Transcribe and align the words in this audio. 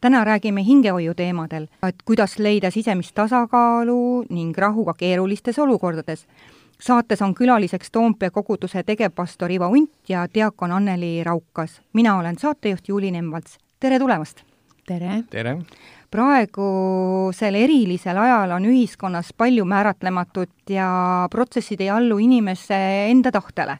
täna 0.00 0.24
räägime 0.24 0.62
hingehoiu 0.64 1.14
teemadel, 1.14 1.66
et 1.88 2.02
kuidas 2.04 2.38
leida 2.38 2.70
sisemist 2.70 3.14
tasakaalu 3.14 4.26
ning 4.30 4.58
rahu 4.58 4.84
ka 4.84 4.94
keerulistes 4.94 5.58
olukordades. 5.58 6.26
saates 6.80 7.22
on 7.22 7.34
külaliseks 7.34 7.90
Toompea 7.90 8.30
koguduse 8.30 8.82
tegevpastor 8.82 9.50
Ivo 9.50 9.68
Unt 9.68 10.08
ja 10.08 10.26
diakon 10.34 10.72
Anneli 10.72 11.24
Raukas. 11.24 11.80
mina 11.92 12.18
olen 12.18 12.38
saatejuht 12.38 12.88
Juuli 12.88 13.10
Nemvalts, 13.10 13.58
tere 13.80 13.98
tulemast! 13.98 14.42
tere! 14.86 15.24
tere! 15.30 15.58
praegusel 16.10 17.54
erilisel 17.54 18.16
ajal 18.16 18.50
on 18.56 18.66
ühiskonnas 18.70 19.32
palju 19.36 19.64
määratlematut 19.64 20.70
ja 20.70 20.88
protsessid 21.30 21.80
ei 21.80 21.90
allu 21.90 22.18
inimese 22.18 22.78
enda 23.10 23.32
tahtele. 23.32 23.78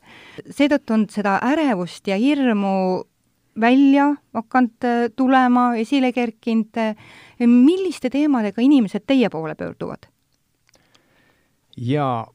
seetõttu 0.51 0.95
on 0.95 1.07
seda 1.11 1.39
ärevust 1.43 2.09
ja 2.09 2.17
hirmu 2.17 3.05
välja 3.61 4.15
hakanud 4.35 4.85
äh, 4.85 5.07
tulema, 5.17 5.75
esile 5.81 6.13
kerkinud, 6.13 6.77
milliste 7.47 8.11
teemadega 8.11 8.63
inimesed 8.63 9.07
teie 9.07 9.31
poole 9.31 9.55
pöörduvad? 9.55 10.09
jaa, 11.77 12.27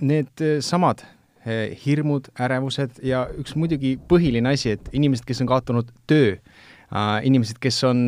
need 0.00 0.40
äh, 0.40 0.60
samad 0.60 1.02
äh, 1.02 1.72
hirmud, 1.86 2.30
ärevused 2.40 3.00
ja 3.02 3.26
üks 3.38 3.56
muidugi 3.56 3.96
põhiline 4.08 4.54
asi, 4.54 4.76
et 4.76 4.88
inimesed, 4.92 5.26
kes 5.28 5.42
on 5.44 5.50
kaotanud 5.50 5.90
töö, 6.06 6.36
inimesed, 7.26 7.58
kes 7.58 7.80
on 7.84 8.06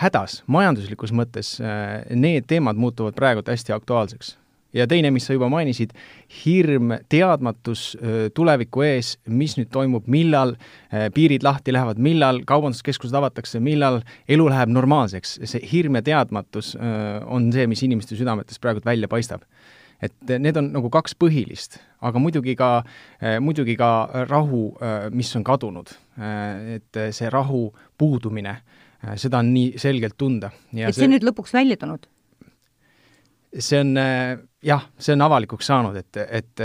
hädas 0.00 0.38
majanduslikus 0.48 1.10
mõttes, 1.12 1.50
need 2.08 2.46
teemad 2.48 2.78
muutuvad 2.80 3.12
praegu 3.18 3.42
hästi 3.44 3.74
aktuaalseks 3.76 4.30
ja 4.76 4.86
teine, 4.90 5.10
mis 5.14 5.26
sa 5.28 5.36
juba 5.36 5.48
mainisid, 5.52 5.94
hirm, 6.42 6.96
teadmatus 7.12 7.88
tuleviku 8.36 8.84
ees, 8.86 9.14
mis 9.26 9.56
nüüd 9.58 9.70
toimub, 9.74 10.06
millal 10.12 10.56
piirid 11.14 11.46
lahti 11.46 11.74
lähevad, 11.74 12.00
millal 12.02 12.42
kaubanduskeskused 12.48 13.16
avatakse, 13.16 13.60
millal 13.64 14.02
elu 14.28 14.50
läheb 14.52 14.74
normaalseks, 14.74 15.38
see 15.48 15.64
hirm 15.72 15.98
ja 16.00 16.04
teadmatus 16.06 16.74
on 16.76 17.50
see, 17.54 17.66
mis 17.70 17.82
inimeste 17.86 18.18
südametest 18.18 18.62
praegu 18.62 18.84
välja 18.86 19.10
paistab 19.10 19.46
et 20.02 20.32
need 20.42 20.56
on 20.60 20.70
nagu 20.74 20.90
kaks 20.92 21.16
põhilist, 21.18 21.78
aga 22.04 22.20
muidugi 22.20 22.56
ka, 22.58 22.70
muidugi 23.42 23.76
ka 23.80 23.90
rahu, 24.28 24.68
mis 25.16 25.32
on 25.38 25.46
kadunud. 25.46 25.92
et 26.76 27.00
see 27.12 27.30
rahu 27.32 27.70
puudumine, 27.98 28.58
seda 29.16 29.40
on 29.40 29.52
nii 29.54 29.80
selgelt 29.80 30.16
tunda. 30.18 30.50
et 30.72 30.92
see, 30.92 31.04
see 31.04 31.12
nüüd 31.14 31.26
lõpuks 31.26 31.56
välja 31.56 31.78
tulnud? 31.80 32.08
See 33.58 33.80
on 33.80 33.92
jah, 34.66 34.86
see 34.98 35.14
on 35.16 35.24
avalikuks 35.26 35.68
saanud, 35.70 35.96
et, 36.00 36.18
et 36.26 36.64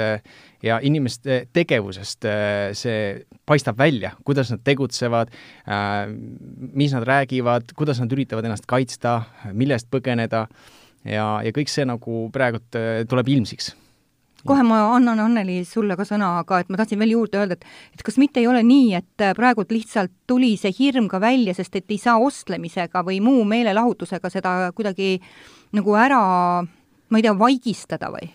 ja 0.65 0.79
inimeste 0.83 1.45
tegevusest 1.53 2.27
see 2.77 3.01
paistab 3.47 3.77
välja, 3.79 4.13
kuidas 4.25 4.51
nad 4.53 4.63
tegutsevad, 4.65 5.31
mis 6.73 6.95
nad 6.95 7.07
räägivad, 7.07 7.73
kuidas 7.77 8.01
nad 8.01 8.11
üritavad 8.11 8.47
ennast 8.47 8.67
kaitsta, 8.69 9.21
mille 9.53 9.77
eest 9.77 9.89
põgeneda 9.93 10.47
ja, 11.05 11.27
ja 11.45 11.53
kõik 11.55 11.71
see 11.71 11.87
nagu 11.87 12.27
praegult 12.33 12.81
tuleb 13.09 13.33
ilmsiks. 13.37 13.73
Kohe 14.45 14.63
ma 14.65 14.79
annan, 14.95 15.19
Anneli, 15.21 15.59
sulle 15.69 15.93
ka 15.97 16.05
sõna, 16.07 16.31
aga 16.41 16.63
et 16.63 16.69
ma 16.73 16.79
tahtsin 16.79 16.97
veel 17.01 17.13
juurde 17.13 17.37
öelda, 17.37 17.57
et 17.59 17.65
et 17.93 18.01
kas 18.05 18.17
mitte 18.17 18.41
ei 18.41 18.47
ole 18.49 18.63
nii, 18.65 18.95
et 18.97 19.25
praegult 19.37 19.69
lihtsalt 19.73 20.13
tuli 20.29 20.55
see 20.57 20.73
hirm 20.79 21.05
ka 21.11 21.19
välja, 21.21 21.53
sest 21.53 21.75
et 21.77 21.93
ei 21.93 21.99
saa 22.01 22.17
ostlemisega 22.17 23.03
või 23.05 23.19
muu 23.21 23.43
meelelahutusega 23.45 24.31
seda 24.33 24.55
kuidagi 24.73 25.19
nagu 25.77 25.97
ära 25.97 26.21
ma 27.11 27.19
ei 27.19 27.27
tea, 27.27 27.35
vaigistada 27.37 28.11
või? 28.13 28.31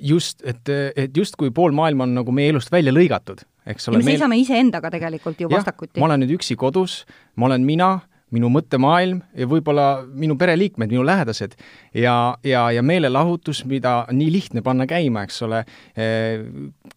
just, 0.00 0.40
et, 0.46 0.68
et 0.96 1.16
justkui 1.16 1.52
pool 1.54 1.74
maailma 1.76 2.06
on 2.06 2.16
nagu 2.20 2.34
meie 2.34 2.52
elust 2.52 2.72
välja 2.72 2.94
lõigatud, 2.94 3.44
eks 3.68 3.90
ole. 3.90 4.00
me 4.00 4.06
meil... 4.06 4.16
seisame 4.16 4.38
iseendaga 4.40 4.92
tegelikult 4.92 5.42
ju 5.42 5.50
vastakuti. 5.52 6.00
ma 6.00 6.08
olen 6.08 6.24
nüüd 6.24 6.38
üksi 6.38 6.56
kodus, 6.58 7.02
ma 7.36 7.50
olen 7.50 7.66
mina, 7.66 7.92
minu 8.32 8.48
mõttemaailm 8.48 9.20
ja 9.36 9.46
võib-olla 9.48 9.86
minu 10.08 10.38
pereliikmed, 10.40 10.88
minu 10.88 11.04
lähedased 11.04 11.52
ja, 11.92 12.14
ja, 12.46 12.64
ja 12.72 12.84
meelelahutus, 12.84 13.64
mida 13.68 14.06
nii 14.08 14.30
lihtne 14.32 14.62
panna 14.64 14.86
käima, 14.88 15.26
eks 15.28 15.42
ole, 15.44 15.64
eh, 15.92 16.40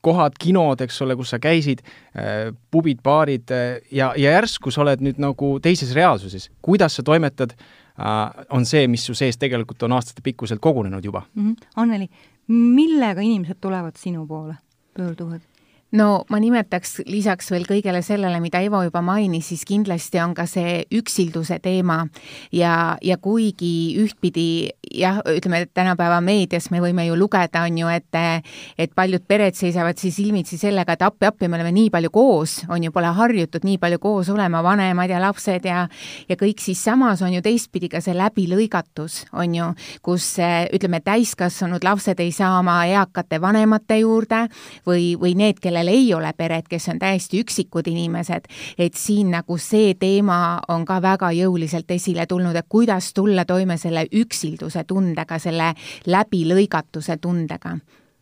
kohad, 0.06 0.38
kinod, 0.40 0.86
eks 0.86 1.02
ole, 1.04 1.18
kus 1.20 1.34
sa 1.36 1.42
käisid, 1.44 1.84
eh, 2.16 2.54
pubid, 2.72 3.04
baarid 3.04 3.52
eh, 3.52 3.82
ja, 3.92 4.14
ja 4.16 4.38
järsku 4.38 4.72
sa 4.72 4.86
oled 4.86 5.04
nüüd 5.04 5.20
nagu 5.20 5.58
teises 5.60 5.92
reaalsuses. 5.98 6.48
kuidas 6.64 6.96
sa 6.96 7.04
toimetad 7.04 7.58
Äh, 7.60 7.84
on 8.50 8.66
see, 8.66 8.88
mis 8.92 9.06
su 9.06 9.14
sees 9.16 9.38
tegelikult 9.40 9.84
on 9.88 9.96
aastatepikkuselt 9.96 10.60
kogunenud 10.62 11.06
juba 11.06 11.22
mm. 11.34 11.52
-hmm. 11.52 11.68
Anneli, 11.76 12.10
millega 12.48 13.22
inimesed 13.22 13.58
tulevad 13.62 13.96
sinu 13.98 14.28
poole, 14.28 14.56
pöörduvad? 14.94 15.42
No 15.94 16.26
ma 16.30 16.40
nimetaks 16.42 17.00
lisaks 17.08 17.52
veel 17.54 17.66
kõigele 17.68 18.02
sellele, 18.06 18.40
mida 18.44 18.60
Evo 18.66 18.82
juba 18.86 19.02
mainis, 19.06 19.50
siis 19.52 19.66
kindlasti 19.68 20.20
on 20.24 20.34
ka 20.36 20.48
see 20.50 20.84
üksilduse 20.96 21.60
teema. 21.64 22.02
Ja, 22.56 22.98
ja 23.06 23.18
kuigi 23.22 23.96
ühtpidi 24.02 24.72
jah, 24.96 25.22
ütleme, 25.30 25.64
et 25.66 25.74
tänapäeva 25.76 26.20
meedias 26.26 26.70
me 26.74 26.82
võime 26.84 27.06
ju 27.08 27.18
lugeda, 27.20 27.66
on 27.68 27.78
ju, 27.80 27.92
et 27.92 28.04
et 28.80 28.92
paljud 28.96 29.24
pered 29.28 29.56
seisavad 29.56 30.00
siis 30.00 30.16
silmitsi 30.16 30.58
sellega, 30.58 30.96
et 30.96 31.04
appi-appi, 31.06 31.50
me 31.50 31.60
oleme 31.60 31.74
nii 31.76 31.90
palju 31.94 32.12
koos, 32.14 32.58
on 32.72 32.84
ju, 32.84 32.94
pole 32.96 33.12
harjutud 33.16 33.66
nii 33.68 33.78
palju 33.82 34.00
koos 34.00 34.30
olema, 34.32 34.62
vanemad 34.64 35.12
ja 35.12 35.20
lapsed 35.22 35.66
ja 35.68 35.86
ja 36.30 36.38
kõik, 36.40 36.62
siis 36.64 36.82
samas 36.84 37.22
on 37.26 37.34
ju 37.36 37.44
teistpidi 37.46 37.90
ka 37.92 38.02
see 38.02 38.16
läbilõigatus, 38.18 39.26
on 39.34 39.56
ju, 39.56 39.72
kus 40.06 40.36
ütleme, 40.40 41.02
täiskasvanud 41.06 41.84
lapsed 41.84 42.20
ei 42.24 42.32
saa 42.36 42.60
oma 42.60 42.82
eakate 42.88 43.40
vanemate 43.42 44.00
juurde 44.02 44.46
või, 44.88 45.14
või 45.20 45.36
need, 45.38 45.60
kellel 45.60 45.75
kellel 45.76 45.88
ei 45.92 46.14
ole 46.14 46.32
peret, 46.38 46.68
kes 46.72 46.88
on 46.94 47.00
täiesti 47.00 47.42
üksikud 47.44 47.88
inimesed, 47.92 48.48
et 48.80 48.96
siin 48.96 49.34
nagu 49.36 49.58
see 49.60 49.94
teema 50.00 50.62
on 50.72 50.86
ka 50.88 51.02
väga 51.04 51.34
jõuliselt 51.36 51.92
esile 51.92 52.26
tulnud, 52.32 52.56
et 52.56 52.70
kuidas 52.70 53.12
tulla 53.14 53.46
toime 53.46 53.78
selle 53.78 54.06
üksilduse 54.08 54.86
tundega, 54.88 55.40
selle 55.40 55.74
läbilõigatuse 56.08 57.18
tundega. 57.20 57.76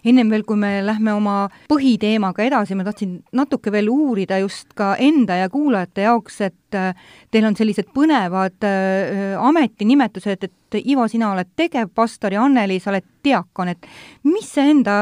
Ennem 0.03 0.33
veel, 0.33 0.41
kui 0.43 0.57
me 0.59 0.81
lähme 0.83 1.13
oma 1.15 1.35
põhiteemaga 1.71 2.43
edasi, 2.43 2.75
ma 2.75 2.83
tahtsin 2.83 3.21
natuke 3.31 3.71
veel 3.71 3.87
uurida 3.87 4.41
just 4.41 4.73
ka 4.75 4.95
enda 4.99 5.37
ja 5.39 5.49
kuulajate 5.49 6.09
jaoks, 6.09 6.41
et 6.41 6.57
äh, 6.77 6.93
teil 7.31 7.47
on 7.49 7.57
sellised 7.57 7.89
põnevad 7.95 8.67
äh, 8.67 9.33
ametinimetused, 9.39 10.49
et 10.49 10.59
Ivo, 10.73 11.07
sina 11.07 11.31
oled 11.33 11.51
tegevpastor 11.55 12.33
ja 12.33 12.43
Anneli, 12.43 12.79
sa 12.81 12.89
oled 12.89 13.05
diakon, 13.23 13.71
et 13.71 13.85
mis 14.27 14.47
see 14.47 14.73
enda 14.73 14.93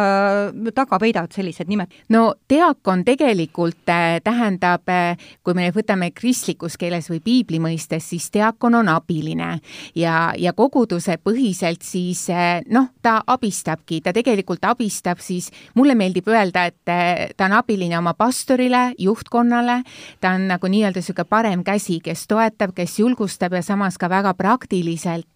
taga 0.75 0.99
peidavad 1.01 1.33
sellised 1.33 1.69
nimed? 1.71 1.91
no 2.13 2.35
diakon 2.49 3.03
tegelikult 3.05 3.89
äh, 3.89 4.19
tähendab, 4.23 4.85
äh, 4.91 5.17
kui 5.43 5.55
me 5.57 5.69
võtame 5.73 6.11
kristlikus 6.13 6.77
keeles 6.81 7.09
või 7.11 7.21
piibli 7.23 7.61
mõistes, 7.63 8.11
siis 8.11 8.29
diakon 8.33 8.77
on 8.81 8.91
abiline 8.93 9.51
ja, 9.97 10.31
ja 10.38 10.53
koguduse 10.53 11.17
põhiselt 11.23 11.85
siis 11.88 12.27
äh, 12.29 12.61
noh, 12.69 12.91
ta 13.01 13.19
abistabki, 13.25 14.01
ta 14.05 14.13
tegelikult 14.13 14.65
abistab 14.69 15.21
siis, 15.23 15.49
mulle 15.75 15.95
meeldib 15.97 16.29
öelda, 16.29 16.67
et 16.69 16.85
ta 16.85 17.47
on 17.47 17.57
abiline 17.57 17.97
oma 17.97 18.13
pastorile, 18.17 18.91
juhtkonnale, 19.01 19.81
ta 20.21 20.35
on 20.38 20.47
nagu 20.51 20.69
nii-öelda 20.69 21.01
niisugune 21.01 21.29
parem 21.29 21.60
käsi, 21.63 21.99
kes 22.03 22.27
toetab, 22.27 22.75
kes 22.75 22.99
julgustab 22.99 23.53
ja 23.53 23.61
samas 23.61 23.97
ka 23.97 24.09
väga 24.09 24.33
praktiliselt 24.33 25.27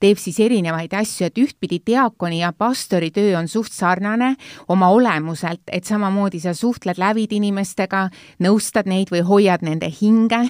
teeb 0.00 0.18
siis 0.18 0.40
erinevaid 0.40 0.92
asju, 0.94 1.26
et 1.26 1.38
ühtpidi 1.38 1.80
diakon 1.86 2.24
diakoni 2.24 2.40
ja 2.40 2.52
pastori 2.52 3.10
töö 3.10 3.36
on 3.38 3.48
suht 3.48 3.72
sarnane 3.72 4.36
oma 4.68 4.88
olemuselt, 4.88 5.62
et 5.72 5.84
samamoodi 5.84 6.40
sa 6.40 6.54
suhtled, 6.54 6.96
lävid 6.98 7.32
inimestega, 7.32 8.08
nõustad 8.40 8.88
neid 8.88 9.10
või 9.10 9.20
hoiad 9.20 9.62
nende 9.62 9.90
hinge 9.90 10.40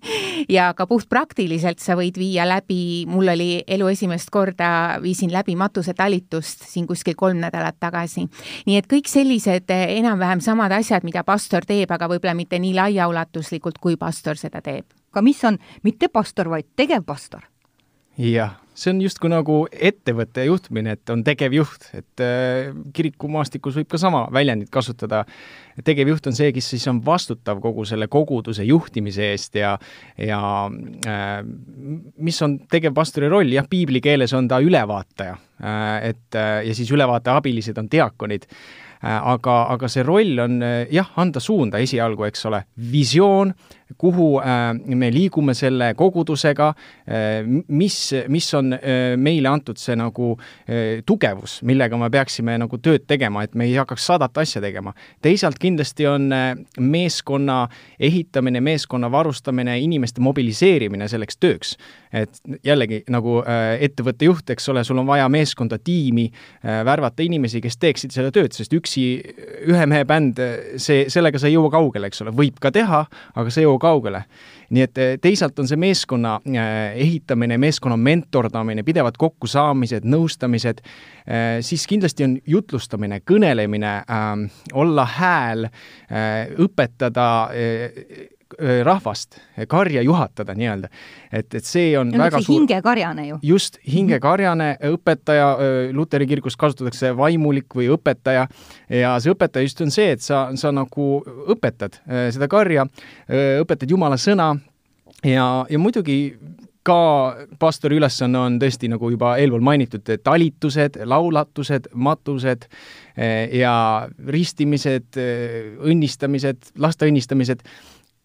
ja 0.56 0.72
ka 0.74 0.86
puhtpraktiliselt 0.86 1.80
sa 1.80 1.96
võid 1.96 2.16
viia 2.18 2.46
läbi, 2.48 3.04
mul 3.08 3.28
oli 3.28 3.64
elu 3.66 3.88
esimest 3.88 4.30
korda, 4.30 4.98
viisin 5.02 5.32
läbi 5.32 5.56
matusetalitust 5.56 6.64
siin 6.68 6.86
kuskil 6.86 7.14
kolm 7.16 7.42
nädalat 7.42 7.76
tagasi. 7.80 8.28
nii 8.66 8.76
et 8.78 8.88
kõik 8.88 9.08
sellised 9.08 9.68
enam-vähem 9.68 10.40
samad 10.40 10.72
asjad, 10.72 11.04
mida 11.04 11.24
pastor 11.24 11.66
teeb, 11.66 11.90
aga 11.90 12.08
võib-olla 12.08 12.34
mitte 12.34 12.58
nii 12.58 12.74
laiaulatuslikult, 12.74 13.78
kui 13.78 13.96
pastor 13.96 14.36
seda 14.36 14.47
teeb. 14.50 14.86
aga 15.12 15.22
mis 15.22 15.44
on 15.44 15.58
mitte 15.82 16.08
pastor, 16.08 16.50
vaid 16.50 16.66
tegevpastor? 16.76 17.46
jah, 18.18 18.56
see 18.74 18.90
on 18.90 19.00
justkui 19.02 19.30
nagu 19.30 19.56
ettevõtte 19.70 20.42
juhtimine, 20.48 20.96
et 20.96 21.10
on 21.12 21.22
tegevjuht, 21.26 21.88
et 21.98 22.22
äh, 22.22 22.72
kirikumaastikus 22.94 23.78
võib 23.78 23.90
ka 23.90 24.00
sama 24.00 24.24
väljendit 24.34 24.70
kasutada. 24.74 25.24
tegevjuht 25.84 26.26
on 26.26 26.34
see, 26.34 26.50
kes 26.52 26.70
siis 26.74 26.86
on 26.90 26.98
vastutav 27.04 27.60
kogu 27.62 27.84
selle 27.86 28.08
koguduse 28.08 28.64
juhtimise 28.66 29.30
eest 29.30 29.54
ja, 29.54 29.76
ja 30.18 30.40
äh, 31.06 31.38
mis 32.16 32.42
on 32.42 32.58
tegevpastori 32.70 33.30
roll, 33.30 33.54
jah, 33.54 33.68
piibli 33.70 34.00
keeles 34.00 34.34
on 34.34 34.48
ta 34.48 34.58
ülevaataja 34.58 35.38
äh,, 35.62 36.10
et 36.10 36.34
ja 36.34 36.74
siis 36.74 36.90
ülevaataja 36.90 37.38
abilised 37.38 37.78
on 37.78 37.90
diakonid 37.90 38.48
äh, 38.50 38.58
aga, 39.02 39.56
aga 39.74 39.88
see 39.90 40.02
roll 40.02 40.42
on 40.42 40.58
jah, 40.90 41.12
anda 41.22 41.40
suunda 41.40 41.78
esialgu, 41.82 42.26
eks 42.28 42.46
ole, 42.50 42.64
visioon, 42.92 43.54
kuhu 43.98 44.28
me 44.94 45.10
liigume 45.12 45.54
selle 45.56 45.92
kogudusega, 45.96 46.72
mis, 47.68 47.98
mis 48.28 48.48
on 48.54 48.74
meile 49.16 49.48
antud 49.48 49.80
see 49.80 49.96
nagu 49.98 50.34
tugevus, 51.06 51.58
millega 51.66 51.98
me 52.00 52.10
peaksime 52.12 52.58
nagu 52.60 52.80
tööd 52.84 53.06
tegema, 53.08 53.44
et 53.46 53.56
me 53.58 53.68
ei 53.68 53.76
hakkaks 53.78 54.10
sadat 54.10 54.38
asja 54.38 54.60
tegema. 54.64 54.92
teisalt 55.22 55.58
kindlasti 55.58 56.06
on 56.06 56.28
meeskonna 56.78 57.58
ehitamine, 58.00 58.60
meeskonna 58.60 59.10
varustamine, 59.10 59.78
inimeste 59.80 60.20
mobiliseerimine 60.20 61.08
selleks 61.08 61.36
tööks. 61.40 61.76
et 62.12 62.40
jällegi 62.64 63.02
nagu 63.12 63.42
ettevõtte 63.80 64.24
juht, 64.24 64.50
eks 64.50 64.68
ole, 64.72 64.84
sul 64.84 64.98
on 64.98 65.06
vaja 65.06 65.26
meeskonda, 65.28 65.78
tiimi, 65.78 66.30
värvata 66.62 67.22
inimesi, 67.22 67.60
kes 67.60 67.76
teeksid 67.76 68.14
seda 68.14 68.32
tööd, 68.32 68.54
sest 68.56 68.72
üksi 68.72 69.04
ühe 69.68 69.86
mehe 69.90 70.06
bänd, 70.08 70.40
see, 70.80 71.04
sellega 71.12 71.40
sa 71.40 71.50
ei 71.50 71.56
jõua 71.58 71.70
kaugele, 71.74 72.08
eks 72.08 72.24
ole, 72.24 72.32
võib 72.36 72.56
ka 72.62 72.72
teha, 72.74 73.02
aga 73.34 73.52
sa 73.52 73.60
ei 73.60 73.66
jõua 73.68 73.77
kaugele. 73.78 74.24
nii 74.70 74.82
et 74.84 74.98
eh, 75.00 75.14
teisalt 75.16 75.58
on 75.58 75.68
see 75.68 75.78
meeskonna 75.80 76.34
eh, 76.44 76.98
ehitamine, 77.00 77.56
meeskonna 77.58 77.96
mentordamine, 77.96 78.82
pidevad 78.84 79.16
kokkusaamised, 79.18 80.04
nõustamised, 80.04 80.82
eh, 81.24 81.46
siis 81.64 81.86
kindlasti 81.88 82.26
on 82.26 82.34
jutlustamine, 82.46 83.22
kõnelemine, 83.24 83.94
olla 84.76 85.06
hääl, 85.08 85.70
õpetada 86.60 87.28
rahvast, 88.84 89.38
karja 89.68 90.02
juhatada 90.02 90.54
nii-öelda. 90.56 90.88
et, 91.32 91.54
et 91.54 91.64
see 91.64 91.92
on 91.98 92.12
ja 92.12 92.18
väga 92.18 92.40
suur 92.40 92.60
hingekarjane 92.60 93.26
ju. 93.28 93.38
just, 93.42 93.78
hingekarjane 93.92 94.70
õpetaja, 94.90 95.48
luteri 95.92 96.26
kirikus 96.26 96.56
kasutatakse 96.56 97.12
vaimulik 97.16 97.76
või 97.76 97.90
õpetaja 97.96 98.46
ja 98.88 99.16
see 99.20 99.34
õpetaja 99.34 99.68
just 99.68 99.80
on 99.84 99.92
see, 99.94 100.12
et 100.16 100.24
sa, 100.24 100.48
sa 100.56 100.72
nagu 100.72 101.10
õpetad 101.48 102.00
seda 102.34 102.48
karja, 102.48 102.86
õpetad 103.28 103.90
Jumala 103.90 104.16
sõna 104.20 104.54
ja, 105.24 105.48
ja 105.68 105.78
muidugi 105.78 106.18
ka 106.88 107.36
pastori 107.60 107.98
ülesanne 107.98 108.40
on 108.40 108.56
tõesti, 108.60 108.88
nagu 108.88 109.10
juba 109.12 109.34
eelpool 109.40 109.64
mainitud, 109.64 110.08
talitused, 110.24 110.96
laulatused, 111.04 111.90
matused 111.92 112.64
ja 113.58 113.74
ristimised, 114.32 115.18
õnnistamised, 115.84 116.72
laste 116.80 117.10
õnnistamised 117.10 117.64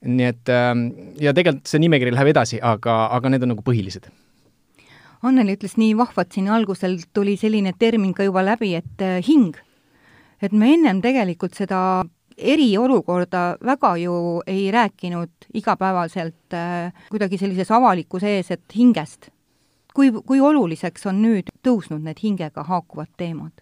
nii 0.03 0.27
et 0.27 0.51
ähm, 0.51 0.87
ja 1.21 1.33
tegelikult 1.35 1.69
see 1.69 1.81
nimekiri 1.83 2.13
läheb 2.13 2.33
edasi, 2.33 2.59
aga, 2.61 3.07
aga 3.15 3.31
need 3.31 3.45
on 3.45 3.53
nagu 3.53 3.65
põhilised. 3.65 4.09
Anneli 5.23 5.55
ütles 5.55 5.77
nii 5.79 5.93
vahvalt 5.95 6.35
siin 6.35 6.49
algusel, 6.51 6.97
tuli 7.15 7.37
selline 7.39 7.71
termin 7.79 8.11
ka 8.15 8.25
juba 8.27 8.43
läbi, 8.43 8.73
et 8.75 9.03
äh, 9.03 9.21
hing. 9.23 9.55
et 10.43 10.51
me 10.51 10.73
ennem 10.73 10.99
tegelikult 10.99 11.55
seda 11.55 12.03
eriolukorda 12.37 13.43
väga 13.63 13.95
ju 14.01 14.41
ei 14.47 14.71
rääkinud 14.71 15.47
igapäevaselt 15.53 16.53
äh, 16.53 16.91
kuidagi 17.09 17.37
sellises 17.37 17.71
avalikkuse 17.71 18.35
ees, 18.37 18.51
et 18.51 18.75
hingest. 18.75 19.29
kui, 19.93 20.11
kui 20.11 20.41
oluliseks 20.41 21.05
on 21.05 21.21
nüüd 21.21 21.51
tõusnud 21.63 22.01
need 22.03 22.19
hingega 22.23 22.63
haakuvad 22.63 23.11
teemad? 23.17 23.53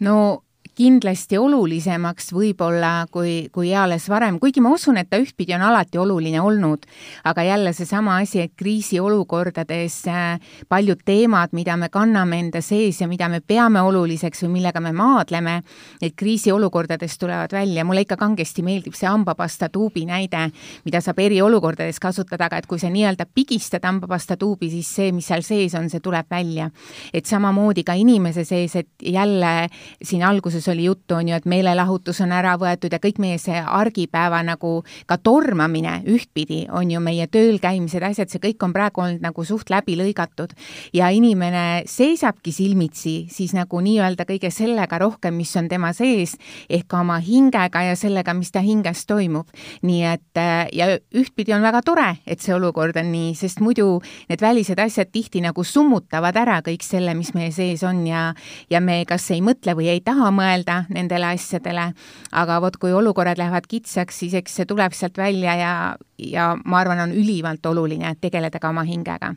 no 0.00 0.44
kindlasti 0.78 1.38
olulisemaks 1.38 2.30
võib-olla 2.34 3.08
kui, 3.10 3.48
kui 3.54 3.72
eales 3.72 4.06
varem, 4.10 4.36
kuigi 4.38 4.62
ma 4.62 4.70
usun, 4.74 5.00
et 5.00 5.08
ta 5.10 5.18
ühtpidi 5.18 5.56
on 5.56 5.64
alati 5.66 5.98
oluline 5.98 6.38
olnud, 6.42 6.86
aga 7.26 7.44
jälle 7.46 7.72
seesama 7.74 8.18
asi, 8.22 8.44
et 8.44 8.52
kriisiolukordades 8.58 9.96
äh, 10.12 10.52
paljud 10.70 11.02
teemad, 11.04 11.54
mida 11.56 11.74
me 11.80 11.88
kanname 11.90 12.38
enda 12.44 12.62
sees 12.62 13.00
ja 13.02 13.08
mida 13.10 13.26
me 13.32 13.40
peame 13.40 13.82
oluliseks 13.82 14.44
või 14.44 14.58
millega 14.58 14.82
me 14.84 14.92
maadleme, 14.94 15.56
need 16.02 16.14
kriisiolukordades 16.18 17.18
tulevad 17.18 17.56
välja, 17.58 17.84
mulle 17.88 18.06
ikka 18.06 18.18
kangesti 18.20 18.62
meeldib 18.66 18.94
see 18.94 19.10
hambapasta 19.10 19.70
tuubi 19.74 20.06
näide, 20.06 20.46
mida 20.86 21.02
saab 21.02 21.18
eriolukordades 21.26 21.98
kasutada, 22.02 22.46
aga 22.46 22.62
et 22.62 22.70
kui 22.70 22.78
sa 22.78 22.92
nii-öelda 22.92 23.26
pigistad 23.34 23.86
hambapasta 23.88 24.38
tuubi, 24.38 24.70
siis 24.70 24.92
see, 25.00 25.10
mis 25.16 25.26
seal 25.26 25.42
sees 25.46 25.74
on, 25.78 25.90
see 25.90 26.04
tuleb 26.04 26.30
välja. 26.30 26.70
et 27.12 27.26
samamoodi 27.26 27.82
ka 27.84 27.94
inimese 27.98 28.44
sees, 28.44 28.76
et 28.76 28.88
jälle 29.02 29.68
siin 30.02 30.22
alguses 30.22 30.67
oli 30.68 30.84
juttu, 30.84 31.14
on 31.14 31.28
ju, 31.28 31.36
et 31.36 31.46
meelelahutus 31.48 32.20
on 32.24 32.32
ära 32.32 32.56
võetud 32.60 32.92
ja 32.92 33.00
kõik 33.02 33.20
meie 33.22 33.38
see 33.38 33.58
argipäeva 33.58 34.40
nagu 34.46 34.82
ka 35.06 35.18
tormamine 35.18 36.02
ühtpidi 36.08 36.64
on 36.74 36.90
ju 36.90 37.00
meie 37.02 37.26
tööl 37.30 37.58
käimised, 37.62 38.02
asjad, 38.02 38.30
see 38.30 38.42
kõik 38.42 38.64
on 38.66 38.74
praegu 38.76 39.02
olnud 39.04 39.24
nagu 39.24 39.44
suht 39.44 39.70
läbi 39.70 39.96
lõigatud. 39.98 40.54
ja 40.92 41.08
inimene 41.10 41.82
seisabki 41.86 42.52
silmitsi 42.52 43.26
siis 43.30 43.54
nagu 43.56 43.80
nii-öelda 43.80 44.26
kõige 44.28 44.50
sellega 44.50 44.98
rohkem, 44.98 45.34
mis 45.34 45.54
on 45.56 45.68
tema 45.68 45.92
sees, 45.92 46.36
ehk 46.68 46.88
ka 46.88 47.00
oma 47.00 47.18
hingega 47.18 47.82
ja 47.90 47.96
sellega, 47.96 48.34
mis 48.34 48.50
ta 48.52 48.60
hinges 48.64 49.06
toimub. 49.06 49.48
nii 49.82 50.02
et 50.04 50.42
ja 50.72 50.88
ühtpidi 51.14 51.54
on 51.54 51.62
väga 51.62 51.82
tore, 51.82 52.08
et 52.26 52.40
see 52.40 52.54
olukord 52.54 52.96
on 52.96 53.12
nii, 53.12 53.34
sest 53.34 53.60
muidu 53.60 54.00
need 54.28 54.40
välised 54.42 54.78
asjad 54.78 55.10
tihti 55.12 55.40
nagu 55.44 55.64
summutavad 55.64 56.36
ära 56.36 56.60
kõik 56.64 56.82
selle, 56.84 57.14
mis 57.14 57.34
meie 57.34 57.52
sees 57.52 57.82
on 57.86 58.06
ja 58.06 58.32
ja 58.70 58.80
me 58.80 59.04
kas 59.08 59.30
ei 59.34 59.42
mõtle 59.44 59.74
või 59.78 59.88
ei 59.92 60.00
taha 60.04 60.30
mõelda, 60.34 60.57
mõelda 60.58 60.84
nendele 60.90 61.34
asjadele, 61.34 61.92
aga 62.32 62.60
vot 62.60 62.76
kui 62.76 62.92
olukorrad 62.92 63.38
lähevad 63.38 63.66
kitsaks, 63.68 64.18
siis 64.18 64.34
eks 64.34 64.56
see 64.56 64.66
tuleb 64.66 64.92
sealt 64.92 65.16
välja 65.18 65.54
ja, 65.56 65.96
ja 66.18 66.56
ma 66.64 66.80
arvan, 66.80 67.00
on 67.00 67.12
ülimalt 67.12 67.64
oluline 67.66 68.16
tegeleda 68.20 68.58
ka 68.58 68.70
oma 68.70 68.84
hingega. 68.84 69.34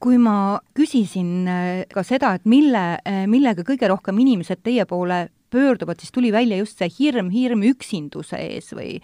Kui 0.00 0.18
ma 0.18 0.60
küsisin 0.74 1.48
äh, 1.48 1.84
ka 1.92 2.02
seda, 2.04 2.34
et 2.34 2.44
mille, 2.44 2.98
äh, 3.06 3.24
millega 3.26 3.62
kõige 3.64 3.88
rohkem 3.88 4.18
inimesed 4.18 4.60
teie 4.62 4.84
poole 4.84 5.28
pöörduvad, 5.50 6.00
siis 6.00 6.12
tuli 6.12 6.32
välja 6.32 6.58
just 6.58 6.78
see 6.78 6.90
hirm, 6.90 7.30
hirm 7.30 7.62
üksinduse 7.62 8.36
ees 8.36 8.72
või 8.74 8.98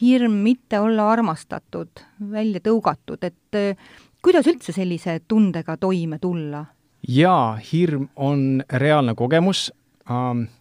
hirm 0.00 0.40
mitte 0.42 0.80
olla 0.80 1.10
armastatud, 1.12 2.02
välja 2.32 2.62
tõugatud, 2.64 3.22
et 3.22 3.58
äh, 3.58 3.76
kuidas 4.22 4.48
üldse 4.50 4.72
sellise 4.72 5.20
tundega 5.28 5.76
toime 5.76 6.18
tulla? 6.18 6.64
jaa, 7.08 7.56
hirm 7.56 8.10
on 8.16 8.62
reaalne 8.68 9.14
kogemus. 9.16 9.70
Ähm, 10.10 10.42
Äh, 10.42 10.59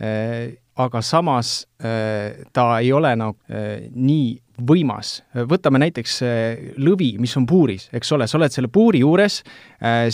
aga 0.00 1.02
samas 1.06 1.68
äh, 1.78 2.46
ta 2.52 2.80
ei 2.80 2.92
ole 2.92 3.14
nagu 3.16 3.36
nii 3.94 4.40
võimas. 4.54 5.16
võtame 5.50 5.80
näiteks 5.82 6.20
lõvi, 6.78 7.16
mis 7.18 7.32
on 7.36 7.46
puuris, 7.46 7.88
eks 7.94 8.12
ole, 8.14 8.28
sa 8.30 8.38
oled 8.38 8.54
selle 8.54 8.68
puuri 8.70 9.00
juures, 9.02 9.40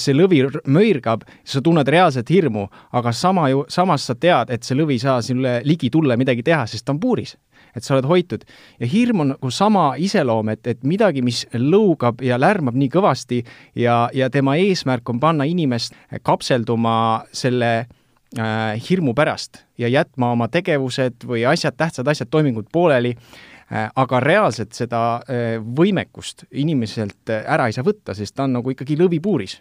see 0.00 0.14
lõvi 0.16 0.38
möirgab, 0.64 1.26
sa 1.44 1.60
tunned 1.60 1.88
reaalset 1.88 2.32
hirmu, 2.32 2.64
aga 2.96 3.12
sama 3.12 3.50
ju, 3.52 3.66
samas 3.68 4.08
sa 4.08 4.16
tead, 4.16 4.48
et 4.48 4.64
see 4.64 4.78
lõvi 4.78 4.96
ei 4.96 5.02
saa 5.02 5.18
sinule 5.20 5.58
ligi 5.68 5.90
tulla 5.92 6.16
ja 6.16 6.22
midagi 6.22 6.44
teha, 6.46 6.64
sest 6.64 6.86
ta 6.86 6.96
on 6.96 7.02
puuris 7.02 7.36
et 7.76 7.84
sa 7.84 7.94
oled 7.96 8.08
hoitud. 8.08 8.44
ja 8.80 8.86
hirm 8.86 9.20
on 9.24 9.32
nagu 9.34 9.50
sama 9.50 9.94
iseloom, 9.98 10.52
et, 10.54 10.66
et 10.66 10.82
midagi, 10.86 11.22
mis 11.22 11.44
lõugab 11.54 12.22
ja 12.24 12.38
lärmab 12.40 12.76
nii 12.78 12.90
kõvasti 12.92 13.42
ja, 13.78 14.08
ja 14.14 14.30
tema 14.30 14.56
eesmärk 14.60 15.08
on 15.10 15.20
panna 15.20 15.46
inimest 15.48 15.94
kapselduma 16.26 17.24
selle 17.32 17.72
äh, 17.78 17.86
äh, 17.86 17.99
hirmu 18.38 19.10
pärast 19.14 19.64
ja 19.78 19.88
jätma 19.90 20.28
oma 20.30 20.46
tegevused 20.48 21.24
või 21.26 21.42
asjad, 21.50 21.74
tähtsad 21.76 22.08
asjad, 22.08 22.28
toimingud 22.30 22.68
pooleli 22.72 23.16
äh,, 23.16 23.40
aga 23.70 24.20
reaalselt 24.22 24.74
seda 24.76 25.00
äh, 25.18 25.56
võimekust 25.62 26.44
inimeselt 26.50 27.30
äh, 27.30 27.44
ära 27.46 27.68
ei 27.70 27.76
saa 27.76 27.86
võtta, 27.86 28.14
sest 28.14 28.36
ta 28.36 28.46
on 28.46 28.58
nagu 28.58 28.74
ikkagi 28.74 28.98
lõvipuuris. 28.98 29.60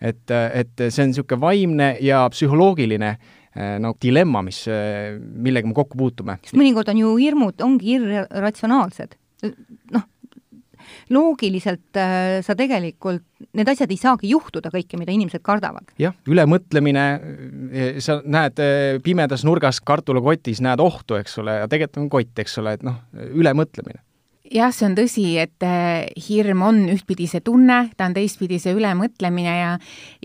et, 0.00 0.30
äh, 0.30 0.50
et 0.62 0.86
see 0.88 1.04
on 1.04 1.12
niisugune 1.12 1.40
vaimne 1.40 1.90
ja 2.00 2.22
psühholoogiline 2.30 3.10
äh, 3.10 3.78
no 3.78 3.94
dilemma, 4.02 4.42
mis, 4.42 4.64
millega 5.20 5.68
me 5.68 5.74
kokku 5.74 5.98
puutume. 5.98 6.38
sest 6.42 6.58
mõnikord 6.58 6.88
on 6.90 7.02
ju 7.02 7.16
hirmud, 7.16 7.60
ongi 7.62 7.98
irratsionaalsed. 7.98 9.18
noh, 9.92 10.06
loogiliselt 11.10 11.98
äh, 11.98 12.40
sa 12.46 12.54
tegelikult, 12.58 13.24
need 13.56 13.70
asjad 13.72 13.90
ei 13.90 13.98
saagi 14.00 14.30
juhtuda 14.30 14.70
kõike, 14.72 14.98
mida 15.00 15.14
inimesed 15.14 15.42
kardavad. 15.46 15.90
jah, 16.00 16.14
ülemõtlemine, 16.30 17.06
äh, 17.70 17.98
sa 18.04 18.20
näed 18.24 18.62
äh, 18.62 19.00
pimedas 19.04 19.44
nurgas 19.46 19.82
kartulakotis, 19.84 20.62
näed 20.64 20.82
ohtu, 20.82 21.18
eks 21.20 21.38
ole, 21.42 21.60
ja 21.62 21.70
tegelikult 21.70 22.04
on 22.04 22.12
kott, 22.12 22.44
eks 22.44 22.58
ole, 22.62 22.78
et 22.78 22.86
noh, 22.86 23.02
ülemõtlemine 23.14 24.02
jah, 24.50 24.72
see 24.74 24.86
on 24.88 24.96
tõsi, 24.98 25.24
et 25.38 25.62
äh, 25.62 26.08
hirm 26.26 26.64
on 26.66 26.80
ühtpidi 26.90 27.28
see 27.30 27.42
tunne, 27.44 27.84
ta 27.96 28.08
on 28.08 28.14
teistpidi 28.16 28.58
see 28.58 28.74
ülemõtlemine 28.74 29.52
ja 29.54 29.70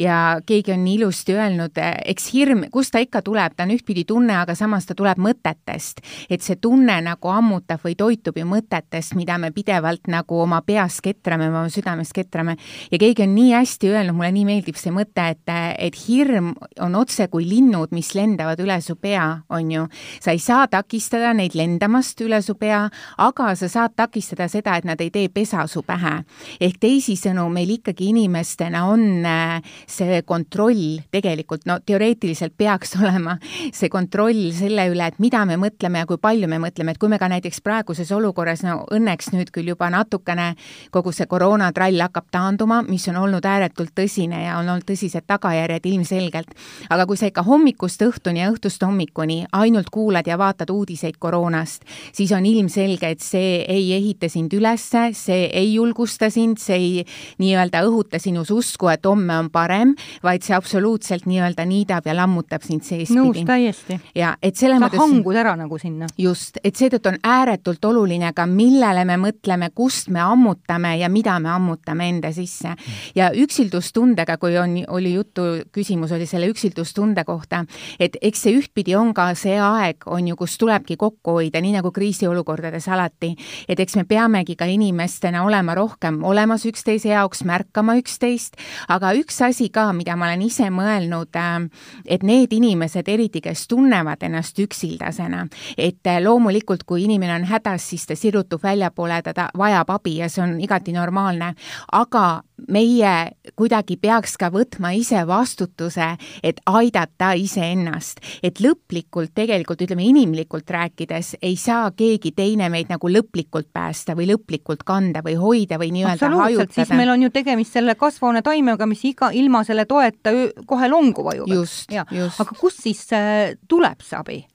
ja 0.01 0.15
keegi 0.45 0.73
on 0.73 0.81
nii 0.83 0.95
ilusti 0.99 1.35
öelnud, 1.37 1.77
äh, 1.77 1.93
eks 2.13 2.31
hirm, 2.33 2.63
kust 2.73 2.95
ta 2.95 3.01
ikka 3.03 3.21
tuleb, 3.25 3.53
ta 3.55 3.67
on 3.67 3.73
ühtpidi 3.75 4.05
tunne, 4.09 4.33
aga 4.39 4.55
samas 4.57 4.89
ta 4.89 4.95
tuleb 4.97 5.21
mõtetest. 5.21 6.01
et 6.29 6.41
see 6.41 6.57
tunne 6.57 6.97
nagu 7.05 7.29
ammutab 7.29 7.83
või 7.85 7.95
toitub 7.95 8.37
ju 8.37 8.47
mõtetest, 8.49 9.15
mida 9.15 9.37
me 9.37 9.51
pidevalt 9.51 10.09
nagu 10.09 10.41
oma 10.41 10.61
peas 10.65 11.01
ketrame, 11.05 11.49
oma 11.49 11.69
südames 11.69 12.13
ketrame. 12.13 12.57
ja 12.91 12.97
keegi 12.97 13.23
on 13.23 13.35
nii 13.35 13.53
hästi 13.53 13.93
öelnud, 13.93 14.17
mulle 14.17 14.31
nii 14.31 14.45
meeldib 14.45 14.81
see 14.81 14.91
mõte, 14.91 15.29
et, 15.29 15.45
äh, 15.49 15.75
et 15.77 15.95
hirm 16.07 16.55
on 16.79 16.95
otse 16.95 17.27
kui 17.27 17.45
linnud, 17.45 17.93
mis 17.93 18.13
lendavad 18.15 18.59
üle 18.59 18.81
su 18.81 18.95
pea, 18.95 19.43
on 19.49 19.71
ju. 19.71 19.87
sa 20.19 20.31
ei 20.31 20.39
saa 20.39 20.67
takistada 20.67 21.33
neid 21.33 21.53
lendamast 21.53 22.21
üle 22.21 22.41
su 22.41 22.55
pea, 22.55 22.89
aga 23.17 23.53
sa 23.55 23.69
saad 23.69 23.93
takistada 23.95 24.14
takistada 24.15 24.47
seda, 24.47 24.77
et 24.79 24.85
nad 24.87 25.01
ei 25.03 25.09
tee 25.11 25.27
pesasu 25.29 25.83
pähe. 25.83 26.23
ehk 26.61 26.77
teisisõnu, 26.79 27.49
meil 27.51 27.69
ikkagi 27.75 28.09
inimestena 28.13 28.85
on 28.87 29.25
äh, 29.25 29.61
see 29.87 30.21
kontroll 30.23 31.01
tegelikult, 31.11 31.65
no 31.65 31.79
teoreetiliselt 31.85 32.53
peaks 32.57 32.95
olema 33.01 33.37
see 33.73 33.89
kontroll 33.89 34.53
selle 34.55 34.87
üle, 34.91 35.07
et 35.07 35.19
mida 35.19 35.43
me 35.45 35.57
mõtleme 35.59 35.99
ja 35.99 36.07
kui 36.07 36.17
palju 36.21 36.47
me 36.47 36.59
mõtleme, 36.63 36.95
et 36.95 37.01
kui 37.01 37.11
me 37.11 37.19
ka 37.19 37.27
näiteks 37.27 37.59
praeguses 37.65 38.11
olukorras, 38.15 38.63
no 38.63 38.85
õnneks 38.95 39.33
nüüd 39.33 39.51
küll 39.51 39.73
juba 39.73 39.89
natukene 39.91 40.53
kogu 40.91 41.11
see 41.11 41.27
koroonatrall 41.27 41.99
hakkab 42.07 42.29
taanduma, 42.31 42.81
mis 42.87 43.07
on 43.11 43.19
olnud 43.19 43.45
ääretult 43.45 43.91
tõsine 43.97 44.45
ja 44.45 44.55
on 44.61 44.69
olnud 44.69 44.87
tõsised 44.87 45.27
tagajärjed 45.27 45.89
ilmselgelt, 45.91 46.55
aga 46.89 47.07
kui 47.09 47.19
sa 47.19 47.27
ikka 47.27 47.43
hommikust 47.43 48.05
õhtuni 48.05 48.45
ja 48.45 48.53
õhtust 48.53 48.83
hommikuni 48.85 49.43
ainult 49.51 49.91
kuulad 49.91 50.27
ja 50.27 50.39
vaatad 50.39 50.71
uudiseid 50.71 51.19
koroonast, 51.19 51.83
siis 52.15 52.31
on 52.31 52.45
ilmselge, 52.47 53.11
et 53.11 53.23
see 53.25 53.59
ei 53.67 53.91
ehita 53.97 54.04
sind 54.29 54.53
ülesse, 54.53 55.09
see 55.13 55.49
ei 55.53 55.73
julgusta 55.73 56.29
sind, 56.33 56.59
see 56.61 56.75
ei 56.75 57.05
nii-öelda 57.41 57.83
õhuta 57.87 58.19
sinus 58.21 58.51
usku, 58.53 58.89
et 58.91 59.05
homme 59.05 59.37
on 59.37 59.49
parem, 59.53 59.95
vaid 60.23 60.45
see 60.45 60.55
absoluutselt 60.55 61.25
nii-öelda 61.29 61.65
niidab 61.67 62.05
ja 62.05 62.15
lammutab 62.15 62.63
sind 62.65 62.83
seestpidi. 62.85 63.19
nõus 63.19 63.45
täiesti. 63.45 63.99
ja 64.15 64.35
et 64.41 64.55
selles 64.55 64.79
mõttes 64.81 64.99
sa 64.99 65.07
hangud 65.07 65.35
ära 65.35 65.55
nagu 65.59 65.77
sinna. 65.81 66.07
just, 66.17 66.59
et 66.63 66.75
seetõttu 66.75 67.13
on 67.13 67.19
ääretult 67.23 67.85
oluline 67.85 68.31
ka, 68.33 68.45
millele 68.45 69.05
me 69.05 69.17
mõtleme, 69.17 69.69
kust 69.75 70.09
me 70.09 70.21
ammutame 70.21 70.97
ja 70.99 71.09
mida 71.09 71.39
me 71.39 71.49
ammutame 71.49 72.09
enda 72.09 72.31
sisse. 72.33 72.75
ja 73.15 73.31
üksildustundega, 73.31 74.37
kui 74.37 74.57
on, 74.57 74.77
oli 74.87 75.13
juttu, 75.13 75.41
küsimus 75.71 76.11
oli 76.15 76.25
selle 76.25 76.49
üksildustunde 76.51 77.25
kohta, 77.25 77.65
et 77.99 78.17
eks 78.21 78.45
see 78.45 78.55
ühtpidi 78.59 78.95
on 78.95 79.13
ka 79.13 79.31
see 79.35 79.57
aeg, 79.59 80.05
on 80.05 80.27
ju, 80.27 80.35
kus 80.39 80.57
tulebki 80.57 80.97
kokku 80.97 81.39
hoida, 81.39 81.61
nii 81.61 81.75
nagu 81.77 81.91
kriisiolukordades 81.91 82.87
alati. 82.87 83.35
et 83.67 83.79
eks 83.79 83.94
me 83.95 84.05
peamegi 84.07 84.55
ka 84.55 84.65
inimestena 84.69 85.43
olema 85.45 85.75
rohkem 85.75 86.21
olemas 86.23 86.65
üksteise 86.65 87.09
jaoks, 87.09 87.43
märkama 87.47 87.97
üksteist, 87.99 88.57
aga 88.91 89.13
üks 89.19 89.41
asi 89.45 89.69
ka, 89.73 89.87
mida 89.93 90.15
ma 90.15 90.29
olen 90.29 90.45
ise 90.45 90.69
mõelnud, 90.73 91.31
äh, 91.35 91.67
et 92.05 92.23
need 92.23 92.53
inimesed 92.53 93.07
eriti, 93.11 93.41
kes 93.41 93.67
tunnevad 93.71 94.23
ennast 94.23 94.59
üksildasena, 94.59 95.45
et 95.77 96.07
äh, 96.07 96.21
loomulikult, 96.23 96.83
kui 96.83 97.05
inimene 97.05 97.35
on 97.39 97.47
hädas, 97.49 97.89
siis 97.89 98.05
ta 98.05 98.15
sirutub 98.15 98.63
väljapoole, 98.63 99.21
ta 99.25 99.49
vajab 99.57 99.95
abi 99.95 100.17
ja 100.19 100.29
see 100.29 100.43
on 100.43 100.59
igati 100.61 100.95
normaalne, 100.95 101.53
aga 101.91 102.25
meie 102.71 103.13
kuidagi 103.55 103.97
peaks 104.01 104.37
ka 104.39 104.49
võtma 104.53 104.91
ise 104.95 105.21
vastutuse, 105.27 106.07
et 106.43 106.61
aidata 106.65 107.33
iseennast. 107.37 108.21
et 108.43 108.59
lõplikult 108.59 109.33
tegelikult, 109.35 109.81
ütleme 109.81 110.05
inimlikult 110.07 110.69
rääkides, 110.69 111.35
ei 111.41 111.55
saa 111.55 111.91
keegi 111.91 112.31
teine 112.31 112.69
meid 112.69 112.89
nagu 112.89 113.09
lõplikult 113.11 113.67
päästa 113.73 114.15
või 114.15 114.29
lõplikult 114.31 114.83
kanda 114.85 115.21
või 115.25 115.35
hoida 115.39 115.79
või 115.79 115.91
nii-öelda 115.95 116.29
hajutada. 116.35 116.73
siis 116.73 116.89
meil 116.95 117.09
on 117.09 117.27
ju 117.27 117.29
tegemist 117.29 117.73
selle 117.73 117.95
kasvuhoonetaimega, 117.95 118.85
mis 118.85 119.03
iga, 119.05 119.31
ilma 119.33 119.63
selle 119.63 119.85
toeta 119.85 120.31
kohe 120.65 120.89
longu 120.89 121.23
vajub. 121.23 121.47
just, 121.47 121.91
just. 122.11 122.39
aga 122.39 122.59
kust 122.59 122.81
siis 122.83 123.05
äh, 123.13 123.55
tuleb 123.67 124.01
see 124.01 124.17
abi? 124.19 124.45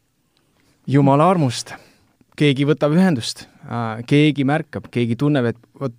jumala 0.87 1.29
armust. 1.31 1.75
keegi 2.37 2.65
võtab 2.65 2.97
ühendust, 2.97 3.45
äh, 3.69 4.01
keegi 4.09 4.45
märkab, 4.49 4.89
keegi 4.91 5.17
tunneb, 5.21 5.53
et 5.53 5.61
vot 5.81 5.95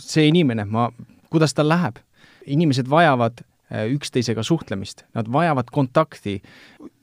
see 0.00 0.28
inimene, 0.30 0.64
ma 0.64 0.88
kuidas 1.30 1.54
tal 1.54 1.68
läheb. 1.68 1.96
inimesed 2.48 2.88
vajavad 2.90 3.40
äh, 3.40 3.84
üksteisega 3.92 4.42
suhtlemist, 4.42 5.02
nad 5.14 5.26
vajavad 5.32 5.68
kontakti 5.72 6.42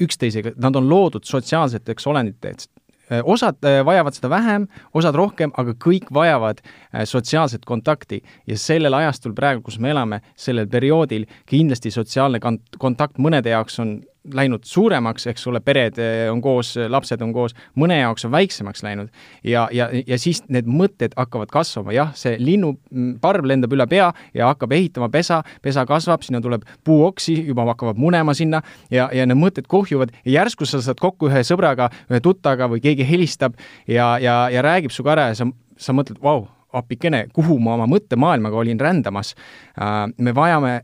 üksteisega, 0.01 0.55
nad 0.57 0.75
on 0.75 0.89
loodud 0.89 1.23
sotsiaalseteks 1.23 2.07
olenditeks. 2.07 2.69
Äh, 3.11 3.21
osad 3.23 3.61
äh, 3.61 3.85
vajavad 3.85 4.17
seda 4.17 4.29
vähem, 4.29 4.65
osad 4.93 5.15
rohkem, 5.15 5.53
aga 5.57 5.75
kõik 5.77 6.09
vajavad 6.13 6.63
sotsiaalset 7.05 7.65
kontakti 7.65 8.23
ja 8.47 8.57
sellel 8.57 8.93
ajastul 8.93 9.35
praegu, 9.37 9.61
kus 9.61 9.77
me 9.79 9.93
elame, 9.93 10.21
sellel 10.35 10.67
perioodil 10.67 11.27
kindlasti 11.45 11.91
sotsiaalne 11.91 12.41
kontakt 12.79 13.21
mõnede 13.21 13.53
jaoks 13.53 13.79
on 13.79 13.99
läinud 14.33 14.65
suuremaks, 14.65 15.27
eks 15.31 15.47
ole, 15.49 15.61
pered 15.65 15.99
eh, 16.01 16.25
on 16.31 16.41
koos, 16.41 16.73
lapsed 16.89 17.21
on 17.21 17.33
koos, 17.35 17.55
mõne 17.79 17.99
jaoks 17.99 18.25
on 18.27 18.33
väiksemaks 18.33 18.83
läinud 18.85 19.11
ja, 19.43 19.67
ja, 19.73 19.89
ja 20.07 20.17
siis 20.21 20.41
need 20.49 20.69
mõtted 20.69 21.15
hakkavad 21.17 21.51
kasvama, 21.53 21.93
jah, 21.95 22.13
see 22.17 22.37
linnuparv 22.41 23.45
lendab 23.47 23.75
üle 23.75 23.87
pea 23.91 24.11
ja 24.35 24.49
hakkab 24.51 24.73
ehitama 24.75 25.09
pesa, 25.13 25.41
pesa 25.65 25.85
kasvab, 25.89 26.25
sinna 26.25 26.41
tuleb 26.43 26.65
puuoksi, 26.87 27.37
juba 27.49 27.67
hakkavad 27.71 28.01
munema 28.01 28.35
sinna 28.37 28.63
ja, 28.93 29.09
ja 29.13 29.27
need 29.27 29.39
mõtted 29.41 29.69
kohjuvad 29.71 30.13
ja 30.23 30.39
järsku 30.39 30.67
sa 30.69 30.81
saad 30.83 31.01
kokku 31.01 31.29
ühe 31.29 31.45
sõbraga, 31.45 31.91
ühe 32.09 32.21
tuttaga 32.23 32.69
või 32.71 32.83
keegi 32.83 33.07
helistab 33.07 33.59
ja, 33.87 34.15
ja, 34.21 34.45
ja 34.53 34.65
räägib 34.65 34.93
sinuga 34.93 35.15
ära 35.17 35.29
ja 35.31 35.39
sa, 35.41 35.49
sa 35.77 35.95
mõtled, 35.95 36.21
vau, 36.23 36.47
appikene, 36.75 37.25
kuhu 37.33 37.57
ma 37.63 37.75
oma 37.77 37.87
mõttemaailmaga 37.89 38.59
olin 38.59 38.79
rändamas. 38.81 39.33
Äh, 39.79 40.05
me 40.17 40.35
vajame 40.35 40.79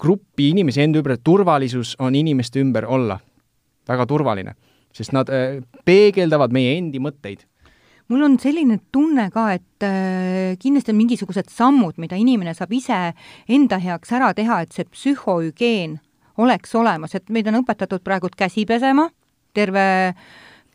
gruppi 0.00 0.50
inimesi 0.52 0.82
enda 0.84 1.02
ümber, 1.02 1.18
turvalisus 1.24 1.94
on 2.02 2.16
inimeste 2.18 2.60
ümber 2.62 2.86
olla 2.88 3.18
väga 3.88 4.06
turvaline, 4.08 4.54
sest 4.94 5.14
nad 5.16 5.30
äh, 5.32 5.60
peegeldavad 5.88 6.52
meie 6.54 6.76
endi 6.76 7.00
mõtteid. 7.02 7.44
Mul 8.08 8.24
on 8.24 8.38
selline 8.40 8.78
tunne 8.92 9.26
ka, 9.32 9.50
et 9.58 9.84
äh, 9.84 10.56
kindlasti 10.60 10.94
on 10.94 11.00
mingisugused 11.00 11.50
sammud, 11.52 11.98
mida 12.00 12.16
inimene 12.16 12.54
saab 12.56 12.72
ise 12.72 13.00
enda 13.48 13.80
heaks 13.82 14.12
ära 14.16 14.32
teha, 14.36 14.62
et 14.64 14.76
see 14.76 14.88
psühhohügieen 14.88 15.98
oleks 16.40 16.72
olemas, 16.78 17.16
et 17.18 17.28
meid 17.34 17.50
on 17.50 17.60
õpetatud 17.60 18.04
praegu 18.04 18.30
käsi 18.32 18.64
pesema, 18.68 19.08
terve 19.56 20.14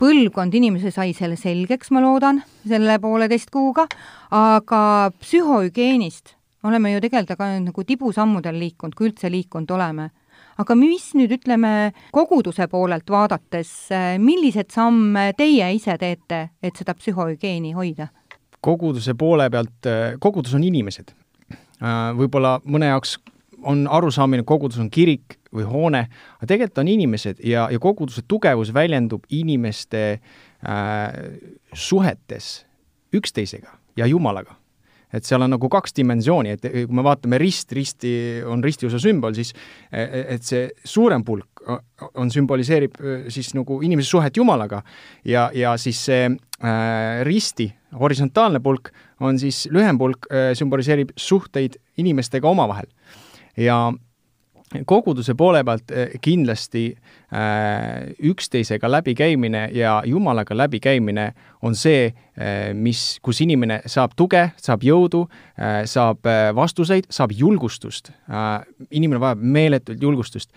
põlvkond 0.02 0.54
inimesi 0.58 0.92
sai 0.92 1.14
selle 1.18 1.38
selgeks, 1.40 1.92
ma 1.94 2.04
loodan, 2.04 2.42
selle 2.68 3.00
pooleteist 3.02 3.50
kuuga, 3.54 3.88
aga 4.34 5.12
psühhohügieenist 5.22 6.36
oleme 6.64 6.94
ju 6.94 7.02
tegelikult 7.04 7.38
ka 7.40 7.48
nagu 7.60 7.86
tibusammudel 7.88 8.58
liikunud, 8.60 8.96
kui 8.98 9.10
üldse 9.10 9.32
liikunud 9.32 9.72
oleme. 9.76 10.10
aga 10.58 10.76
mis 10.78 11.12
nüüd, 11.18 11.32
ütleme, 11.34 11.94
koguduse 12.14 12.68
poolelt 12.70 13.10
vaadates, 13.10 13.90
milliseid 14.22 14.70
samme 14.70 15.32
teie 15.38 15.72
ise 15.74 15.98
teete, 15.98 16.50
et 16.62 16.76
seda 16.78 16.94
psühhohügieeni 16.94 17.74
hoida? 17.74 18.08
koguduse 18.64 19.14
poole 19.20 19.50
pealt, 19.52 19.90
kogudus 20.24 20.54
on 20.56 20.64
inimesed. 20.64 21.12
Võib-olla 22.16 22.60
mõne 22.64 22.94
jaoks 22.94 23.18
on 23.68 23.84
arusaamine, 23.92 24.46
kogudus 24.48 24.80
on 24.80 24.90
kirik 24.92 25.38
või 25.54 25.66
hoone, 25.68 26.06
aga 26.38 26.50
tegelikult 26.50 26.82
on 26.84 26.92
inimesed 26.94 27.44
ja, 27.48 27.68
ja 27.72 27.80
koguduse 27.80 28.24
tugevus 28.28 28.74
väljendub 28.76 29.28
inimeste 29.30 30.04
äh, 30.14 31.14
suhetes 31.74 32.66
üksteisega 33.14 33.76
ja 34.00 34.08
Jumalaga 34.10 34.56
et 35.14 35.26
seal 35.28 35.46
on 35.46 35.54
nagu 35.54 35.70
kaks 35.72 35.96
dimensiooni, 35.98 36.56
et 36.56 36.68
kui 36.74 36.96
me 36.96 37.06
vaatame 37.06 37.40
rist, 37.42 37.72
risti 37.76 38.14
on 38.50 38.64
ristiusu 38.66 39.00
sümbol, 39.02 39.36
siis 39.38 39.54
e, 39.54 40.02
e, 40.02 40.24
et 40.36 40.46
see 40.48 40.68
suurem 40.88 41.24
pulk 41.26 41.64
on, 41.68 42.32
sümboliseerib 42.34 42.98
siis 43.32 43.54
nagu 43.58 43.80
inimese 43.86 44.10
suhet 44.10 44.38
Jumalaga 44.38 44.82
ja, 45.26 45.50
ja 45.56 45.76
siis 45.80 46.02
see 46.10 46.26
äh, 46.28 47.22
risti 47.28 47.70
horisontaalne 48.00 48.60
pulk 48.64 48.92
on 49.24 49.40
siis 49.40 49.68
lühem 49.72 50.00
pulk 50.02 50.28
äh,, 50.32 50.52
sümboliseerib 50.58 51.14
suhteid 51.16 51.78
inimestega 52.02 52.50
omavahel. 52.50 52.90
ja 53.58 53.94
koguduse 54.90 55.36
poole 55.38 55.62
pealt 55.64 55.92
kindlasti 56.22 56.88
üksteisega 58.24 58.92
läbikäimine 58.92 59.70
ja 59.74 60.04
Jumalaga 60.06 60.58
läbikäimine 60.58 61.34
on 61.64 61.76
see, 61.76 62.12
eh, 62.38 62.74
mis, 62.76 63.20
kus 63.24 63.40
inimene 63.42 63.80
saab 63.90 64.14
tuge, 64.20 64.42
saab 64.60 64.84
jõudu, 64.84 65.24
eh, 65.58 65.84
saab 65.90 66.28
vastuseid, 66.56 67.08
saab 67.10 67.32
julgustust. 67.32 68.12
inimene 68.92 69.20
vajab 69.20 69.40
meeletult 69.42 70.02
julgustust. 70.02 70.50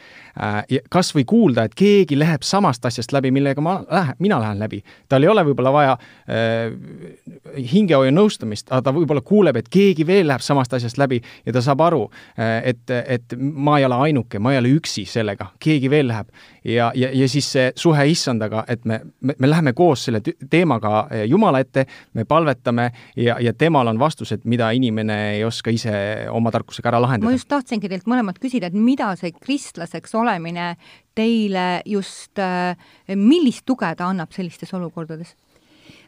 kas 0.91 1.15
või 1.15 1.25
kuulda, 1.25 1.65
et 1.65 1.75
keegi 1.75 2.19
läheb 2.19 2.43
samast 2.43 2.85
asjast 2.85 3.13
läbi, 3.13 3.31
millega 3.31 3.61
ma 3.61 3.85
lähen, 3.91 4.15
mina 4.19 4.41
lähen 4.41 4.59
läbi. 4.59 4.83
tal 5.09 5.23
ei 5.23 5.29
ole 5.29 5.45
võib-olla 5.45 5.73
vaja 5.73 5.99
hingehoiu 7.73 8.11
nõustamist, 8.11 8.67
aga 8.71 8.83
ta 8.83 8.93
võib-olla 8.93 9.21
kuuleb, 9.21 9.57
et 9.57 9.69
keegi 9.69 10.07
veel 10.07 10.27
läheb 10.27 10.41
samast 10.41 10.73
asjast 10.73 10.99
läbi 10.99 11.21
ja 11.47 11.53
ta 11.53 11.61
saab 11.61 11.81
aru, 11.81 12.11
et, 12.37 12.91
et 12.91 13.35
ma 13.39 13.79
ei 13.79 13.85
ole 13.85 13.95
ainuke, 13.95 14.39
ma 14.39 14.53
ei 14.53 14.59
ole 14.59 14.69
üksi 14.77 15.07
sellega, 15.07 15.53
keegi 15.61 15.91
veel 15.91 16.09
läheb. 16.09 16.29
Ja, 16.67 16.91
ja, 16.95 17.11
ja 17.13 17.29
siis 17.29 17.49
see 17.53 17.73
suhe 17.77 18.07
issandaga, 18.11 18.65
et 18.69 18.85
me, 18.85 19.01
me, 19.21 19.35
me 19.39 19.51
läheme 19.51 19.73
koos 19.73 20.05
selle 20.09 20.21
teemaga 20.51 21.07
Eh, 21.17 21.25
Jumala 21.29 21.61
ette, 21.63 21.87
me 22.15 22.25
palvetame 22.25 22.91
ja, 23.17 23.37
ja 23.41 23.53
temal 23.55 23.89
on 23.91 23.99
vastused, 23.99 24.45
mida 24.45 24.71
inimene 24.75 25.17
ei 25.37 25.45
oska 25.47 25.73
ise 25.75 25.95
oma 26.33 26.53
tarkusega 26.55 26.91
ära 26.93 27.01
lahendada. 27.03 27.31
ma 27.31 27.37
just 27.37 27.49
tahtsingi 27.51 27.91
teilt 27.91 28.09
mõlemat 28.11 28.41
küsida, 28.43 28.71
et 28.71 28.77
mida 28.77 29.13
see 29.19 29.33
kristlaseks 29.37 30.15
olemine 30.19 30.75
teile 31.17 31.83
just, 31.89 32.39
eh, 32.39 33.17
millist 33.17 33.67
tuge 33.67 33.93
ta 33.97 34.11
annab 34.11 34.35
sellistes 34.37 34.75
olukordades? 34.77 35.35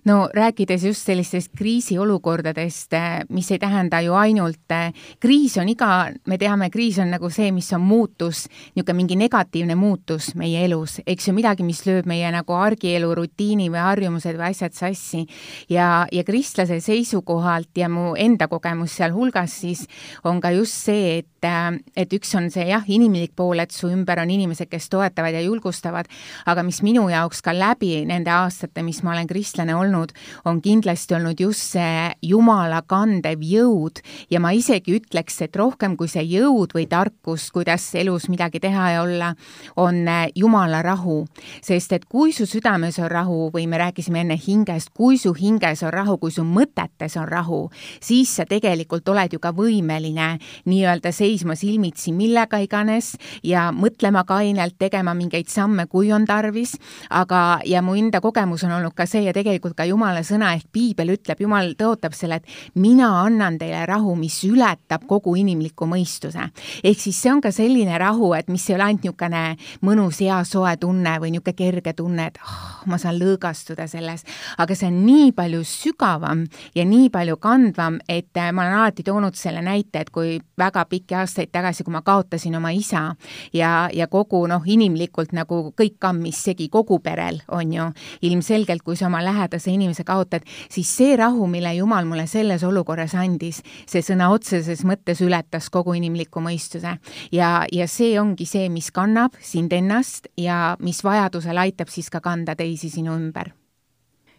No 0.08 0.28
rääkides 0.34 0.84
just 0.84 1.06
sellistest 1.06 1.52
kriisiolukordadest, 1.56 2.92
mis 3.28 3.50
ei 3.52 3.58
tähenda 3.58 4.00
ju 4.00 4.14
ainult, 4.16 4.72
kriis 5.20 5.58
on 5.60 5.68
iga, 5.68 6.08
me 6.26 6.38
teame, 6.40 6.70
kriis 6.72 6.98
on 7.02 7.12
nagu 7.12 7.28
see, 7.32 7.50
mis 7.52 7.68
on 7.76 7.84
muutus, 7.84 8.46
niisugune 8.74 8.96
mingi 8.98 9.18
negatiivne 9.20 9.76
muutus 9.78 10.30
meie 10.38 10.64
elus, 10.64 10.98
eks 11.06 11.28
ju, 11.28 11.34
midagi, 11.36 11.66
mis 11.66 11.84
lööb 11.86 12.08
meie 12.08 12.30
nagu 12.32 12.56
argielu 12.56 13.10
rutiini 13.14 13.68
või 13.72 13.82
harjumused 13.84 14.38
või 14.38 14.48
asjad 14.48 14.76
sassi. 14.76 15.26
ja, 15.68 16.06
ja 16.12 16.24
kristlase 16.24 16.80
seisukohalt 16.80 17.76
ja 17.76 17.88
mu 17.92 18.14
enda 18.16 18.48
kogemus 18.48 18.96
sealhulgas 18.96 19.58
siis 19.60 19.84
on 20.24 20.40
ka 20.40 20.50
just 20.56 20.72
see, 20.88 21.18
et, 21.18 21.48
et 21.96 22.12
üks 22.16 22.34
on 22.38 22.48
see 22.50 22.68
jah, 22.70 22.84
inimlik 22.88 23.34
pool, 23.36 23.60
et 23.60 23.74
su 23.74 23.90
ümber 23.92 24.22
on 24.22 24.30
inimesed, 24.30 24.70
kes 24.70 24.88
toetavad 24.88 25.36
ja 25.36 25.44
julgustavad, 25.44 26.08
aga 26.46 26.64
mis 26.66 26.80
minu 26.86 27.08
jaoks 27.12 27.42
ka 27.44 27.52
läbi 27.52 28.04
nende 28.08 28.32
aastate, 28.32 28.82
mis 28.86 29.02
ma 29.04 29.12
olen 29.14 29.28
kristlane 29.28 29.76
olnud, 29.76 29.97
on 30.44 30.60
kindlasti 30.62 31.14
olnud 31.14 31.40
just 31.40 31.74
see 31.74 32.10
Jumala 32.22 32.82
kandev 32.86 33.42
jõud 33.44 34.00
ja 34.30 34.40
ma 34.40 34.52
isegi 34.56 34.98
ütleks, 34.98 35.40
et 35.42 35.56
rohkem 35.56 35.96
kui 35.96 36.08
see 36.08 36.24
jõud 36.24 36.74
või 36.76 36.86
tarkus, 36.90 37.50
kuidas 37.54 37.86
elus 37.98 38.28
midagi 38.28 38.60
teha 38.60 38.90
ja 38.94 39.02
olla, 39.02 39.34
on 39.76 40.04
Jumala 40.34 40.82
rahu. 40.82 41.26
sest 41.62 41.92
et 41.92 42.04
kui 42.04 42.32
su 42.32 42.46
südames 42.46 42.98
on 42.98 43.10
rahu 43.10 43.50
või 43.54 43.66
me 43.66 43.78
rääkisime 43.78 44.20
enne 44.20 44.38
hingest, 44.46 44.90
kui 44.94 45.18
su 45.18 45.32
hinges 45.34 45.82
on 45.82 45.92
rahu, 45.92 46.18
kui 46.18 46.30
su 46.30 46.44
mõtetes 46.44 47.16
on 47.20 47.28
rahu, 47.28 47.70
siis 48.00 48.36
sa 48.36 48.44
tegelikult 48.44 49.08
oled 49.08 49.32
ju 49.32 49.38
ka 49.38 49.52
võimeline 49.52 50.38
nii-öelda 50.64 51.12
seisma 51.12 51.56
silmitsi 51.58 52.12
millega 52.12 52.58
iganes 52.62 53.14
ja 53.42 53.68
mõtlema 53.74 54.24
kainelt, 54.28 54.76
tegema 54.78 55.14
mingeid 55.14 55.48
samme, 55.48 55.86
kui 55.86 56.12
on 56.12 56.26
tarvis, 56.28 56.76
aga, 57.10 57.60
ja 57.66 57.82
mu 57.82 57.96
enda 57.98 58.20
kogemus 58.24 58.64
on 58.66 58.74
olnud 58.78 58.94
ka 58.96 59.06
see 59.06 59.24
ja 59.26 59.34
tegelikult 59.36 59.76
ka 59.78 59.87
Jumala 59.88 60.25
sõna 60.26 60.50
ehk 60.56 60.66
piibel 60.75 61.14
ütleb, 61.14 61.40
Jumal 61.44 61.73
tõotab 61.78 62.16
selle, 62.16 62.40
et 62.40 62.78
mina 62.78 63.11
annan 63.23 63.58
teile 63.61 63.85
rahu, 63.88 64.16
mis 64.18 64.40
ületab 64.49 65.06
kogu 65.08 65.37
inimliku 65.38 65.87
mõistuse. 65.87 66.50
ehk 66.82 67.00
siis 67.00 67.20
see 67.23 67.32
on 67.32 67.40
ka 67.44 67.52
selline 67.54 67.99
rahu, 67.99 68.32
et 68.35 68.49
mis 68.49 68.64
ei 68.70 68.75
ole 68.75 68.88
ainult 68.88 69.04
niisugune 69.04 69.56
mõnus 69.87 70.20
hea 70.20 70.38
soe 70.44 70.76
tunne 70.80 71.18
või 71.23 71.32
niisugune 71.35 71.56
kerge 71.58 71.92
tunne, 71.97 72.26
et 72.26 72.38
oh, 72.42 72.87
ma 72.90 72.99
saan 72.99 73.18
lõõgastuda 73.20 73.87
selles, 73.88 74.25
aga 74.58 74.75
see 74.75 74.88
on 74.90 75.00
nii 75.06 75.32
palju 75.37 75.62
sügavam 75.64 76.44
ja 76.75 76.85
nii 76.85 77.08
palju 77.14 77.37
kandvam, 77.42 78.00
et 78.08 78.37
äh, 78.37 78.50
ma 78.52 78.66
olen 78.66 78.78
alati 78.80 79.04
toonud 79.06 79.37
selle 79.38 79.62
näite, 79.62 80.02
et 80.02 80.11
kui 80.11 80.38
väga 80.58 80.85
pikki 80.90 81.16
aastaid 81.18 81.52
tagasi, 81.54 81.85
kui 81.85 81.94
ma 81.94 82.02
kaotasin 82.02 82.56
oma 82.58 82.73
isa 82.75 83.14
ja, 83.54 83.88
ja 83.94 84.08
kogu 84.11 84.44
noh, 84.50 84.64
inimlikult 84.66 85.32
nagu 85.37 85.73
kõik 85.78 85.99
kammis 86.02 86.42
segi 86.49 86.68
kogu 86.73 87.00
perel, 87.04 87.40
on 87.54 87.73
ju, 87.73 87.88
ilmselgelt, 88.28 88.82
kui 88.82 88.97
sa 88.99 89.08
oma 89.08 89.23
lähedase 89.25 89.67
inimese 89.72 90.04
kaotad, 90.08 90.46
siis 90.70 90.90
see 90.96 91.16
rahu, 91.16 91.46
mille 91.50 91.75
Jumal 91.78 92.08
mulle 92.08 92.26
selles 92.26 92.64
olukorras 92.66 93.14
andis, 93.18 93.62
see 93.87 94.02
sõna 94.04 94.30
otseses 94.34 94.84
mõttes 94.88 95.22
ületas 95.25 95.70
kogu 95.70 95.94
inimliku 95.98 96.42
mõistuse. 96.44 96.98
ja, 97.32 97.64
ja 97.72 97.88
see 97.88 98.18
ongi 98.20 98.46
see, 98.46 98.68
mis 98.68 98.90
kannab 98.90 99.37
sind 99.40 99.72
ennast 99.72 100.28
ja 100.37 100.76
mis 100.80 101.04
vajadusel 101.04 101.58
aitab 101.58 101.88
siis 101.88 102.10
ka 102.10 102.20
kanda 102.20 102.56
teisi 102.56 102.90
sinu 102.90 103.16
ümber 103.16 103.52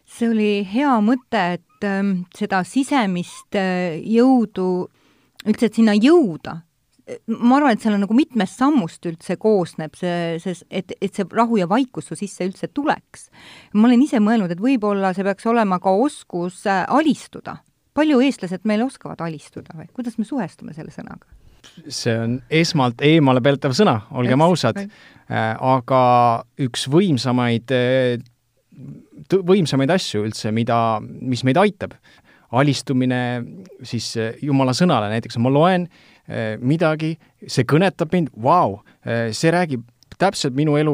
see 0.09 0.29
oli 0.29 0.53
hea 0.65 0.95
mõte, 1.05 1.41
et 1.59 1.86
äh, 1.86 2.01
seda 2.36 2.63
sisemist 2.67 3.55
äh, 3.57 4.00
jõudu, 4.01 4.89
üldse, 5.45 5.69
et 5.69 5.77
sinna 5.77 5.95
jõuda, 5.98 6.59
ma 7.27 7.57
arvan, 7.57 7.73
et 7.73 7.83
seal 7.83 7.95
on 7.95 8.03
nagu 8.03 8.15
mitmest 8.17 8.59
sammust 8.59 9.05
üldse 9.09 9.37
koosneb 9.41 9.95
see, 9.97 10.37
see, 10.43 10.55
et, 10.69 10.93
et 11.01 11.15
see 11.15 11.27
rahu 11.33 11.59
ja 11.61 11.67
vaikus 11.69 12.09
su 12.11 12.17
sisse 12.19 12.45
üldse 12.47 12.69
tuleks. 12.73 13.29
ma 13.73 13.89
olen 13.89 14.05
ise 14.05 14.21
mõelnud, 14.23 14.51
et 14.53 14.61
võib-olla 14.63 15.13
see 15.15 15.25
peaks 15.27 15.49
olema 15.49 15.79
ka 15.83 15.93
oskus 15.95 16.65
äh, 16.69 16.85
alistuda. 16.87 17.59
palju 17.93 18.21
eestlased 18.23 18.65
meil 18.69 18.85
oskavad 18.85 19.21
alistuda 19.25 19.75
või 19.75 19.89
kuidas 19.93 20.17
me 20.17 20.27
suhestume 20.27 20.73
selle 20.77 20.93
sõnaga? 20.95 21.27
see 21.91 22.15
on 22.15 22.39
esmalt 22.49 23.01
eemale 23.05 23.41
peltav 23.43 23.73
sõna, 23.77 23.99
olgem 24.15 24.41
ausad, 24.41 24.79
äh, 24.79 25.53
aga 25.55 26.01
üks 26.61 26.87
võimsamaid 26.91 27.73
äh, 27.75 28.19
võimsamaid 29.29 29.91
asju 29.93 30.23
üldse, 30.27 30.51
mida, 30.55 30.99
mis 31.01 31.43
meid 31.47 31.59
aitab. 31.59 31.93
alistumine 32.49 33.43
siis 33.85 34.15
Jumala 34.41 34.73
sõnale, 34.73 35.05
näiteks 35.11 35.37
ma 35.37 35.51
loen 35.53 35.83
eh, 35.85 35.99
midagi, 36.62 37.15
see 37.48 37.65
kõnetab 37.69 38.12
mind, 38.13 38.33
vau, 38.43 38.79
eh, 39.05 39.29
see 39.33 39.51
räägib 39.53 39.86
täpselt 40.19 40.53
minu 40.57 40.75
elu 40.77 40.93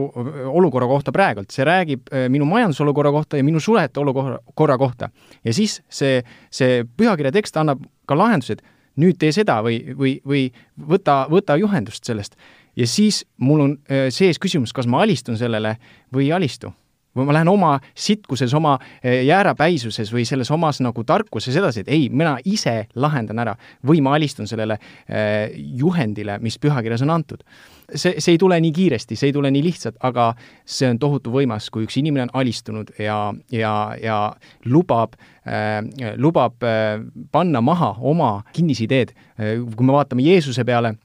olukorra 0.52 0.88
kohta 0.88 1.12
praegult, 1.16 1.50
see 1.52 1.66
räägib 1.66 2.12
eh, 2.12 2.28
minu 2.30 2.46
majandusolukorra 2.50 3.12
kohta 3.12 3.40
ja 3.40 3.44
minu 3.44 3.60
suhete 3.60 4.00
olukorra 4.00 4.78
kohta. 4.78 5.10
ja 5.44 5.54
siis 5.54 5.82
see, 5.90 6.22
see 6.52 6.84
pühakirja 6.98 7.34
tekst 7.36 7.58
annab 7.58 7.84
ka 8.06 8.18
lahendused, 8.18 8.62
nüüd 9.02 9.18
tee 9.20 9.32
seda 9.36 9.60
või, 9.66 9.82
või, 9.98 10.20
või 10.26 10.46
võta, 10.80 11.26
võta 11.32 11.58
juhendust 11.60 12.06
sellest. 12.06 12.36
ja 12.76 12.88
siis 12.88 13.26
mul 13.38 13.62
on 13.62 13.78
sees 14.10 14.40
küsimus, 14.40 14.74
kas 14.74 14.88
ma 14.88 15.02
alistun 15.04 15.38
sellele 15.38 15.78
või 16.14 16.30
ei 16.30 16.36
alistu 16.38 16.72
või 17.16 17.28
ma 17.28 17.36
lähen 17.38 17.50
oma 17.52 17.76
sitkuses, 17.96 18.54
oma 18.58 18.76
eh, 19.02 19.24
jäärapäisuses 19.26 20.12
või 20.14 20.26
selles 20.28 20.52
omas 20.52 20.82
nagu 20.84 21.04
tarkuses 21.08 21.56
edasi, 21.56 21.86
et 21.86 21.92
ei, 21.94 22.10
mina 22.10 22.36
ise 22.46 22.86
lahendan 22.96 23.40
ära 23.46 23.56
või 23.88 24.02
ma 24.04 24.16
alistun 24.18 24.50
sellele 24.50 24.78
eh, 25.08 25.56
juhendile, 25.80 26.40
mis 26.44 26.60
pühakirjas 26.62 27.06
on 27.06 27.16
antud. 27.16 27.44
see, 27.96 28.16
see 28.20 28.34
ei 28.34 28.42
tule 28.42 28.58
nii 28.60 28.74
kiiresti, 28.74 29.16
see 29.16 29.30
ei 29.30 29.34
tule 29.34 29.52
nii 29.54 29.64
lihtsalt, 29.64 29.98
aga 30.04 30.34
see 30.66 30.90
on 30.90 31.00
tohutu 31.00 31.32
võimas, 31.32 31.70
kui 31.72 31.86
üks 31.86 32.00
inimene 32.02 32.28
on 32.28 32.36
alistunud 32.42 32.92
ja, 33.00 33.34
ja, 33.52 33.74
ja 34.02 34.20
lubab 34.66 35.16
äh,, 35.46 35.82
lubab 36.18 36.64
äh, 36.64 37.00
panna 37.32 37.62
maha 37.62 37.96
oma 38.02 38.44
kinnisideed 38.54 39.16
äh,. 39.40 39.62
kui 39.76 39.86
me 39.86 39.96
vaatame 39.96 40.26
Jeesuse 40.26 40.66
peale, 40.66 40.96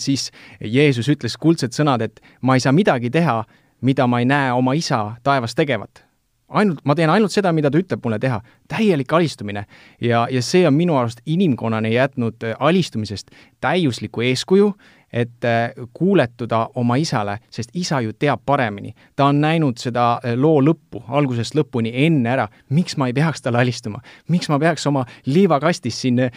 siis 0.00 0.30
Jeesus 0.64 1.10
ütles 1.12 1.34
kuldsed 1.36 1.74
sõnad, 1.76 2.00
et 2.00 2.22
ma 2.40 2.54
ei 2.56 2.62
saa 2.64 2.72
midagi 2.72 3.10
teha, 3.12 3.42
mida 3.82 4.06
ma 4.06 4.22
ei 4.22 4.24
näe 4.24 4.52
oma 4.52 4.72
isa 4.78 5.16
taevas 5.22 5.54
tegevat. 5.54 6.04
ainult, 6.48 6.80
ma 6.84 6.94
teen 6.94 7.10
ainult 7.10 7.32
seda, 7.32 7.52
mida 7.52 7.70
ta 7.70 7.78
ütleb 7.78 8.00
mulle 8.04 8.18
teha. 8.18 8.40
täielik 8.68 9.12
alistumine. 9.12 9.66
ja, 10.00 10.26
ja 10.30 10.42
see 10.42 10.66
on 10.66 10.74
minu 10.74 10.96
arust 10.96 11.20
inimkonnani 11.26 11.94
jätnud 11.94 12.34
alistumisest 12.58 13.30
täiuslikku 13.60 14.20
eeskuju 14.20 14.74
et 15.12 15.44
äh, 15.44 15.70
kuuletuda 15.94 16.68
oma 16.74 16.96
isale, 16.96 17.38
sest 17.52 17.70
isa 17.74 18.00
ju 18.00 18.12
teab 18.12 18.40
paremini. 18.46 18.94
ta 19.16 19.26
on 19.28 19.40
näinud 19.40 19.78
seda 19.78 20.20
äh, 20.24 20.34
loo 20.36 20.60
lõppu, 20.64 21.02
algusest 21.08 21.54
lõpuni 21.54 21.92
enne 22.06 22.30
ära. 22.30 22.48
miks 22.68 22.96
ma 22.96 23.08
ei 23.10 23.12
peaks 23.12 23.42
talle 23.42 23.60
alistuma? 23.60 24.00
miks 24.28 24.48
ma 24.48 24.58
peaks 24.58 24.86
oma 24.86 25.04
liivakastis 25.26 26.00
siin 26.00 26.20
äh, 26.24 26.32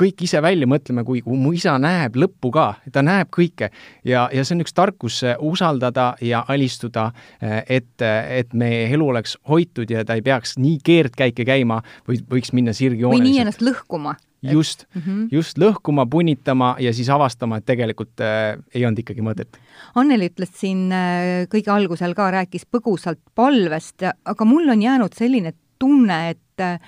kõik 0.00 0.24
ise 0.26 0.42
välja 0.42 0.66
mõtlema, 0.66 1.04
kui, 1.04 1.22
mu 1.24 1.52
isa 1.52 1.78
näeb 1.78 2.16
lõppu 2.16 2.52
ka, 2.52 2.66
ta 2.92 3.02
näeb 3.02 3.32
kõike. 3.34 3.70
ja, 4.04 4.28
ja 4.32 4.44
see 4.44 4.58
on 4.58 4.66
üks 4.66 4.76
tarkus 4.76 5.22
usaldada 5.38 6.14
ja 6.20 6.44
alistuda, 6.48 7.10
et, 7.40 8.02
et 8.02 8.52
meie 8.52 8.86
elu 8.92 9.08
oleks 9.08 9.38
hoitud 9.48 9.90
ja 9.90 10.04
ta 10.04 10.18
ei 10.18 10.22
peaks 10.22 10.58
nii 10.58 10.78
keerdkäike 10.84 11.44
käima 11.48 11.80
või 12.08 12.20
võiks 12.30 12.52
minna 12.52 12.74
sirgjooneliselt. 12.76 13.24
või 13.24 13.32
nii 13.32 13.44
ennast 13.44 13.64
lõhkuma 13.64 14.16
just 14.52 14.84
mm, 14.94 15.02
-hmm. 15.02 15.28
just 15.32 15.58
lõhkuma, 15.58 16.06
punnitama 16.10 16.76
ja 16.78 16.92
siis 16.92 17.08
avastama, 17.10 17.56
et 17.56 17.66
tegelikult 17.66 18.20
äh, 18.20 18.58
ei 18.74 18.84
olnud 18.86 18.98
ikkagi 18.98 19.22
mõtet. 19.22 19.58
Anneli 19.94 20.28
ütles 20.30 20.52
siin 20.60 20.92
äh, 20.92 21.46
kõige 21.50 21.70
algusel 21.72 22.14
ka, 22.14 22.30
rääkis 22.30 22.66
põgusalt 22.66 23.20
palvest, 23.34 24.02
aga 24.24 24.44
mul 24.44 24.68
on 24.68 24.82
jäänud 24.82 25.14
selline 25.14 25.54
tunne, 25.78 26.30
et 26.30 26.60
äh, 26.60 26.78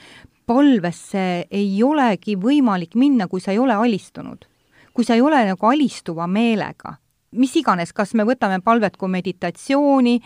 palvesse 0.47 1.47
ei 1.51 1.83
olegi 1.83 2.37
võimalik 2.37 2.95
minna, 2.95 3.27
kui 3.29 3.41
sa 3.41 3.53
ei 3.53 3.59
ole 3.59 3.75
alistunud. 3.75 4.45
kui 4.97 5.05
sa 5.05 5.15
ei 5.15 5.21
ole 5.21 5.45
nagu 5.45 5.67
alistuva 5.67 6.27
meelega 6.27 6.97
mis 7.37 7.57
iganes, 7.57 7.93
kas 7.93 8.15
me 8.15 8.25
võtame 8.25 8.63
palvet 8.65 8.97
kui 8.97 9.11
meditatsiooni 9.13 10.21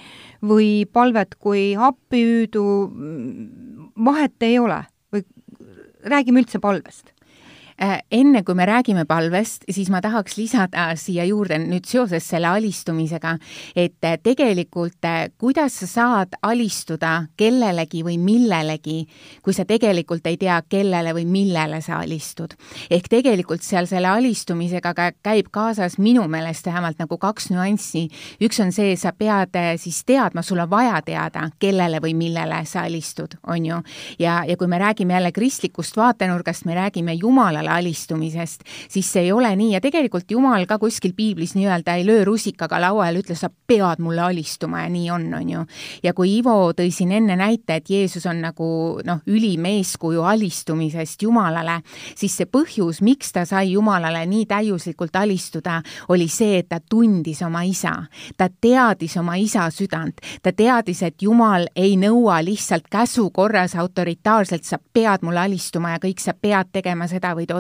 või 0.46 0.86
palvet 0.86 1.34
kui 1.38 1.74
appihüüdu, 1.74 2.64
vahet 4.04 4.46
ei 4.46 4.58
ole 4.58 4.84
või 5.12 5.24
räägime 6.06 6.44
üldse 6.44 6.60
palvest 6.62 7.12
enne 8.10 8.42
kui 8.44 8.54
me 8.54 8.66
räägime 8.66 9.04
palvest, 9.08 9.64
siis 9.70 9.88
ma 9.90 10.00
tahaks 10.04 10.36
lisada 10.36 10.90
siia 11.00 11.24
juurde 11.24 11.56
nüüd 11.62 11.86
seoses 11.88 12.26
selle 12.28 12.50
alistumisega, 12.50 13.36
et 13.76 14.04
äh, 14.04 14.18
tegelikult 14.22 15.04
äh, 15.08 15.30
kuidas 15.40 15.78
sa 15.80 15.88
saad 15.88 16.36
alistuda 16.42 17.12
kellelegi 17.40 18.02
või 18.04 18.18
millelegi, 18.20 18.98
kui 19.42 19.56
sa 19.56 19.64
tegelikult 19.64 20.26
ei 20.28 20.36
tea, 20.40 20.58
kellele 20.68 21.14
või 21.16 21.24
millele 21.24 21.80
sa 21.80 22.02
alistud. 22.04 22.52
ehk 22.90 23.08
tegelikult 23.08 23.64
seal 23.64 23.88
selle 23.88 24.08
alistumisega 24.08 24.92
ka 24.94 25.10
käib 25.22 25.48
kaasas 25.50 25.98
minu 25.98 26.26
meelest 26.28 26.66
vähemalt 26.66 26.98
nagu 26.98 27.18
kaks 27.18 27.50
nüanssi. 27.50 28.08
üks 28.42 28.60
on 28.60 28.72
see, 28.72 28.96
sa 28.96 29.12
pead 29.12 29.56
siis 29.76 30.04
teadma, 30.04 30.42
sul 30.42 30.58
on 30.58 30.70
vaja 30.70 31.00
teada, 31.02 31.48
kellele 31.58 32.00
või 32.00 32.14
millele 32.14 32.60
sa 32.64 32.84
alistud, 32.84 33.38
on 33.46 33.66
ju. 33.66 33.80
ja, 34.18 34.44
ja 34.44 34.56
kui 34.56 34.68
me 34.68 34.78
räägime 34.78 35.14
jälle 35.14 35.32
kristlikust 35.32 35.96
vaatenurgast, 35.96 36.64
me 36.64 36.74
räägime 36.74 37.14
Jumalale 37.14 37.69
Jumalale 37.70 37.78
alistumisest, 37.78 38.62
siis 38.88 39.12
see 39.12 39.22
ei 39.22 39.32
ole 39.32 39.50
nii 39.56 39.74
ja 39.74 39.80
tegelikult 39.80 40.30
Jumal 40.30 40.66
ka 40.66 40.78
kuskil 40.78 41.12
piiblis 41.16 41.54
nii-öelda 41.54 41.94
ei 41.94 42.06
löö 42.06 42.24
rusikaga 42.24 42.80
lauale, 42.80 43.20
ütle, 43.20 43.34
sa 43.34 43.50
pead 43.50 44.00
mulle 44.00 44.20
alistuma 44.20 44.82
ja 44.82 44.88
nii 44.90 45.10
on, 45.10 45.34
on 45.34 45.50
ju. 45.50 45.64
ja 46.02 46.12
kui 46.14 46.38
Ivo 46.38 46.72
tõi 46.76 46.90
siin 46.90 47.12
enne 47.12 47.36
näite, 47.36 47.76
et 47.76 47.90
Jeesus 47.90 48.26
on 48.26 48.40
nagu 48.42 49.00
noh, 49.04 49.20
ülim 49.26 49.64
eeskuju 49.66 50.22
alistumisest 50.22 51.22
Jumalale, 51.22 51.80
siis 52.16 52.36
see 52.36 52.46
põhjus, 52.46 53.02
miks 53.02 53.32
ta 53.32 53.44
sai 53.44 53.72
Jumalale 53.72 54.24
nii 54.26 54.46
täiuslikult 54.46 55.16
alistuda, 55.16 55.80
oli 56.08 56.28
see, 56.28 56.60
et 56.60 56.68
ta 56.68 56.80
tundis 56.80 57.42
oma 57.42 57.62
isa. 57.62 58.06
ta 58.36 58.48
teadis 58.48 59.16
oma 59.16 59.36
isa 59.36 59.68
südant, 59.70 60.20
ta 60.42 60.52
teadis, 60.52 61.02
et 61.02 61.22
Jumal 61.22 61.68
ei 61.76 61.96
nõua 61.96 62.40
lihtsalt 62.44 62.88
käsu 62.90 63.30
korras 63.30 63.76
autoritaarselt, 63.76 64.64
sa 64.64 64.78
pead 64.78 65.22
mulle 65.22 65.40
alistuma 65.40 65.94
ja 65.94 66.02
kõik 66.02 66.20
sa 66.20 66.34
pead 66.34 66.72
tegema 66.72 67.06
seda 67.08 67.34
või 67.36 67.46
toda, 67.46 67.59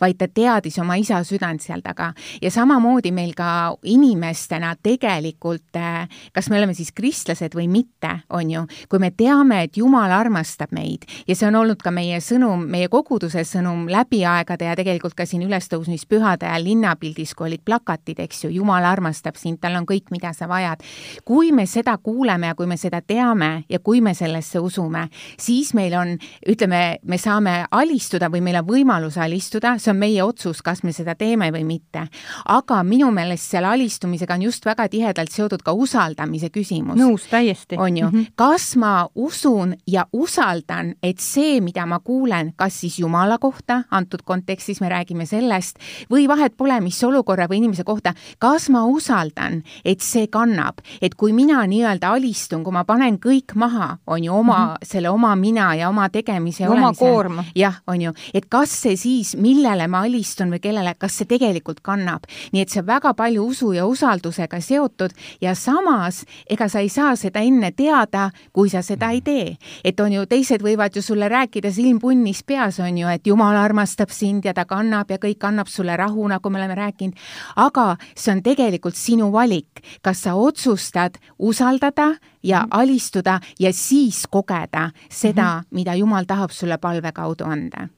vaid 0.00 0.18
ta 0.18 0.28
teadis 0.28 0.78
oma 0.78 0.96
isa 0.96 1.22
südant 1.24 1.62
seal 1.62 1.82
taga. 1.82 2.12
ja 2.42 2.50
samamoodi 2.50 3.12
meil 3.12 3.34
ka 3.34 3.76
inimestena 3.84 4.74
tegelikult, 4.82 5.76
eh, 5.76 6.08
kas 6.32 6.50
me 6.50 6.58
oleme 6.58 6.74
siis 6.74 6.92
kristlased 6.92 7.54
või 7.54 7.68
mitte, 7.68 8.20
on 8.30 8.50
ju, 8.50 8.66
kui 8.88 8.98
me 8.98 9.10
teame, 9.10 9.62
et 9.62 9.76
Jumal 9.76 10.10
armastab 10.10 10.72
meid 10.72 11.04
ja 11.26 11.34
see 11.34 11.48
on 11.48 11.54
olnud 11.54 11.82
ka 11.82 11.90
meie 11.90 12.20
sõnum, 12.20 12.66
meie 12.66 12.88
koguduse 12.88 13.44
sõnum 13.44 13.86
läbi 13.90 14.24
aegade 14.26 14.68
ja 14.68 14.76
tegelikult 14.76 15.14
ka 15.16 15.26
siin 15.26 15.44
ülestõusmispühade 15.46 16.46
ajal 16.48 16.66
linnapildis, 16.66 17.34
kui 17.34 17.50
olid 17.50 17.64
plakatid, 17.64 18.20
eks 18.24 18.44
ju, 18.44 18.52
Jumal 18.58 18.84
armastab 18.84 19.36
sind, 19.40 19.60
tal 19.60 19.76
on 19.78 19.86
kõik, 19.88 20.10
mida 20.10 20.32
sa 20.36 20.48
vajad. 20.50 20.82
kui 21.24 21.52
me 21.52 21.66
seda 21.66 21.96
kuuleme 21.98 22.46
ja 22.46 22.54
kui 22.54 22.66
me 22.66 22.76
seda 22.76 23.00
teame 23.00 23.64
ja 23.68 23.78
kui 23.78 24.00
me 24.00 24.14
sellesse 24.14 24.60
usume, 24.60 25.08
siis 25.38 25.74
meil 25.74 25.94
on, 25.94 26.16
ütleme, 26.48 26.98
me 27.02 27.18
saame 27.18 27.66
alistuda 27.70 28.30
või 28.32 28.42
meil 28.42 28.60
on 28.60 28.66
võimalus 28.66 29.18
alistuda, 29.18 29.35
see 29.40 29.90
on 29.90 29.96
meie 29.96 30.22
otsus, 30.22 30.62
kas 30.62 30.82
me 30.82 30.92
seda 30.92 31.14
teeme 31.14 31.50
või 31.52 31.64
mitte. 31.64 32.06
aga 32.44 32.82
minu 32.82 33.10
meelest 33.10 33.50
selle 33.50 33.68
alistumisega 33.68 34.34
on 34.34 34.42
just 34.42 34.66
väga 34.66 34.88
tihedalt 34.88 35.30
seotud 35.30 35.62
ka 35.62 35.72
usaldamise 35.72 36.50
küsimus. 36.50 36.96
nõus, 36.96 37.26
täiesti. 37.30 37.76
on 37.78 37.96
ju 37.96 38.06
mm, 38.06 38.12
-hmm. 38.12 38.32
kas 38.36 38.76
ma 38.76 39.08
usun 39.14 39.74
ja 39.86 40.06
usaldan, 40.12 40.94
et 41.02 41.18
see, 41.18 41.60
mida 41.60 41.86
ma 41.86 41.98
kuulen, 41.98 42.52
kas 42.56 42.80
siis 42.80 42.98
Jumala 42.98 43.38
kohta, 43.38 43.82
antud 43.90 44.22
kontekstis 44.24 44.80
me 44.80 44.88
räägime 44.88 45.26
sellest, 45.26 45.78
või 46.10 46.28
vahet 46.28 46.56
pole, 46.56 46.80
mis 46.80 47.04
olukorra 47.04 47.46
või 47.46 47.56
inimese 47.56 47.84
kohta, 47.84 48.14
kas 48.38 48.68
ma 48.68 48.84
usaldan, 48.84 49.62
et 49.84 50.00
see 50.00 50.26
kannab, 50.26 50.80
et 51.02 51.14
kui 51.14 51.32
mina 51.32 51.66
nii-öelda 51.66 52.12
alistun, 52.12 52.64
kui 52.64 52.72
ma 52.72 52.84
panen 52.84 53.18
kõik 53.18 53.54
maha, 53.54 53.98
on 54.06 54.24
ju, 54.24 54.32
oma 54.32 54.58
mm, 54.58 54.72
-hmm. 54.72 54.86
selle 54.86 55.10
oma 55.10 55.36
mina 55.36 55.74
ja 55.74 55.88
oma 55.88 56.08
tegemise 56.08 56.64
ja 56.64 56.70
oma 56.70 56.92
koorma. 56.92 57.44
jah, 57.54 57.74
on 57.86 58.02
ju, 58.02 58.12
et 58.34 58.46
kas 58.48 58.70
see 58.82 58.96
siis, 58.96 59.15
millele 59.36 59.86
ma 59.88 60.02
alistun 60.06 60.50
või 60.54 60.60
kellele, 60.62 60.94
kas 60.98 61.18
see 61.18 61.28
tegelikult 61.28 61.80
kannab. 61.82 62.26
nii 62.52 62.62
et 62.62 62.70
see 62.72 62.80
on 62.80 62.86
väga 62.86 63.14
palju 63.14 63.44
usu 63.44 63.72
ja 63.72 63.86
usaldusega 63.86 64.60
seotud 64.60 65.14
ja 65.40 65.54
samas, 65.54 66.24
ega 66.50 66.68
sa 66.68 66.80
ei 66.80 66.88
saa 66.88 67.16
seda 67.16 67.40
enne 67.40 67.72
teada, 67.72 68.30
kui 68.52 68.70
sa 68.70 68.82
seda 68.82 69.10
ei 69.10 69.20
tee. 69.20 69.56
et 69.84 70.00
on 70.00 70.12
ju, 70.12 70.26
teised 70.26 70.62
võivad 70.62 70.96
ju 70.96 71.02
sulle 71.02 71.28
rääkida 71.28 71.72
silm 71.72 71.98
punnis 72.00 72.42
peas, 72.42 72.80
on 72.80 72.98
ju, 72.98 73.08
et 73.08 73.26
Jumal 73.26 73.56
armastab 73.56 74.10
sind 74.10 74.44
ja 74.44 74.54
ta 74.54 74.64
kannab 74.64 75.10
ja 75.10 75.18
kõik 75.18 75.44
annab 75.44 75.68
sulle 75.68 75.96
rahu, 75.96 76.28
nagu 76.28 76.50
me 76.50 76.58
oleme 76.58 76.74
rääkinud, 76.74 77.14
aga 77.56 77.96
see 78.14 78.32
on 78.32 78.42
tegelikult 78.42 78.96
sinu 78.96 79.32
valik, 79.32 79.82
kas 80.02 80.22
sa 80.26 80.34
otsustad 80.34 81.18
usaldada 81.38 82.14
ja 82.42 82.60
mm 82.60 82.64
-hmm. 82.64 82.80
alistuda 82.80 83.40
ja 83.58 83.72
siis 83.72 84.26
kogeda 84.30 84.90
seda 85.10 85.54
mm, 85.54 85.60
-hmm. 85.60 85.66
mida 85.70 85.94
Jumal 85.94 86.24
tahab 86.24 86.50
sulle 86.50 86.78
palve 86.78 87.12
kaudu 87.12 87.44
anda 87.44 87.88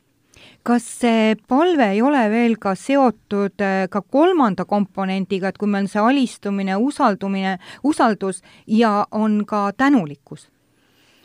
kas 0.63 0.85
see 1.01 1.37
palve 1.49 1.91
ei 1.95 2.03
ole 2.03 2.25
veel 2.31 2.57
ka 2.61 2.75
seotud 2.75 3.63
äh, 3.65 3.87
ka 3.91 4.03
kolmanda 4.03 4.65
komponendiga, 4.65 5.49
et 5.49 5.59
kui 5.59 5.69
meil 5.71 5.87
on 5.87 5.93
see 5.93 6.03
alistumine, 6.03 6.77
usaldumine, 6.77 7.59
usaldus 7.85 8.43
ja 8.67 9.07
on 9.11 9.45
ka 9.47 9.71
tänulikkus? 9.77 10.49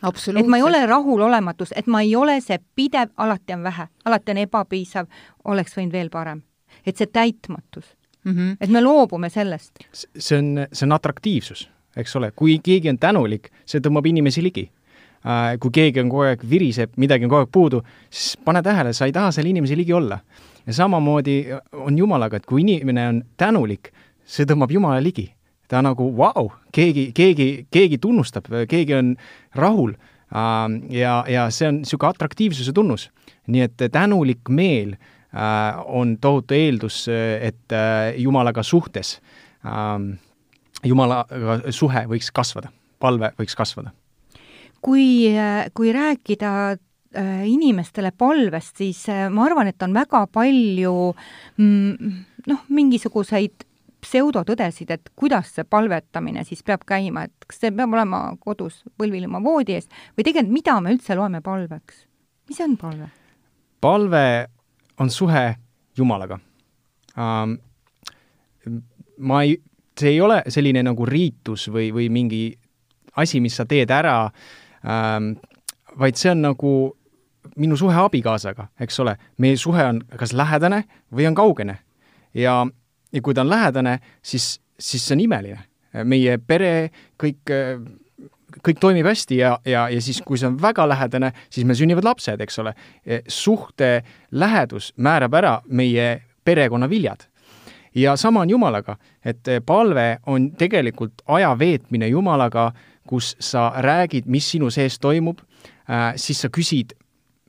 et 0.03 0.47
ma 0.47 0.57
ei 0.57 0.63
ole 0.63 0.85
rahulolematus, 0.85 1.71
et 1.75 1.87
ma 1.87 2.01
ei 2.03 2.15
ole 2.15 2.41
see 2.43 2.59
pidev, 2.75 3.13
alati 3.17 3.53
on 3.55 3.63
vähe, 3.63 3.87
alati 4.05 4.33
on 4.33 4.39
ebapiisav, 4.41 5.07
oleks 5.47 5.77
võinud 5.77 5.95
veel 5.95 6.09
parem. 6.11 6.41
et 6.85 6.97
see 6.97 7.07
täitmatus 7.07 7.85
mm, 8.23 8.31
-hmm. 8.31 8.57
et 8.61 8.69
me 8.69 8.81
loobume 8.81 9.29
sellest. 9.29 9.79
see 9.93 10.37
on, 10.37 10.67
see 10.73 10.85
on 10.85 10.91
atraktiivsus, 10.91 11.69
eks 11.97 12.15
ole, 12.15 12.31
kui 12.35 12.59
keegi 12.63 12.89
on 12.89 12.97
tänulik, 12.97 13.51
see 13.65 13.79
tõmbab 13.79 14.07
inimesi 14.07 14.43
ligi 14.43 14.71
kui 15.59 15.71
keegi 15.71 16.01
on 16.03 16.09
kogu 16.12 16.25
aeg 16.27 16.41
viriseb, 16.49 16.97
midagi 16.99 17.27
on 17.27 17.31
kogu 17.31 17.45
aeg 17.45 17.51
puudu, 17.53 17.81
siis 18.12 18.36
pane 18.43 18.62
tähele, 18.63 18.93
sa 18.95 19.07
ei 19.07 19.15
taha 19.15 19.31
selle 19.31 19.53
inimese 19.53 19.77
ligi 19.79 19.93
olla. 19.93 20.19
ja 20.65 20.73
samamoodi 20.73 21.45
on 21.73 21.97
Jumalaga, 21.97 22.38
et 22.38 22.45
kui 22.45 22.62
inimene 22.62 23.07
on 23.07 23.23
tänulik, 23.38 23.91
see 24.25 24.45
tõmbab 24.47 24.71
Jumala 24.71 25.01
ligi. 25.03 25.33
ta 25.67 25.81
nagu 25.81 26.09
vau 26.17 26.51
keegi, 26.71 27.12
keegi, 27.15 27.67
keegi 27.71 27.97
tunnustab, 27.97 28.45
keegi 28.69 28.93
on 28.93 29.15
rahul 29.55 29.95
ähm, 30.36 30.83
ja, 30.91 31.23
ja 31.27 31.47
see 31.49 31.67
on 31.67 31.81
niisugune 31.81 32.09
atraktiivsuse 32.09 32.73
tunnus. 32.73 33.09
nii 33.47 33.62
et 33.62 33.88
tänulik 33.91 34.49
meel 34.49 34.93
äh, 34.93 35.79
on 35.86 36.17
tohutu 36.21 36.53
eeldus, 36.53 37.07
et 37.41 37.71
äh, 37.71 38.13
Jumalaga 38.17 38.63
suhtes, 38.63 39.21
ähm, 39.65 40.19
Jumalaga 40.83 41.71
suhe 41.71 42.05
võiks 42.12 42.31
kasvada, 42.31 42.69
palve 42.99 43.31
võiks 43.39 43.55
kasvada 43.55 43.95
kui, 44.83 45.31
kui 45.73 45.93
rääkida 45.95 46.53
äh, 47.15 47.43
inimestele 47.47 48.11
palvest, 48.17 48.77
siis 48.77 49.05
äh, 49.09 49.27
ma 49.31 49.45
arvan, 49.47 49.69
et 49.71 49.81
on 49.85 49.93
väga 49.95 50.25
palju 50.33 50.95
mm, 51.57 52.13
noh, 52.49 52.63
mingisuguseid 52.73 53.67
pseudotõdesid, 54.03 54.89
et 54.91 55.11
kuidas 55.15 55.53
see 55.55 55.63
palvetamine 55.63 56.43
siis 56.43 56.63
peab 56.67 56.83
käima, 56.87 57.27
et 57.29 57.47
kas 57.47 57.61
see 57.61 57.71
peab 57.71 57.93
olema 57.95 58.25
kodus 58.43 58.81
põlvil 58.99 59.29
oma 59.29 59.39
voodi 59.43 59.77
ees 59.77 59.87
või 60.17 60.25
tegelikult, 60.27 60.55
mida 60.57 60.79
me 60.83 60.95
üldse 60.95 61.15
loeme 61.15 61.39
palveks? 61.45 62.01
mis 62.51 62.59
on 62.65 62.75
palve? 62.79 63.07
palve 63.81 64.25
on 64.99 65.13
suhe 65.13 65.45
Jumalaga 65.97 66.39
um,. 67.15 67.55
ma 69.23 69.43
ei, 69.45 69.55
see 69.99 70.17
ei 70.17 70.19
ole 70.21 70.41
selline 70.51 70.83
nagu 70.83 71.07
riitus 71.07 71.69
või, 71.71 71.93
või 71.95 72.09
mingi 72.11 72.43
asi, 73.15 73.39
mis 73.39 73.55
sa 73.55 73.63
teed 73.69 73.93
ära 73.93 74.17
uh, 74.25 74.51
ähm,, 74.85 75.33
vaid 75.99 76.17
see 76.19 76.31
on 76.31 76.41
nagu 76.41 76.73
minu 77.59 77.77
suhe 77.77 77.95
abikaasaga, 77.95 78.67
eks 78.81 78.99
ole. 78.99 79.15
meie 79.37 79.57
suhe 79.57 79.83
on 79.85 80.01
kas 80.17 80.33
lähedane 80.33 80.83
või 81.13 81.27
on 81.27 81.35
kaugene. 81.35 81.77
ja, 82.33 82.65
ja 83.13 83.21
kui 83.21 83.33
ta 83.33 83.41
on 83.41 83.49
lähedane, 83.49 83.99
siis, 84.21 84.59
siis 84.79 85.05
see 85.05 85.15
on 85.15 85.25
imeline. 85.27 85.59
meie 86.03 86.37
pere, 86.37 86.89
kõik, 87.21 87.51
kõik 88.65 88.79
toimib 88.79 89.05
hästi 89.05 89.37
ja, 89.37 89.57
ja, 89.65 89.87
ja 89.89 90.01
siis, 90.01 90.21
kui 90.25 90.37
see 90.37 90.47
on 90.49 90.57
väga 90.61 90.87
lähedane, 90.89 91.33
siis 91.49 91.67
meil 91.67 91.77
sünnivad 91.77 92.07
lapsed, 92.07 92.41
eks 92.41 92.59
ole. 92.59 92.73
suhte 93.27 94.01
lähedus 94.31 94.93
määrab 94.97 95.33
ära 95.33 95.59
meie 95.67 96.23
perekonna 96.43 96.89
viljad 96.89 97.27
ja 97.95 98.15
sama 98.17 98.41
on 98.41 98.49
Jumalaga, 98.49 98.97
et 99.25 99.47
palve 99.65 100.17
on 100.25 100.49
tegelikult 100.57 101.21
aja 101.29 101.51
veetmine 101.59 102.07
Jumalaga 102.07 102.65
äh, 102.71 102.92
kus 103.07 103.35
sa 103.39 103.71
räägid, 103.83 104.27
mis 104.31 104.47
sinu 104.51 104.71
sees 104.71 104.99
toimub 104.99 105.41
äh,, 105.89 106.13
siis 106.15 106.43
sa 106.43 106.49
küsid 106.53 106.93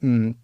mm, 0.02 0.34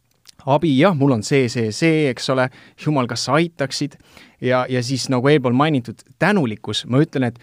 abi, 0.47 0.73
jah, 0.79 0.95
mul 0.97 1.13
on 1.19 1.23
see, 1.27 1.49
see, 1.53 1.71
see, 1.75 2.09
eks 2.11 2.29
ole, 2.33 2.49
jumal, 2.81 3.09
kas 3.11 3.27
sa 3.27 3.37
aitaksid, 3.39 3.97
ja, 4.41 4.65
ja 4.71 4.83
siis 4.85 5.09
nagu 5.13 5.29
eelpool 5.29 5.57
mainitud 5.57 6.01
tänulikkus, 6.19 6.87
ma 6.91 7.03
ütlen, 7.03 7.29
et 7.31 7.41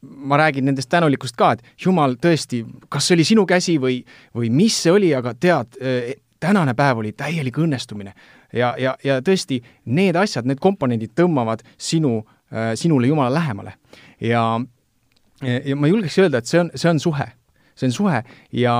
ma 0.00 0.38
räägin 0.38 0.66
nendest 0.68 0.90
tänulikkust 0.92 1.36
ka, 1.38 1.54
et 1.56 1.82
jumal, 1.82 2.16
tõesti, 2.22 2.62
kas 2.92 3.08
see 3.08 3.16
oli 3.16 3.26
sinu 3.26 3.46
käsi 3.48 3.76
või, 3.82 3.98
või 4.36 4.52
mis 4.54 4.76
see 4.82 4.94
oli, 4.94 5.10
aga 5.16 5.34
tead, 5.34 5.78
äh, 5.80 6.14
tänane 6.42 6.76
päev 6.78 7.02
oli 7.02 7.12
täielik 7.16 7.58
õnnestumine. 7.58 8.14
ja, 8.52 8.74
ja, 8.78 8.96
ja 9.04 9.20
tõesti, 9.24 9.62
need 9.84 10.16
asjad, 10.16 10.46
need 10.46 10.60
komponendid 10.62 11.16
tõmbavad 11.16 11.64
sinu, 11.78 12.20
äh, 12.52 12.74
sinule 12.74 13.06
Jumala 13.06 13.34
lähemale. 13.34 13.74
ja 14.20 14.60
ja 15.42 15.76
ma 15.76 15.90
julgeks 15.90 16.18
öelda, 16.22 16.40
et 16.40 16.48
see 16.48 16.60
on, 16.60 16.70
see 16.74 16.90
on 16.90 17.00
suhe. 17.02 17.26
see 17.76 17.90
on 17.90 17.92
suhe 17.92 18.22
ja, 18.52 18.76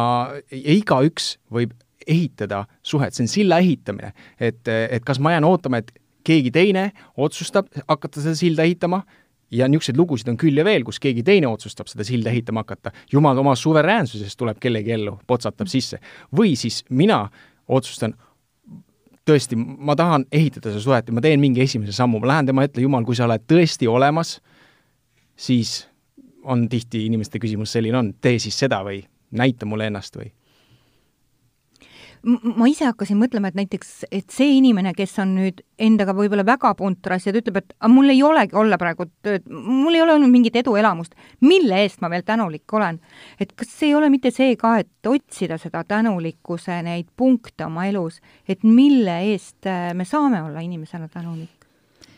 ja 0.51 0.77
igaüks 0.77 1.37
võib 1.53 1.75
ehitada 2.07 2.65
suhet, 2.87 3.15
see 3.15 3.27
on 3.27 3.29
silla 3.29 3.59
ehitamine. 3.59 4.13
et, 4.41 4.69
et 4.69 5.05
kas 5.05 5.21
ma 5.21 5.35
jään 5.35 5.45
ootama, 5.45 5.83
et 5.83 5.93
keegi 6.27 6.51
teine 6.51 6.91
otsustab 7.17 7.69
hakata 7.87 8.23
seda 8.23 8.35
silda 8.39 8.67
ehitama 8.67 9.03
ja 9.51 9.69
niisuguseid 9.69 9.99
lugusid 9.99 10.31
on 10.33 10.39
küll 10.41 10.59
ja 10.59 10.65
veel, 10.67 10.85
kus 10.87 10.99
keegi 11.03 11.23
teine 11.27 11.49
otsustab 11.49 11.91
seda 11.91 12.07
silda 12.07 12.31
ehitama 12.33 12.65
hakata. 12.65 12.93
jumal 13.13 13.39
oma 13.39 13.55
suveräänsusest 13.57 14.39
tuleb 14.39 14.59
kellegi 14.61 14.93
ellu, 14.97 15.19
potsatab 15.27 15.71
sisse. 15.71 16.01
või 16.37 16.57
siis 16.57 16.85
mina 16.91 17.29
otsustan, 17.69 18.15
tõesti, 19.27 19.59
ma 19.59 19.97
tahan 19.99 20.27
ehitada 20.33 20.71
seda 20.71 20.83
suhet 20.83 21.09
ja 21.09 21.15
ma 21.15 21.23
teen 21.23 21.41
mingi 21.43 21.63
esimese 21.63 21.93
sammu, 21.93 22.21
ma 22.23 22.33
lähen 22.33 22.47
tema 22.47 22.67
ette, 22.67 22.81
Jumal, 22.81 23.05
kui 23.05 23.17
sa 23.19 23.27
oled 23.27 23.43
tõesti 23.51 23.89
olemas, 23.91 24.41
siis 25.37 25.87
on 26.47 26.69
tihti 26.71 27.05
inimeste 27.07 27.41
küsimus 27.43 27.75
selline 27.77 27.99
on, 27.99 28.15
tee 28.21 28.39
siis 28.43 28.59
seda 28.59 28.83
või 28.87 29.03
näita 29.37 29.67
mulle 29.69 29.91
ennast 29.91 30.19
või? 30.19 30.33
ma 32.27 32.67
ise 32.67 32.87
hakkasin 32.89 33.19
mõtlema, 33.21 33.51
et 33.53 33.59
näiteks, 33.59 33.91
et 34.11 34.33
see 34.35 34.57
inimene, 34.57 34.91
kes 34.97 35.13
on 35.23 35.35
nüüd 35.37 35.61
endaga 35.79 36.15
võib-olla 36.17 36.43
väga 36.47 36.73
puntras 36.79 37.27
ja 37.27 37.33
ta 37.35 37.39
ütleb, 37.39 37.61
et 37.61 37.75
aga 37.77 37.91
mul 37.93 38.11
ei 38.11 38.23
olegi 38.27 38.57
olla 38.59 38.79
praegu 38.81 39.07
tööd, 39.23 39.47
mul 39.53 39.95
ei 39.95 40.03
ole 40.03 40.17
olnud 40.17 40.33
mingit 40.33 40.59
eduelamust, 40.59 41.15
mille 41.47 41.79
eest 41.85 42.03
ma 42.03 42.11
veel 42.11 42.25
tänulik 42.27 42.73
olen? 42.75 42.99
et 43.39 43.53
kas 43.55 43.77
ei 43.87 43.95
ole 43.95 44.11
mitte 44.11 44.33
see 44.35 44.57
ka, 44.59 44.77
et 44.83 45.11
otsida 45.11 45.59
seda 45.63 45.85
tänulikkuse 45.87 46.81
neid 46.87 47.13
punkte 47.17 47.69
oma 47.69 47.87
elus, 47.87 48.19
et 48.49 48.65
mille 48.67 49.21
eest 49.31 49.69
äh, 49.71 49.93
me 49.95 50.09
saame 50.09 50.43
olla 50.43 50.65
inimesena 50.67 51.09
tänulik? 51.13 51.66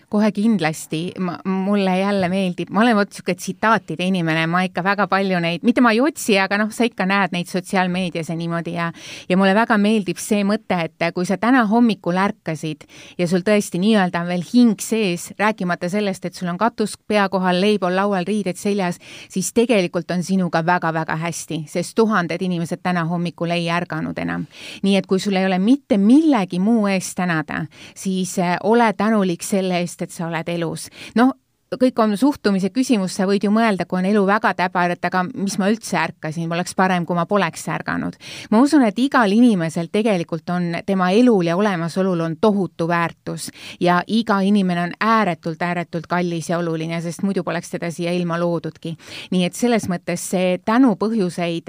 Kohe 0.09 0.31
kindlasti, 0.33 1.13
mulle 1.45 1.99
jälle 1.99 2.29
meeldib, 2.29 2.71
ma 2.71 2.81
olen 2.81 2.97
vot 2.97 3.11
niisugune 3.11 3.37
tsitaatide 3.37 4.07
inimene, 4.09 4.47
ma 4.49 4.63
ikka 4.65 4.83
väga 4.85 5.05
palju 5.09 5.41
neid, 5.45 5.65
mitte 5.67 5.83
ma 5.85 5.93
ei 5.93 6.01
otsi, 6.01 6.39
aga 6.41 6.57
noh, 6.63 6.71
sa 6.73 6.87
ikka 6.89 7.05
näed 7.09 7.35
neid 7.37 7.51
sotsiaalmeedias 7.51 8.31
ja 8.33 8.37
niimoodi 8.37 8.73
ja 8.73 8.89
ja 9.29 9.37
mulle 9.37 9.53
väga 9.55 9.77
meeldib 9.79 10.17
see 10.21 10.45
mõte, 10.49 10.79
et 10.89 11.09
kui 11.15 11.27
sa 11.29 11.37
täna 11.37 11.67
hommikul 11.69 12.17
ärkasid 12.17 12.87
ja 13.19 13.29
sul 13.29 13.45
tõesti 13.45 13.81
nii-öelda 13.83 14.23
on 14.25 14.31
veel 14.33 14.45
hing 14.53 14.81
sees, 14.81 15.29
rääkimata 15.39 15.91
sellest, 15.93 16.25
et 16.25 16.35
sul 16.35 16.49
on 16.49 16.59
katus 16.59 16.97
pea 17.09 17.29
kohal, 17.29 17.61
leib 17.61 17.85
on 17.85 17.97
laual, 17.97 18.25
riided 18.29 18.57
seljas, 18.57 18.97
siis 19.29 19.53
tegelikult 19.53 20.11
on 20.11 20.25
sinuga 20.25 20.65
väga-väga 20.67 21.19
hästi, 21.21 21.63
sest 21.69 21.97
tuhanded 21.99 22.43
inimesed 22.43 22.81
täna 22.83 23.05
hommikul 23.11 23.53
ei 23.53 23.69
ärganud 23.71 24.19
enam. 24.19 24.47
nii 24.83 24.97
et 24.97 25.07
kui 25.07 25.21
sul 25.21 25.37
ei 25.37 25.47
ole 25.47 25.59
mitte 25.59 25.99
millegi 25.99 26.59
muu 26.59 26.87
eest 26.89 27.17
tänada, 27.17 27.67
siis 27.95 28.39
eh, 28.39 28.57
ole 28.65 28.93
tänulik 28.93 29.43
selle 29.43 29.81
eest, 29.83 29.98
et 30.03 30.13
sa 30.13 30.29
oled 30.29 30.49
elus. 30.49 30.89
noh, 31.15 31.33
kõik 31.77 31.99
on 32.01 32.17
suhtumise 32.17 32.71
küsimus, 32.73 33.13
sa 33.19 33.27
võid 33.29 33.45
ju 33.45 33.51
mõelda, 33.53 33.85
kui 33.85 33.99
on 34.01 34.07
elu 34.09 34.23
väga 34.27 34.55
täbar, 34.57 34.95
et 34.95 35.05
aga 35.05 35.25
mis 35.29 35.59
ma 35.61 35.69
üldse 35.69 35.99
ärkasin, 36.01 36.49
oleks 36.53 36.73
parem, 36.75 37.05
kui 37.07 37.17
ma 37.17 37.27
poleks 37.29 37.67
ärganud. 37.69 38.17
ma 38.51 38.61
usun, 38.61 38.83
et 38.83 38.99
igal 38.99 39.33
inimesel 39.33 39.91
tegelikult 39.93 40.49
on, 40.51 40.79
tema 40.87 41.11
elul 41.11 41.47
ja 41.47 41.57
olemasolul 41.57 42.21
on 42.21 42.37
tohutu 42.41 42.89
väärtus 42.89 43.51
ja 43.81 44.03
iga 44.07 44.41
inimene 44.41 44.83
on 44.83 44.93
ääretult, 45.01 45.63
ääretult 45.63 46.07
kallis 46.07 46.49
ja 46.49 46.59
oluline, 46.59 47.01
sest 47.01 47.23
muidu 47.23 47.45
poleks 47.45 47.71
teda 47.71 47.91
siia 47.91 48.13
ilma 48.13 48.41
loodudki. 48.41 48.97
nii 49.31 49.45
et 49.45 49.55
selles 49.55 49.89
mõttes 49.89 50.25
see 50.31 50.59
tänu 50.65 50.95
põhjuseid, 50.97 51.69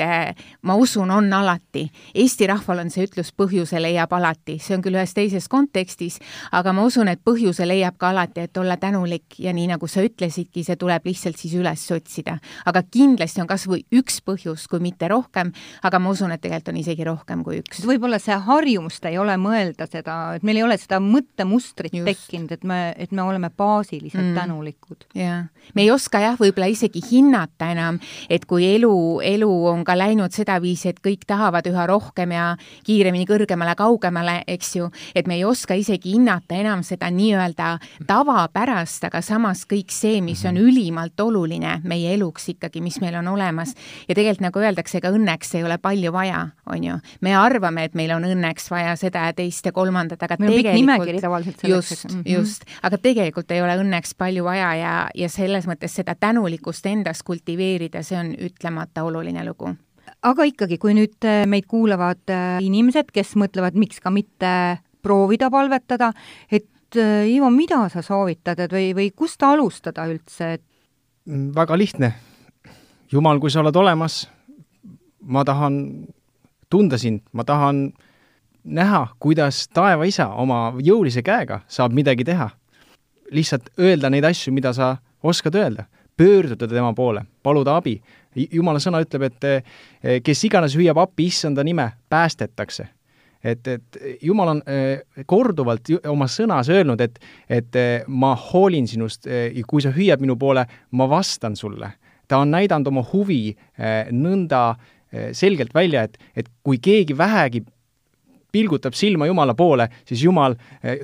ma 0.61 0.75
usun, 0.75 1.11
on 1.11 1.33
alati. 1.33 1.89
Eesti 2.15 2.47
rahval 2.47 2.85
on 2.85 2.89
see 2.89 3.03
ütlus, 3.03 3.33
põhjuse 3.35 3.81
leiab 3.81 4.13
alati, 4.13 4.59
see 4.59 4.77
on 4.77 4.81
küll 4.81 4.95
ühes 4.95 5.13
teises 5.13 5.47
kontekstis, 5.49 6.19
aga 6.51 6.73
ma 6.73 6.87
usun, 6.87 7.07
et 7.07 7.19
põhjuse 7.25 7.67
leiab 7.67 7.97
ka 7.97 8.09
alati, 8.09 8.47
et 8.47 8.57
olla 8.57 8.77
tänulik 8.77 9.39
ja 9.39 9.53
nii 9.53 9.67
nagu 9.67 9.88
sa 9.89 10.03
ütlesidki, 10.05 10.63
see 10.65 10.77
tuleb 10.79 11.05
lihtsalt 11.09 11.39
siis 11.39 11.55
üles 11.59 11.85
otsida. 11.95 12.37
aga 12.69 12.83
kindlasti 12.83 13.41
on 13.41 13.49
kas 13.49 13.65
või 13.69 13.83
üks 13.95 14.19
põhjus, 14.25 14.67
kui 14.69 14.81
mitte 14.83 15.09
rohkem, 15.11 15.51
aga 15.83 15.99
ma 15.99 16.13
usun, 16.13 16.31
et 16.31 16.41
tegelikult 16.41 16.73
on 16.73 16.79
isegi 16.81 17.07
rohkem 17.07 17.43
kui 17.43 17.61
üks. 17.63 17.83
võib-olla 17.87 18.19
see 18.21 18.35
harjumust 18.35 19.05
ei 19.09 19.17
ole 19.17 19.35
mõelda 19.41 19.87
seda, 19.89 20.17
et 20.37 20.43
meil 20.43 20.61
ei 20.61 20.65
ole 20.65 20.77
seda 20.77 20.99
mõttemustrit 21.03 21.95
tekkinud, 22.05 22.51
et 22.51 22.63
me, 22.63 22.79
et 22.97 23.11
me 23.11 23.23
oleme 23.25 23.49
baasiliselt 23.49 24.31
mm. 24.31 24.35
tänulikud. 24.37 25.07
jah, 25.17 25.47
me 25.73 25.85
ei 25.85 25.91
oska 25.91 26.21
jah, 26.23 26.37
võib-olla 26.39 26.69
isegi 26.71 27.01
hinnata 27.09 27.71
enam, 27.73 27.99
et 28.29 28.45
kui 28.49 28.65
elu, 28.75 28.93
elu 29.25 29.51
on 29.71 29.83
ka 29.87 29.95
läinud 29.97 30.35
sedaviisi, 30.35 30.93
et 30.93 31.01
kõik 31.03 31.25
tahavad 31.29 31.67
üha 31.69 31.87
rohkem 31.89 32.33
ja 32.35 32.49
kiiremini, 32.85 33.27
kõrgemale, 33.29 33.75
kaugemale, 33.79 34.39
eks 34.47 34.75
ju, 34.75 34.89
et 35.15 35.27
me 35.29 35.39
ei 35.39 35.45
oska 35.47 35.77
isegi 35.79 36.15
hinnata 36.17 36.57
enam 36.59 36.83
seda 36.85 37.09
nii-öelda 37.13 37.71
tavapärast, 38.09 39.05
aga 39.07 39.21
samas 39.25 39.65
kõik 39.69 39.78
kõik 39.79 39.93
see, 39.95 40.19
mis 40.25 40.43
on 40.45 40.57
mhm. 40.57 40.69
ülimalt 40.69 41.19
oluline 41.23 41.79
meie 41.87 42.13
eluks 42.15 42.49
ikkagi, 42.53 42.81
mis 42.83 42.99
meil 43.03 43.17
on 43.19 43.31
olemas. 43.31 43.73
ja 44.07 44.15
tegelikult 44.15 44.45
nagu 44.49 44.63
öeldakse, 44.63 44.99
ega 44.99 45.11
õnneks 45.15 45.55
ei 45.57 45.63
ole 45.63 45.79
palju 45.81 46.13
vaja, 46.15 46.45
on 46.69 46.83
ju. 46.83 46.99
me 47.21 47.35
arvame, 47.35 47.87
et 47.89 47.95
meil 47.95 48.13
on 48.15 48.27
õnneks 48.27 48.69
vaja 48.71 48.95
seda 48.99 49.27
ja 49.29 49.35
teist 49.37 49.65
ja 49.65 49.73
kolmandat, 49.75 50.21
aga 50.23 50.37
meil 50.39 50.59
tegelikult 50.59 51.63
just 51.63 52.05
-hmm. 52.05 52.23
just, 52.25 52.65
aga 52.83 52.97
tegelikult 52.97 53.51
ei 53.51 53.61
ole 53.61 53.77
õnneks 53.81 54.15
palju 54.17 54.43
vaja 54.43 54.73
ja, 54.75 54.95
ja 55.15 55.29
selles 55.29 55.67
mõttes 55.67 55.95
seda 55.95 56.15
tänulikkust 56.15 56.85
endas 56.85 57.23
kultiveerida, 57.23 58.03
see 58.03 58.19
on 58.19 58.33
ütlemata 58.35 59.03
oluline 59.03 59.45
lugu 59.45 59.75
aga 60.23 60.43
ikkagi, 60.43 60.77
kui 60.77 60.93
nüüd 60.97 61.25
äh, 61.27 61.45
meid 61.47 61.67
kuulavad 61.69 62.31
äh, 62.33 62.59
inimesed, 62.65 63.11
kes 63.13 63.35
mõtlevad, 63.39 63.77
miks 63.79 63.99
ka 64.03 64.11
mitte 64.11 64.79
proovida 65.01 65.49
palvetada, 65.49 66.11
et 66.51 66.67
Ivo, 66.95 67.49
mida 67.49 67.83
sa 67.89 68.01
soovitad, 68.01 68.59
et 68.59 68.73
või, 68.73 68.91
või 68.95 69.09
kust 69.15 69.43
alustada 69.43 70.07
üldse, 70.09 70.57
mm, 71.27 71.51
väga 71.55 71.77
lihtne. 71.77 72.13
jumal, 73.11 73.39
kui 73.39 73.49
sa 73.49 73.59
oled 73.59 73.75
olemas, 73.75 74.27
ma 75.21 75.43
tahan 75.45 76.05
tunda 76.69 76.97
sind, 76.97 77.21
ma 77.33 77.43
tahan 77.43 77.93
näha, 78.63 79.07
kuidas 79.19 79.67
taevaisa 79.73 80.27
oma 80.27 80.73
jõulise 80.77 81.21
käega 81.21 81.61
saab 81.67 81.93
midagi 81.93 82.23
teha. 82.23 82.49
lihtsalt 83.31 83.69
öelda 83.77 84.09
neid 84.09 84.25
asju, 84.25 84.53
mida 84.53 84.73
sa 84.73 84.97
oskad 85.23 85.55
öelda, 85.55 85.83
pöörduda 86.17 86.67
tema 86.67 86.93
poole, 86.93 87.21
paluda 87.43 87.75
abi. 87.77 88.01
jumala 88.35 88.79
sõna 88.79 89.01
ütleb, 89.01 89.21
et 89.21 89.43
eh, 89.43 90.21
kes 90.23 90.43
iganes 90.43 90.75
hüüab 90.75 90.97
appi 90.97 91.25
issanda 91.25 91.63
nime, 91.63 91.91
päästetakse 92.09 92.87
et, 93.43 93.67
et 93.67 93.99
Jumal 94.25 94.53
on 94.55 94.61
äh, 94.67 95.23
korduvalt 95.29 95.91
oma 96.09 96.27
sõnas 96.31 96.69
öelnud, 96.71 97.01
et, 97.01 97.19
et 97.49 97.79
äh, 97.79 98.05
ma 98.07 98.33
hoolin 98.35 98.87
sinust 98.89 99.27
ja 99.29 99.65
kui 99.67 99.83
sa 99.83 99.93
hüüad 99.95 100.21
minu 100.23 100.37
poole, 100.39 100.65
ma 100.91 101.09
vastan 101.09 101.55
sulle. 101.55 101.93
ta 102.29 102.37
on 102.37 102.51
näidanud 102.53 102.87
oma 102.91 103.01
huvi 103.13 103.55
nõnda 104.13 104.75
selgelt 105.33 105.73
välja, 105.73 106.03
et, 106.05 106.17
et 106.37 106.49
kui 106.61 106.77
keegi 106.77 107.17
vähegi 107.17 107.63
pilgutab 108.53 108.93
silma 108.93 109.25
Jumala 109.25 109.55
poole, 109.57 109.87
siis 110.05 110.21
Jumal 110.23 110.53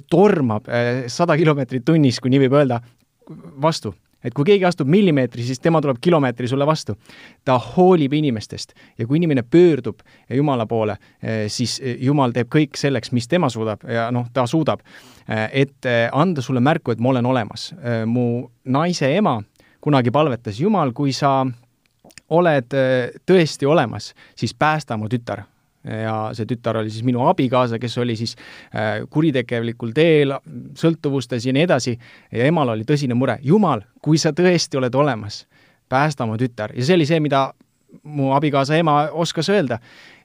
tormab 0.09 0.69
sada 1.09 1.37
kilomeetrit 1.37 1.85
tunnis, 1.85 2.19
kui 2.21 2.29
nii 2.29 2.43
võib 2.45 2.59
öelda, 2.59 2.77
vastu 3.61 3.95
et 4.25 4.33
kui 4.33 4.45
keegi 4.47 4.65
astub 4.65 4.89
millimeetri, 4.91 5.45
siis 5.45 5.61
tema 5.61 5.81
tuleb 5.81 5.99
kilomeetri 6.01 6.47
sulle 6.47 6.65
vastu. 6.65 6.97
ta 7.45 7.59
hoolib 7.59 8.13
inimestest 8.13 8.73
ja 8.97 9.07
kui 9.07 9.17
inimene 9.17 9.43
pöördub 9.43 9.99
Jumala 10.29 10.65
poole, 10.65 10.97
eh, 11.23 11.45
siis 11.47 11.79
eh, 11.83 11.97
Jumal 12.01 12.31
teeb 12.31 12.49
kõik 12.49 12.77
selleks, 12.77 13.11
mis 13.11 13.27
tema 13.27 13.49
suudab 13.49 13.83
ja 13.89 14.09
noh, 14.11 14.27
ta 14.33 14.47
suudab, 14.47 14.81
eh, 15.29 15.49
et 15.51 15.89
anda 16.11 16.41
sulle 16.41 16.59
märku, 16.59 16.91
et 16.91 16.99
ma 16.99 17.09
olen 17.09 17.25
olemas. 17.25 17.73
mu 18.05 18.49
naise 18.65 19.15
ema 19.15 19.41
kunagi 19.81 20.11
palvetas, 20.11 20.59
Jumal, 20.59 20.91
kui 20.93 21.13
sa 21.13 21.45
oled 22.29 22.73
tõesti 23.25 23.65
olemas, 23.65 24.13
siis 24.35 24.53
päästa 24.53 24.97
mu 24.97 25.09
tütar 25.09 25.43
ja 25.85 26.15
see 26.33 26.47
tütar 26.49 26.79
oli 26.81 26.89
siis 26.93 27.05
minu 27.05 27.25
abikaasa, 27.29 27.79
kes 27.79 27.97
oli 28.01 28.15
siis 28.19 28.35
äh, 28.75 29.03
kuritegelikul 29.09 29.93
teel, 29.95 30.35
sõltuvustes 30.77 31.45
ja 31.45 31.53
nii 31.55 31.67
edasi, 31.67 31.97
ja 32.31 32.49
emal 32.49 32.73
oli 32.75 32.87
tõsine 32.87 33.17
mure, 33.17 33.37
jumal, 33.45 33.85
kui 34.01 34.17
sa 34.21 34.33
tõesti 34.35 34.79
oled 34.81 34.95
olemas, 34.95 35.43
päästa 35.89 36.25
mu 36.25 36.39
tütar 36.41 36.73
ja 36.75 36.85
see 36.85 36.97
oli 36.97 37.07
see, 37.09 37.21
mida 37.23 37.47
mu 38.03 38.33
abikaasa 38.35 38.77
ema 38.77 39.05
oskas 39.11 39.49
öelda. 39.49 39.79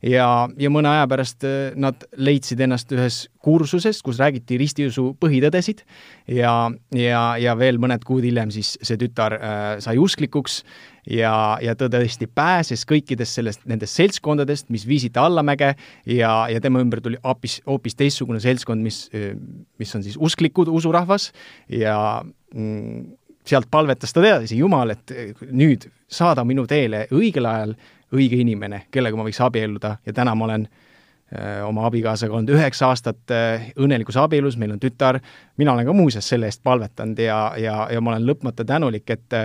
Ja, 0.06 0.48
ja 0.60 0.70
mõne 0.72 0.90
aja 0.90 1.08
pärast 1.10 1.44
äh, 1.46 1.72
nad 1.80 2.04
leidsid 2.16 2.60
ennast 2.64 2.92
ühes 2.94 3.22
kursusest, 3.44 4.02
kus 4.04 4.20
räägiti 4.20 4.58
ristiusu 4.60 5.10
põhitõdesid. 5.20 5.84
Ja, 6.30 6.70
ja, 6.96 7.24
ja 7.40 7.56
veel 7.58 7.80
mõned 7.82 8.04
kuud 8.06 8.24
hiljem 8.26 8.52
siis 8.54 8.76
see 8.80 9.00
tütar 9.00 9.36
äh, 9.36 9.68
sai 9.84 9.98
usklikuks 10.00 10.60
ja, 11.10 11.34
ja 11.64 11.76
ta 11.78 11.90
tõesti 11.92 12.28
pääses 12.28 12.84
kõikidest 12.88 13.40
sellest, 13.40 13.64
nendest 13.70 13.96
seltskondadest, 13.98 14.68
mis 14.72 14.86
viisid 14.88 15.16
ta 15.16 15.26
allamäge 15.28 15.74
ja, 16.06 16.34
ja 16.52 16.60
tema 16.62 16.82
ümber 16.82 17.02
tuli 17.04 17.20
hoopis, 17.24 17.60
hoopis 17.68 17.96
teistsugune 17.98 18.40
seltskond, 18.42 18.84
mis, 18.84 19.06
mis 19.80 19.96
on 19.96 20.04
siis 20.06 20.18
usklikud, 20.20 20.68
usurahvas. 20.72 21.30
Ja 21.72 21.96
mm, 22.54 23.16
sealt 23.46 23.70
palvetas 23.72 24.12
ta 24.14 24.22
edasi, 24.22 24.58
Jumal, 24.60 24.92
et 24.94 25.14
nüüd 25.50 25.88
saada 26.10 26.44
minu 26.46 26.66
teele 26.70 27.06
õigel 27.14 27.48
ajal 27.48 27.74
õige 28.14 28.40
inimene, 28.40 28.85
kellega 28.90 29.16
ma 29.16 29.27
võiks 29.27 29.42
abielluda 29.44 29.96
ja 30.07 30.12
täna 30.12 30.35
ma 30.35 30.49
olen 30.49 30.68
Äh, 31.31 31.61
oma 31.62 31.85
abikaasaga 31.87 32.35
olnud 32.35 32.51
üheksa 32.57 32.88
aastat 32.90 33.31
õnnelikus 33.79 34.16
abielus, 34.18 34.57
meil 34.59 34.73
on 34.75 34.81
tütar, 34.83 35.20
mina 35.62 35.70
olen 35.77 35.87
ka 35.87 35.92
muuseas 35.94 36.27
selle 36.27 36.49
eest 36.51 36.59
palvetanud 36.66 37.23
ja, 37.23 37.37
ja, 37.55 37.75
ja 37.87 38.01
ma 38.03 38.16
olen 38.16 38.27
lõpmata 38.27 38.66
tänulik, 38.66 39.07
et 39.14 39.37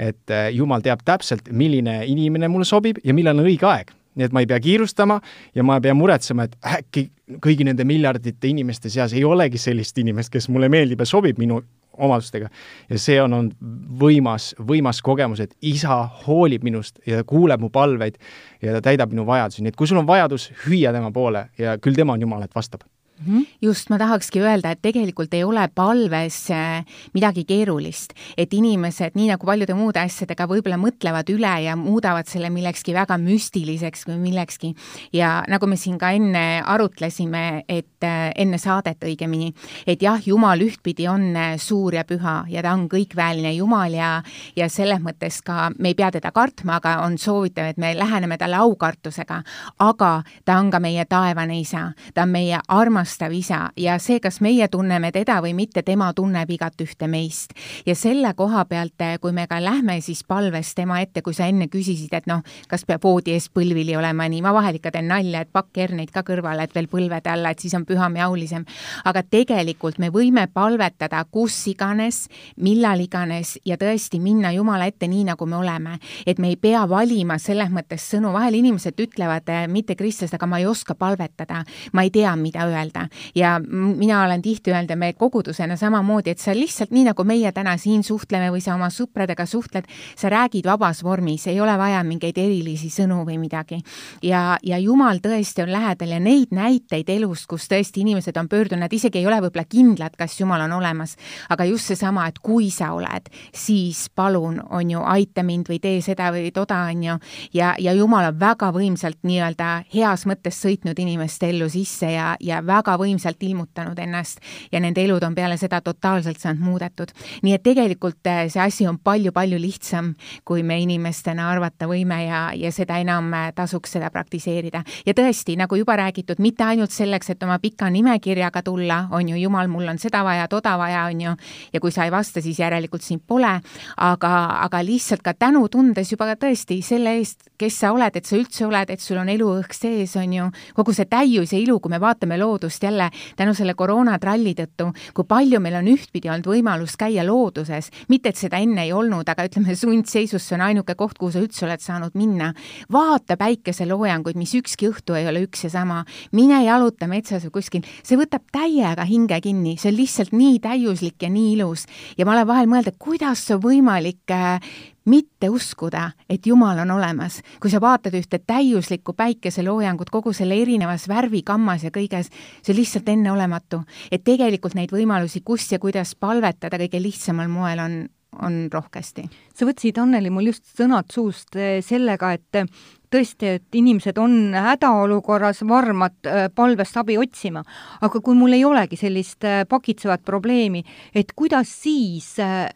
et 0.00 0.32
Jumal 0.56 0.80
teab 0.80 1.04
täpselt, 1.04 1.50
milline 1.52 1.98
inimene 2.08 2.48
mulle 2.48 2.64
sobib 2.64 3.02
ja 3.04 3.12
millal 3.12 3.36
on 3.36 3.50
õige 3.50 3.68
aeg. 3.68 3.92
nii 4.16 4.24
et 4.24 4.32
ma 4.32 4.40
ei 4.40 4.48
pea 4.48 4.62
kiirustama 4.64 5.20
ja 5.54 5.62
ma 5.62 5.76
ei 5.76 5.84
pea 5.84 5.94
muretsema, 5.94 6.48
et 6.48 6.56
äkki 6.64 7.10
kõigi 7.44 7.68
nende 7.68 7.84
miljardite 7.84 8.48
inimeste 8.48 8.88
seas 8.88 9.12
ei 9.12 9.24
olegi 9.24 9.60
sellist 9.60 9.98
inimest, 9.98 10.32
kes 10.32 10.48
mulle 10.48 10.72
meeldib 10.72 11.04
ja 11.04 11.10
sobib 11.10 11.36
minu 11.36 11.60
omadustega. 11.98 12.50
ja 12.90 12.98
see 12.98 13.20
on 13.22 13.32
olnud 13.32 13.54
võimas, 14.00 14.52
võimas 14.58 15.02
kogemus, 15.02 15.40
et 15.40 15.56
isa 15.62 16.02
hoolib 16.26 16.64
minust 16.66 17.00
ja 17.06 17.24
kuuleb 17.24 17.60
mu 17.60 17.70
palveid 17.70 18.18
ja 18.62 18.76
ta 18.76 18.84
täidab 18.90 19.14
minu 19.14 19.26
vajadusi, 19.26 19.62
nii 19.62 19.74
et 19.74 19.78
kui 19.78 19.88
sul 19.88 20.02
on 20.02 20.08
vajadus, 20.08 20.50
hüüa 20.66 20.92
tema 20.92 21.12
poole 21.12 21.48
ja 21.58 21.78
küll 21.78 21.96
tema 21.96 22.16
on 22.16 22.20
Jumal, 22.20 22.46
et 22.46 22.54
vastab 22.54 22.84
mm. 23.18 23.36
-hmm. 23.36 23.46
just, 23.62 23.90
ma 23.90 23.98
tahakski 23.98 24.40
öelda, 24.40 24.70
et 24.70 24.82
tegelikult 24.82 25.34
ei 25.34 25.44
ole 25.44 25.68
palves 25.74 26.50
äh, 26.50 26.84
midagi 27.14 27.44
keerulist. 27.44 28.12
et 28.36 28.54
inimesed, 28.54 29.10
nii 29.14 29.28
nagu 29.30 29.46
paljude 29.46 29.74
muude 29.74 30.00
asjadega, 30.00 30.46
võib-olla 30.46 30.76
mõtlevad 30.76 31.30
üle 31.32 31.54
ja 31.64 31.76
muudavad 31.76 32.26
selle 32.26 32.50
millekski 32.50 32.94
väga 32.94 33.18
müstiliseks 33.18 34.06
või 34.08 34.18
millekski. 34.18 34.74
ja 35.12 35.42
nagu 35.48 35.66
me 35.66 35.76
siin 35.76 35.98
ka 35.98 36.10
enne 36.10 36.62
arutlesime, 36.66 37.64
et 37.68 38.04
äh, 38.04 38.32
enne 38.36 38.58
saadet 38.58 39.04
õigemini, 39.04 39.52
et 39.86 40.02
jah, 40.02 40.20
Jumal 40.26 40.60
ühtpidi 40.60 41.08
on 41.08 41.36
äh, 41.36 41.56
suur 41.56 41.94
ja 41.94 42.04
püha 42.04 42.44
ja 42.48 42.62
ta 42.62 42.72
on 42.72 42.88
kõikväeline 42.88 43.52
Jumal 43.56 43.94
ja, 43.94 44.22
ja 44.56 44.68
selles 44.68 45.00
mõttes 45.00 45.42
ka 45.42 45.70
me 45.78 45.88
ei 45.88 45.94
pea 45.94 46.10
teda 46.10 46.32
kartma, 46.32 46.76
aga 46.76 47.00
on 47.04 47.18
soovitav, 47.18 47.70
et 47.70 47.76
me 47.78 47.94
läheneme 47.94 48.38
talle 48.38 48.56
aukartusega. 48.56 49.42
aga 49.78 50.22
ta 50.44 50.58
on 50.58 50.70
ka 50.70 50.80
meie 50.80 51.04
taevane 51.04 51.60
isa, 51.60 51.92
ta 52.14 52.22
on 52.22 52.28
meie 52.28 52.60
armas 52.68 53.05
armastav 53.06 53.32
isa 53.32 53.70
ja 53.76 53.98
see, 54.02 54.18
kas 54.20 54.40
meie 54.42 54.66
tunneme 54.68 55.12
teda 55.14 55.38
või 55.42 55.52
mitte, 55.54 55.82
tema 55.86 56.12
tunneb 56.14 56.50
igat 56.50 56.80
ühte 56.82 57.06
meist. 57.06 57.52
ja 57.86 57.94
selle 57.94 58.32
koha 58.34 58.64
pealt, 58.64 58.98
kui 59.20 59.32
me 59.32 59.46
ka 59.46 59.60
lähme 59.62 60.00
siis 60.00 60.24
palves 60.24 60.74
tema 60.74 61.00
ette, 61.00 61.22
kui 61.22 61.34
sa 61.34 61.46
enne 61.46 61.68
küsisid, 61.68 62.12
et 62.12 62.26
noh, 62.26 62.42
kas 62.68 62.84
peab 62.84 63.04
voodi 63.04 63.32
ees 63.32 63.48
põlvili 63.48 63.96
olema, 63.96 64.26
nii 64.28 64.42
ma 64.42 64.52
vahel 64.52 64.80
ikka 64.80 64.90
teen 64.90 65.08
nalja, 65.08 65.40
et 65.40 65.52
pakk 65.52 65.76
herneid 65.76 66.10
ka 66.10 66.24
kõrvale, 66.26 66.64
et 66.64 66.74
veel 66.74 66.88
põlvede 66.90 67.30
alla, 67.30 67.50
et 67.50 67.62
siis 67.62 67.74
on 67.74 67.84
püham 67.86 68.16
ja 68.16 68.26
aulisem. 68.26 68.64
aga 69.04 69.22
tegelikult 69.22 69.98
me 69.98 70.10
võime 70.10 70.48
palvetada 70.52 71.24
kus 71.30 71.54
iganes, 71.70 72.26
millal 72.56 73.00
iganes 73.00 73.58
ja 73.64 73.76
tõesti 73.76 74.20
minna 74.20 74.50
Jumala 74.52 74.86
ette 74.86 75.06
nii, 75.06 75.24
nagu 75.30 75.46
me 75.46 75.56
oleme. 75.56 75.98
et 76.26 76.38
me 76.38 76.48
ei 76.48 76.56
pea 76.56 76.88
valima 76.88 77.38
selles 77.38 77.70
mõttes 77.70 78.02
sõnu, 78.10 78.32
vahel 78.32 78.54
inimesed 78.54 78.98
ütlevad, 78.98 79.46
mitte 79.68 79.94
kristlased, 79.94 80.34
aga 80.34 80.46
ma 80.46 80.58
ei 80.58 80.66
oska 80.66 80.94
palvetada, 80.94 81.62
ma 81.92 82.02
ei 82.02 82.10
tea, 82.10 82.34
mida 82.36 82.66
öelda 82.66 82.95
öelda. 82.96 83.08
ja 83.34 83.60
mina 83.96 84.24
olen 84.24 84.42
tihti 84.42 84.70
öelnud 84.70 84.90
ja 84.90 84.96
me 84.96 85.12
kogudusena 85.12 85.76
samamoodi, 85.76 86.30
et 86.30 86.38
sa 86.38 86.54
lihtsalt, 86.54 86.90
nii 86.90 87.04
nagu 87.04 87.24
meie 87.24 87.52
täna 87.52 87.76
siin 87.76 88.02
suhtleme 88.04 88.50
või 88.50 88.60
sa 88.60 88.74
oma 88.74 88.88
sõpradega 88.90 89.46
suhtled, 89.46 89.84
sa 90.16 90.28
räägid 90.28 90.66
vabas 90.66 91.02
vormis, 91.04 91.46
ei 91.46 91.60
ole 91.60 91.76
vaja 91.78 92.02
mingeid 92.04 92.38
erilisi 92.38 92.90
sõnu 92.90 93.24
või 93.26 93.38
midagi. 93.38 93.80
ja, 94.22 94.58
ja 94.62 94.78
Jumal 94.78 95.18
tõesti 95.22 95.62
on 95.62 95.72
lähedal 95.72 96.08
ja 96.08 96.20
neid 96.20 96.50
näiteid 96.50 97.08
elust, 97.08 97.46
kus 97.46 97.68
tõesti 97.68 98.00
inimesed 98.00 98.36
on 98.36 98.48
pöördunud, 98.48 98.80
nad 98.80 98.92
isegi 98.92 99.18
ei 99.18 99.26
ole 99.26 99.40
võib-olla 99.40 99.66
kindlad, 99.68 100.16
kas 100.16 100.40
Jumal 100.40 100.60
on 100.66 100.72
olemas, 100.72 101.16
aga 101.50 101.64
just 101.64 101.86
seesama, 101.86 102.26
et 102.28 102.38
kui 102.38 102.70
sa 102.70 102.92
oled, 102.94 103.30
siis 103.54 104.08
palun, 104.14 104.60
on 104.70 104.90
ju, 104.90 105.00
aita 105.02 105.42
mind 105.42 105.68
või 105.68 105.80
tee 105.80 106.00
seda 106.02 106.30
või 106.32 106.50
toda, 106.52 106.86
on 106.90 107.02
ju, 107.02 107.18
ja, 107.54 107.74
ja 107.78 107.92
Jumal 107.92 108.30
on 108.30 108.40
väga 108.40 108.70
võimsalt 108.72 109.18
nii-öelda 109.26 109.84
heas 109.94 110.26
mõttes 110.26 110.60
sõitnud 110.62 110.98
inimeste 110.98 111.50
ellu 111.50 111.68
sisse 111.70 112.10
ja, 112.12 112.34
ja 112.40 112.62
väga 112.66 112.85
väga 112.86 112.96
võimsalt 113.00 113.42
ilmutanud 113.42 113.98
ennast 113.98 114.38
ja 114.72 114.80
nende 114.80 115.02
elud 115.02 115.22
on 115.26 115.34
peale 115.34 115.56
seda 115.58 115.80
totaalselt 115.80 116.38
saanud 116.38 116.62
muudetud. 116.62 117.10
nii 117.42 117.54
et 117.54 117.62
tegelikult 117.62 118.26
äh, 118.26 118.46
see 118.48 118.62
asi 118.62 118.86
on 118.86 118.98
palju-palju 118.98 119.58
lihtsam, 119.58 120.14
kui 120.44 120.62
me 120.62 120.78
inimestena 120.80 121.50
arvata 121.50 121.88
võime 121.90 122.22
ja, 122.26 122.52
ja 122.54 122.70
seda 122.72 122.98
enam 123.02 123.32
äh, 123.34 123.50
tasuks 123.54 123.96
seda 123.96 124.10
praktiseerida. 124.10 124.84
ja 125.06 125.14
tõesti, 125.14 125.56
nagu 125.56 125.76
juba 125.76 125.96
räägitud, 125.96 126.38
mitte 126.38 126.64
ainult 126.64 126.94
selleks, 126.94 127.30
et 127.30 127.42
oma 127.42 127.58
pika 127.58 127.90
nimekirjaga 127.90 128.62
tulla, 128.62 129.06
on 129.10 129.28
ju, 129.28 129.36
jumal, 129.36 129.68
mul 129.68 129.88
on 129.88 129.98
seda 129.98 130.22
vaja, 130.24 130.46
toda 130.48 130.76
vaja, 130.78 131.06
on 131.10 131.20
ju, 131.20 131.34
ja 131.72 131.80
kui 131.80 131.92
sa 131.92 132.04
ei 132.06 132.14
vasta, 132.14 132.40
siis 132.40 132.60
järelikult 132.60 133.02
sind 133.02 133.24
pole, 133.26 133.56
aga, 133.96 134.32
aga 134.62 134.82
lihtsalt 134.84 135.24
ka 135.26 135.34
tänu 135.34 135.66
tundes 135.68 136.12
juba 136.12 136.30
tõesti 136.36 136.78
selle 136.86 137.16
eest, 137.18 137.50
kes 137.58 137.78
sa 137.82 137.92
oled, 137.94 138.16
et 138.16 138.26
sa 138.26 138.36
üldse 138.38 138.66
oled, 138.66 138.90
et 138.92 139.02
sul 139.02 139.18
on 139.20 139.30
eluõhk 139.32 139.74
sees, 139.76 140.16
on 140.20 140.32
ju, 140.32 140.48
kogu 140.76 140.94
see 140.96 141.08
täius 141.10 141.52
ja 141.54 141.60
ilu, 141.60 141.78
kui 141.80 141.92
me 141.92 142.00
vaatame 142.02 142.38
loodust, 142.40 142.82
jälle 142.82 143.08
tänu 143.36 143.54
selle 143.56 143.74
koroonatralli 143.78 144.54
tõttu, 144.58 144.90
kui 145.16 145.28
palju 145.28 145.60
meil 145.62 145.78
on 145.80 145.90
ühtpidi 145.92 146.30
olnud 146.32 146.48
võimalus 146.50 146.96
käia 147.00 147.24
looduses, 147.26 147.90
mitte 148.12 148.32
et 148.32 148.40
seda 148.40 148.60
enne 148.62 148.86
ei 148.86 148.92
olnud, 148.96 149.28
aga 149.28 149.46
ütleme, 149.48 149.76
sundseisus 149.76 150.46
see 150.46 150.56
on 150.58 150.66
ainuke 150.68 150.96
koht, 150.98 151.18
kuhu 151.18 151.32
sa 151.34 151.42
üldse 151.42 151.66
oled 151.66 151.82
saanud 151.82 152.16
minna. 152.18 152.52
vaata 152.92 153.36
päikeseloojanguid, 153.40 154.36
mis 154.36 154.54
ükski 154.58 154.90
õhtu 154.90 155.16
ei 155.18 155.28
ole 155.28 155.44
üks 155.46 155.64
ja 155.64 155.70
sama. 155.70 156.04
mine 156.32 156.62
jaluta 156.64 157.06
metsas 157.06 157.44
või 157.46 157.56
kuskil, 157.58 157.86
see 158.02 158.18
võtab 158.18 158.44
täiega 158.52 159.04
hinge 159.04 159.40
kinni, 159.40 159.76
see 159.76 159.90
on 159.92 159.96
lihtsalt 160.00 160.32
nii 160.32 160.60
täiuslik 160.60 161.22
ja 161.22 161.30
nii 161.30 161.54
ilus. 161.56 161.86
ja 162.18 162.26
ma 162.26 162.36
olen 162.36 162.46
vahel 162.46 162.70
mõelnud, 162.70 162.92
et 162.92 162.98
kuidas 162.98 163.44
on 163.50 163.62
võimalik 163.62 164.30
äh, 164.30 164.60
mitte 165.06 165.48
uskuda, 165.50 166.10
et 166.30 166.46
Jumal 166.46 166.78
on 166.78 166.90
olemas. 166.90 167.40
kui 167.60 167.70
sa 167.70 167.80
vaatad 167.80 168.14
ühte 168.14 168.38
täiuslikku 168.38 169.12
päikeseloojangut 169.12 170.10
kogu 170.10 170.32
selle 170.32 170.58
erinevas 170.62 171.08
värvikammas 171.08 171.84
ja 171.84 171.90
kõiges, 171.90 172.30
see 172.62 172.74
on 172.74 172.80
lihtsalt 172.80 173.08
enneolematu. 173.08 173.82
et 174.10 174.24
tegelikult 174.24 174.74
neid 174.74 174.92
võimalusi, 174.92 175.40
kus 175.44 175.72
ja 175.72 175.78
kuidas 175.78 176.14
palvetada 176.14 176.78
kõige 176.78 177.02
lihtsamal 177.02 177.48
moel 177.48 177.78
on, 177.78 178.08
on 178.42 178.66
rohkesti. 178.72 179.24
sa 179.54 179.66
võtsid, 179.68 179.98
Anneli, 180.00 180.30
mul 180.30 180.50
just 180.50 180.66
sõnad 180.76 181.10
suust 181.12 181.56
eh, 181.56 181.80
sellega, 181.84 182.32
et 182.36 182.66
tõesti, 183.12 183.50
et 183.58 183.78
inimesed 183.78 184.18
on 184.18 184.54
hädaolukorras 184.54 185.62
varmad 185.68 186.26
äh, 186.26 186.46
palvest 186.54 186.96
abi 186.98 187.16
otsima, 187.18 187.62
aga 188.02 188.20
kui 188.20 188.36
mul 188.38 188.56
ei 188.56 188.64
olegi 188.66 188.98
sellist 188.98 189.46
pakitsevat 189.68 190.24
probleemi, 190.26 190.82
et 191.14 191.32
kuidas 191.36 191.70
siis 191.84 192.34
äh, 192.42 192.66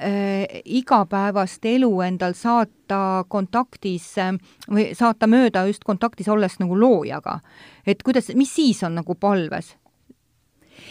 igapäevast 0.65 1.67
elu 1.67 1.91
endal 2.07 2.37
saata 2.39 3.25
kontaktis 3.29 4.13
või 4.71 4.91
saata 4.99 5.29
mööda 5.31 5.67
just 5.69 5.85
kontaktis 5.87 6.29
olles 6.29 6.59
nagu 6.63 6.79
loojaga? 6.79 7.41
et 7.87 8.03
kuidas, 8.07 8.31
mis 8.37 8.55
siis 8.55 8.83
on 8.87 8.99
nagu 9.01 9.15
palves? 9.19 9.75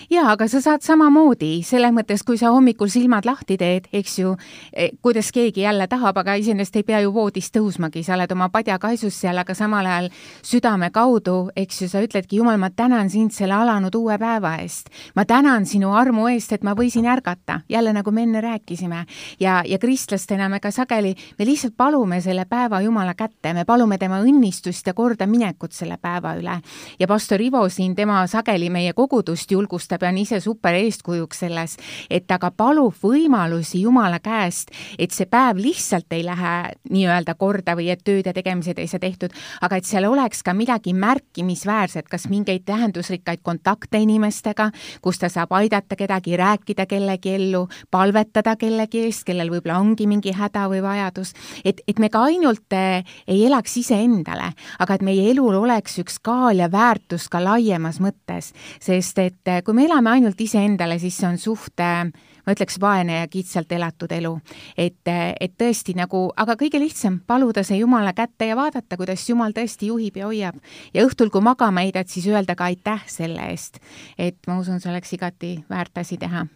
Jaa, 0.09 0.31
aga 0.31 0.47
sa 0.47 0.61
saad 0.63 0.83
samamoodi, 0.85 1.59
selles 1.65 1.93
mõttes, 1.93 2.23
kui 2.25 2.37
sa 2.39 2.51
hommikul 2.53 2.89
silmad 2.91 3.27
lahti 3.27 3.57
teed, 3.59 3.89
eks 3.93 4.17
ju, 4.19 4.35
e, 4.73 4.89
kuidas 5.01 5.31
keegi 5.35 5.61
jälle 5.65 5.87
tahab, 5.87 6.17
aga 6.17 6.35
iseenesest 6.39 6.79
ei 6.79 6.85
pea 6.87 7.01
ju 7.03 7.11
voodist 7.13 7.53
tõusmagi, 7.55 8.03
sa 8.05 8.15
oled 8.15 8.31
oma 8.31 8.49
padjakaisus 8.53 9.19
seal, 9.21 9.37
aga 9.37 9.53
samal 9.57 9.85
ajal 9.85 10.09
südame 10.45 10.89
kaudu, 10.95 11.49
eks 11.55 11.81
ju, 11.83 11.89
sa 11.91 12.03
ütledki, 12.05 12.39
Jumal, 12.39 12.57
ma 12.61 12.69
tänan 12.69 13.09
sind 13.09 13.33
selle 13.35 13.57
alanud 13.57 13.95
uue 13.95 14.17
päeva 14.17 14.55
eest. 14.63 14.89
ma 15.15 15.25
tänan 15.25 15.65
sinu 15.65 15.91
armu 15.93 16.27
eest, 16.29 16.53
et 16.53 16.63
ma 16.63 16.75
võisin 16.77 17.05
ärgata, 17.09 17.61
jälle 17.69 17.93
nagu 17.93 18.11
me 18.11 18.23
enne 18.23 18.41
rääkisime. 18.41 19.05
ja, 19.39 19.61
ja 19.65 19.77
kristlastena 19.79 20.49
me 20.49 20.59
ka 20.59 20.71
sageli, 20.71 21.15
me 21.39 21.45
lihtsalt 21.45 21.77
palume 21.77 22.21
selle 22.21 22.45
päeva 22.45 22.81
Jumala 22.81 23.13
kätte, 23.13 23.53
me 23.53 23.65
palume 23.65 23.97
tema 23.97 24.21
õnnistust 24.21 24.87
ja 24.87 24.93
kordaminekut 24.93 25.71
selle 25.71 25.97
päeva 25.97 26.35
üle. 26.39 26.61
ja 26.99 27.07
pastor 27.07 27.41
Ivo 27.41 27.69
siin, 27.69 27.95
tema 27.95 28.27
sageli 28.27 28.69
meie 28.69 28.93
kogudust 28.93 29.51
julgustab 29.51 29.78
julgustab 29.79 30.03
ja 30.03 30.09
on 30.09 30.17
ise 30.17 30.39
super 30.39 30.75
eeskujuks 30.75 31.39
selles, 31.39 31.77
et 32.09 32.27
ta 32.27 32.37
ka 32.39 32.51
palub 32.51 32.93
võimalusi 33.01 33.81
Jumala 33.83 34.19
käest, 34.19 34.71
et 34.99 35.11
see 35.11 35.25
päev 35.25 35.59
lihtsalt 35.61 36.11
ei 36.11 36.23
lähe 36.25 36.73
nii-öelda 36.89 37.35
korda 37.39 37.75
või 37.75 37.89
et 37.93 38.03
tööd 38.03 38.27
ja 38.27 38.33
tegemised 38.33 38.79
ei 38.79 38.87
saa 38.87 38.99
tehtud, 38.99 39.31
aga 39.61 39.79
et 39.79 39.85
seal 39.85 40.05
oleks 40.09 40.43
ka 40.43 40.53
midagi 40.53 40.93
märkimisväärset, 40.93 42.09
kas 42.09 42.27
mingeid 42.29 42.65
tähendusrikkaid 42.67 43.41
kontakte 43.43 44.01
inimestega, 44.01 44.69
kus 45.01 45.19
ta 45.19 45.29
saab 45.29 45.53
aidata 45.55 45.95
kedagi, 45.95 46.35
rääkida 46.37 46.85
kellegi 46.85 47.35
ellu, 47.37 47.67
palvetada 47.91 48.55
kellegi 48.59 49.05
eest, 49.05 49.23
kellel 49.27 49.51
võib-olla 49.53 49.79
ongi 49.79 50.07
mingi 50.09 50.33
häda 50.35 50.67
või 50.71 50.83
vajadus, 50.83 51.33
et, 51.63 51.81
et 51.87 51.99
me 51.99 52.09
ka 52.11 52.25
ainult 52.27 52.75
eh, 52.75 53.05
ei 53.27 53.45
elaks 53.47 53.77
iseendale, 53.79 54.51
aga 54.79 54.99
et 54.99 55.05
meie 55.05 55.29
elul 55.31 55.55
oleks 55.61 55.99
üks 56.03 56.19
kaal 56.23 56.59
ja 56.59 56.69
väärtus 56.71 57.29
ka 57.31 57.41
laiemas 57.43 58.01
mõttes, 58.03 58.51
sest 58.83 59.23
et 59.23 59.47
eh, 59.47 59.63
kui 59.69 59.77
me 59.77 59.83
elame 59.85 60.09
ainult 60.09 60.39
iseendale, 60.41 60.95
siis 60.97 61.13
see 61.21 61.27
on 61.29 61.35
suht 61.37 61.77
ma 61.77 62.53
ütleks, 62.55 62.79
vaene 62.81 63.19
ja 63.19 63.27
kitsalt 63.29 63.69
elatud 63.77 64.09
elu. 64.15 64.31
et, 64.73 65.05
et 65.05 65.53
tõesti 65.53 65.93
nagu, 65.93 66.23
aga 66.33 66.55
kõige 66.57 66.79
lihtsam, 66.81 67.19
paluda 67.27 67.61
see 67.63 67.77
Jumala 67.77 68.15
kätte 68.17 68.47
ja 68.49 68.55
vaadata, 68.57 68.97
kuidas 68.97 69.27
Jumal 69.29 69.53
tõesti 69.53 69.91
juhib 69.91 70.17
ja 70.17 70.25
hoiab. 70.25 70.55
ja 70.93 71.05
õhtul, 71.05 71.29
kui 71.29 71.45
magama 71.45 71.83
heidad, 71.85 72.09
siis 72.09 72.25
öelda 72.27 72.55
ka 72.57 72.65
aitäh 72.65 73.03
selle 73.05 73.45
eest. 73.51 73.77
et 74.17 74.39
ma 74.47 74.57
usun, 74.57 74.79
see 74.81 74.89
oleks 74.89 75.13
igati 75.13 75.51
väärt 75.69 76.01
asi 76.01 76.17
teha 76.17 76.47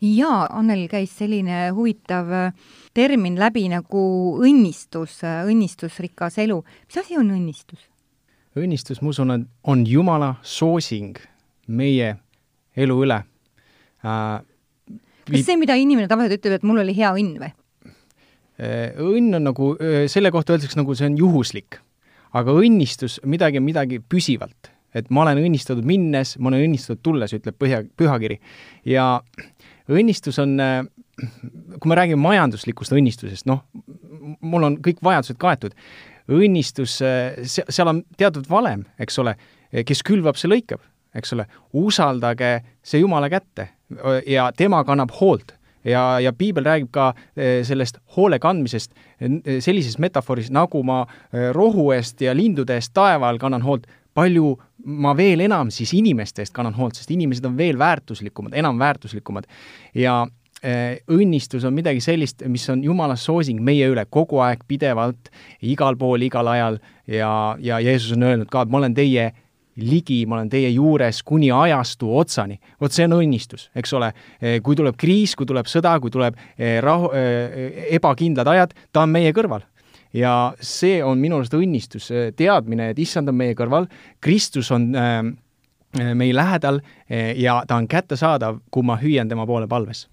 jaa, 0.00 0.48
Annel 0.56 0.88
käis 0.88 1.12
selline 1.18 1.68
huvitav 1.76 2.32
termin 2.96 3.36
läbi 3.36 3.66
nagu 3.68 4.06
õnnistus, 4.40 5.20
õnnistusrikas 5.20 6.40
elu. 6.40 6.62
mis 6.88 7.04
asi 7.04 7.20
on 7.20 7.28
õnnistus? 7.28 7.84
õnnistus, 8.56 9.02
ma 9.02 9.12
usun, 9.12 9.36
on, 9.36 9.46
on 9.68 9.86
Jumala 9.86 10.34
soosing 10.40 11.20
meie 11.66 12.16
elu 12.76 12.96
üle 13.06 13.20
äh,. 14.04 14.40
kas 15.30 15.44
see, 15.46 15.58
mida 15.60 15.76
inimene 15.78 16.08
tavaliselt 16.10 16.42
ütleb, 16.42 16.58
et 16.58 16.66
mul 16.66 16.82
oli 16.82 16.94
hea 16.96 17.12
õnn 17.16 17.38
või? 17.40 17.52
Äh, 18.54 18.94
õnn 19.02 19.34
on 19.34 19.48
nagu, 19.48 19.72
äh, 19.82 20.04
selle 20.10 20.30
kohta 20.30 20.54
öeldakse 20.54 20.78
nagu 20.78 20.94
see 20.94 21.08
on 21.10 21.18
juhuslik. 21.18 21.80
aga 22.34 22.50
õnnistus, 22.50 23.20
midagi 23.22 23.60
on 23.60 23.64
midagi 23.64 24.00
püsivalt. 24.00 24.70
et 24.94 25.10
ma 25.10 25.22
olen 25.22 25.38
õnnistatud 25.42 25.82
minnes, 25.82 26.36
ma 26.38 26.48
olen 26.48 26.68
õnnistatud 26.68 27.00
tulles, 27.02 27.32
ütleb 27.34 27.56
põhja, 27.58 27.82
pühakiri. 27.96 28.38
ja 28.84 29.22
õnnistus 29.90 30.38
on, 30.38 30.60
äh, 30.60 30.84
kui 31.80 31.88
me 31.88 31.94
räägime 31.94 32.22
majanduslikust 32.22 32.92
õnnistusest, 32.92 33.46
noh, 33.46 33.64
mul 34.40 34.62
on 34.62 34.78
kõik 34.78 35.02
vajadused 35.02 35.38
kaetud, 35.38 35.74
õnnistus, 36.30 37.02
seal 37.44 37.88
on 37.88 38.04
teatud 38.16 38.46
valem, 38.48 38.86
eks 38.98 39.18
ole, 39.18 39.36
kes 39.84 40.02
külvab, 40.02 40.38
see 40.38 40.48
lõikab 40.48 40.80
eks 41.14 41.32
ole, 41.36 41.46
usaldage 41.72 42.60
see 42.82 43.00
Jumala 43.00 43.28
kätte 43.30 43.68
ja 44.26 44.50
tema 44.56 44.84
kannab 44.84 45.12
hoolt 45.20 45.54
ja, 45.84 46.20
ja 46.20 46.32
piibel 46.32 46.64
räägib 46.64 46.90
ka 46.94 47.12
eh, 47.36 47.62
sellest 47.66 47.98
hoole 48.16 48.38
kandmisest 48.42 48.92
eh, 49.20 49.58
sellises 49.64 49.98
metafooris, 50.02 50.50
nagu 50.54 50.82
ma 50.86 51.02
eh, 51.04 51.50
rohu 51.54 51.90
eest 51.94 52.24
ja 52.24 52.34
lindude 52.36 52.78
eest 52.78 52.94
taeval 52.96 53.38
kannan 53.42 53.64
hoolt, 53.66 53.86
palju 54.14 54.54
ma 54.84 55.14
veel 55.16 55.44
enam 55.44 55.72
siis 55.74 55.94
inimeste 55.96 56.44
eest 56.44 56.54
kannan 56.54 56.76
hoolt, 56.78 56.96
sest 56.98 57.10
inimesed 57.10 57.44
on 57.48 57.58
veel 57.58 57.78
väärtuslikumad, 57.78 58.54
enam 58.54 58.78
väärtuslikumad. 58.78 59.46
ja 59.94 60.24
õnnistus 61.12 61.66
on 61.68 61.74
midagi 61.76 62.00
sellist, 62.00 62.40
mis 62.48 62.62
on 62.72 62.80
Jumala 62.80 63.18
soosing 63.20 63.58
meie 63.60 63.84
üle 63.92 64.06
kogu 64.08 64.38
aeg, 64.40 64.62
pidevalt, 64.64 65.28
igal 65.60 65.98
pool, 66.00 66.22
igal 66.24 66.48
ajal 66.48 66.78
ja, 67.04 67.32
ja 67.60 67.80
Jeesus 67.84 68.14
on 68.16 68.24
öelnud 68.24 68.48
ka, 68.48 68.62
et 68.64 68.72
ma 68.72 68.80
olen 68.80 68.94
teie 68.96 69.26
ligi, 69.82 70.22
ma 70.26 70.38
olen 70.38 70.50
teie 70.52 70.70
juures 70.74 71.22
kuni 71.26 71.50
ajastu 71.52 72.10
otsani. 72.18 72.58
vot 72.80 72.92
see 72.92 73.06
on 73.08 73.16
õnnistus, 73.18 73.68
eks 73.74 73.92
ole. 73.98 74.12
Eh, 74.40 74.60
kui 74.62 74.76
tuleb 74.76 74.96
kriis, 74.96 75.34
kui 75.34 75.46
tuleb 75.46 75.66
sõda, 75.70 75.96
kui 76.00 76.10
tuleb 76.10 76.36
eh, 76.58 76.80
rahu, 76.84 77.10
eh, 77.14 77.86
ebakindlad 77.96 78.50
ajad, 78.54 78.74
ta 78.92 79.02
on 79.02 79.14
meie 79.14 79.32
kõrval. 79.32 79.66
ja 80.14 80.54
see 80.62 81.02
on 81.02 81.18
minu 81.18 81.40
arust 81.40 81.54
õnnistus, 81.58 82.06
teadmine, 82.38 82.92
et 82.92 82.98
issand 83.02 83.28
on 83.28 83.34
meie 83.34 83.54
kõrval, 83.58 83.88
Kristus 84.22 84.70
on 84.70 84.92
meie 84.94 86.34
lähedal 86.34 86.78
ja 87.34 87.64
ta 87.66 87.74
on 87.74 87.88
kättesaadav, 87.90 88.60
kui 88.70 88.86
ma 88.86 88.94
hüüan 88.94 89.28
tema 89.28 89.42
poole 89.46 89.66
palves 89.66 90.06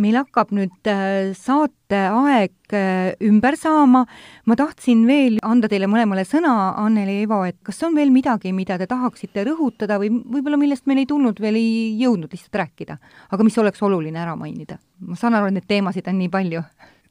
meil 0.00 0.16
hakkab 0.16 0.52
nüüd 0.54 0.88
äh, 0.88 1.32
saateaeg 1.36 2.74
äh, 2.76 3.12
ümber 3.24 3.56
saama. 3.58 4.04
ma 4.46 4.56
tahtsin 4.56 5.04
veel 5.06 5.38
anda 5.42 5.68
teile 5.68 5.88
mõlemale 5.90 6.24
sõna, 6.28 6.54
Anneli 6.80 7.18
ja 7.18 7.26
Ivo, 7.26 7.42
et 7.48 7.58
kas 7.64 7.82
on 7.86 7.96
veel 7.96 8.12
midagi, 8.14 8.52
mida 8.56 8.78
te 8.80 8.88
tahaksite 8.90 9.44
rõhutada 9.48 9.98
või 10.00 10.10
võib-olla 10.12 10.60
millest 10.60 10.86
meil 10.86 11.02
ei 11.02 11.10
tulnud 11.10 11.40
veel, 11.40 11.58
ei 11.60 11.92
jõudnud 12.00 12.32
lihtsalt 12.32 12.60
rääkida, 12.62 12.98
aga 13.30 13.44
mis 13.44 13.58
oleks 13.58 13.82
oluline 13.82 14.22
ära 14.22 14.36
mainida? 14.38 14.78
ma 15.02 15.18
saan 15.18 15.34
aru, 15.34 15.50
et 15.50 15.58
neid 15.58 15.68
teemasid 15.68 16.08
on 16.08 16.18
nii 16.20 16.32
palju. 16.32 16.64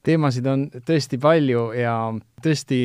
teemasid 0.07 0.47
on 0.47 0.67
tõesti 0.87 1.19
palju 1.21 1.71
ja 1.77 1.95
tõesti 2.41 2.81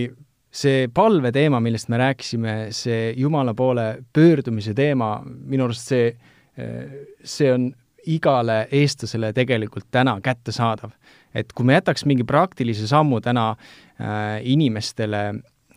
see 0.57 0.86
palve 0.92 1.32
teema, 1.32 1.61
millest 1.61 1.90
me 1.92 2.01
rääkisime, 2.01 2.55
see 2.72 3.12
Jumala 3.16 3.55
poole 3.55 3.90
pöördumise 4.12 4.72
teema, 4.74 5.18
minu 5.24 5.66
arust 5.66 5.92
see, 5.92 6.14
see 6.57 7.51
on 7.53 7.68
igale 8.07 8.66
eestlasele 8.72 9.32
tegelikult 9.36 9.88
täna 9.90 10.16
kättesaadav. 10.22 10.90
et 11.34 11.52
kui 11.52 11.66
me 11.66 11.76
jätaks 11.76 12.07
mingi 12.09 12.24
praktilise 12.24 12.86
sammu 12.88 13.20
täna 13.20 13.50
äh, 13.50 14.40
inimestele 14.42 15.22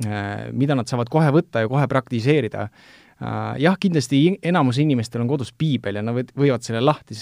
äh,, 0.06 0.52
mida 0.52 0.76
nad 0.76 0.88
saavad 0.88 1.10
kohe 1.12 1.32
võtta 1.36 1.66
ja 1.66 1.68
kohe 1.68 1.88
praktiseerida 1.88 2.62
äh,, 2.62 3.60
jah, 3.60 3.78
kindlasti 3.80 4.40
enamus 4.44 4.80
inimestel 4.80 5.22
on 5.22 5.32
kodus 5.32 5.52
piibel 5.52 6.00
ja 6.00 6.04
nad 6.06 6.32
võivad 6.32 6.64
selle 6.64 6.82
lahti 6.82 7.18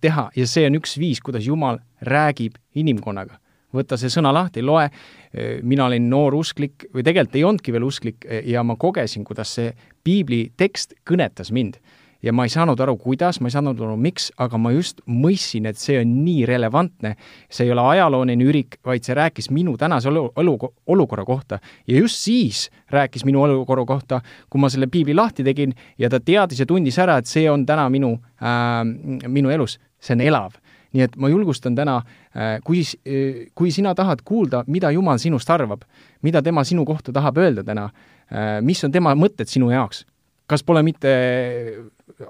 teha 0.00 0.30
ja 0.36 0.46
see 0.46 0.66
on 0.66 0.80
üks 0.80 0.96
viis, 0.98 1.20
kuidas 1.20 1.46
Jumal 1.46 1.78
räägib 2.02 2.58
inimkonnaga 2.74 3.38
võta 3.76 3.98
see 4.00 4.08
sõna 4.08 4.32
lahti, 4.32 4.62
loe, 4.64 4.88
äh, 4.88 5.58
mina 5.62 5.86
olin 5.90 6.08
noor 6.10 6.34
usklik 6.38 6.88
või 6.94 7.04
tegelikult 7.06 7.36
ei 7.36 7.44
olnudki 7.44 7.76
veel 7.76 7.86
usklik 7.86 8.26
ja 8.46 8.64
ma 8.64 8.76
kogesin, 8.80 9.24
kuidas 9.24 9.54
see 9.58 9.74
piibli 10.06 10.46
tekst 10.56 10.94
kõnetas 11.06 11.52
mind 11.52 11.78
ja 12.22 12.32
ma 12.32 12.46
ei 12.46 12.52
saanud 12.52 12.80
aru, 12.80 12.96
kuidas, 13.00 13.40
ma 13.40 13.50
ei 13.50 13.54
saanud 13.54 13.80
aru, 13.80 13.96
miks, 14.00 14.30
aga 14.42 14.58
ma 14.60 14.72
just 14.74 15.02
mõistsin, 15.06 15.68
et 15.70 15.78
see 15.80 15.98
on 16.00 16.12
nii 16.24 16.46
relevantne. 16.48 17.16
see 17.50 17.66
ei 17.66 17.72
ole 17.72 17.84
ajalooline 17.94 18.44
ürik, 18.44 18.78
vaid 18.84 19.04
see 19.04 19.14
rääkis 19.14 19.50
minu 19.50 19.76
tänase 19.76 20.08
olu, 20.08 20.30
olu, 20.36 20.58
olukorra 20.86 21.24
kohta. 21.24 21.58
ja 21.86 21.96
just 21.96 22.16
siis 22.16 22.70
rääkis 22.90 23.24
minu 23.24 23.42
olukorra 23.42 23.84
kohta, 23.84 24.20
kui 24.50 24.60
ma 24.60 24.70
selle 24.70 24.86
piibli 24.86 25.14
lahti 25.14 25.44
tegin 25.44 25.74
ja 25.98 26.10
ta 26.10 26.20
teadis 26.20 26.60
ja 26.60 26.66
tundis 26.66 26.98
ära, 26.98 27.18
et 27.18 27.26
see 27.26 27.50
on 27.50 27.66
täna 27.66 27.88
minu 27.90 28.18
äh,, 28.42 29.28
minu 29.28 29.50
elus, 29.50 29.78
see 30.00 30.14
on 30.14 30.20
elav 30.20 30.56
nii 30.96 31.04
et 31.04 31.16
ma 31.20 31.28
julgustan 31.28 31.76
täna, 31.76 32.00
äh, 32.32 32.56
kui, 32.64 32.82
kui 33.54 33.72
sina 33.74 33.94
tahad 33.94 34.22
kuulda, 34.24 34.64
mida 34.66 34.90
Jumal 34.94 35.20
sinust 35.22 35.50
arvab, 35.50 35.84
mida 36.22 36.42
tema 36.42 36.64
sinu 36.64 36.86
kohta 36.88 37.12
tahab 37.12 37.40
öelda 37.42 37.64
täna, 37.66 37.90
äh, 38.30 38.58
mis 38.64 38.82
on 38.84 38.94
tema 38.94 39.14
mõtted 39.18 39.50
sinu 39.50 39.70
jaoks, 39.74 40.06
kas 40.46 40.62
pole 40.62 40.82
mitte 40.86 41.12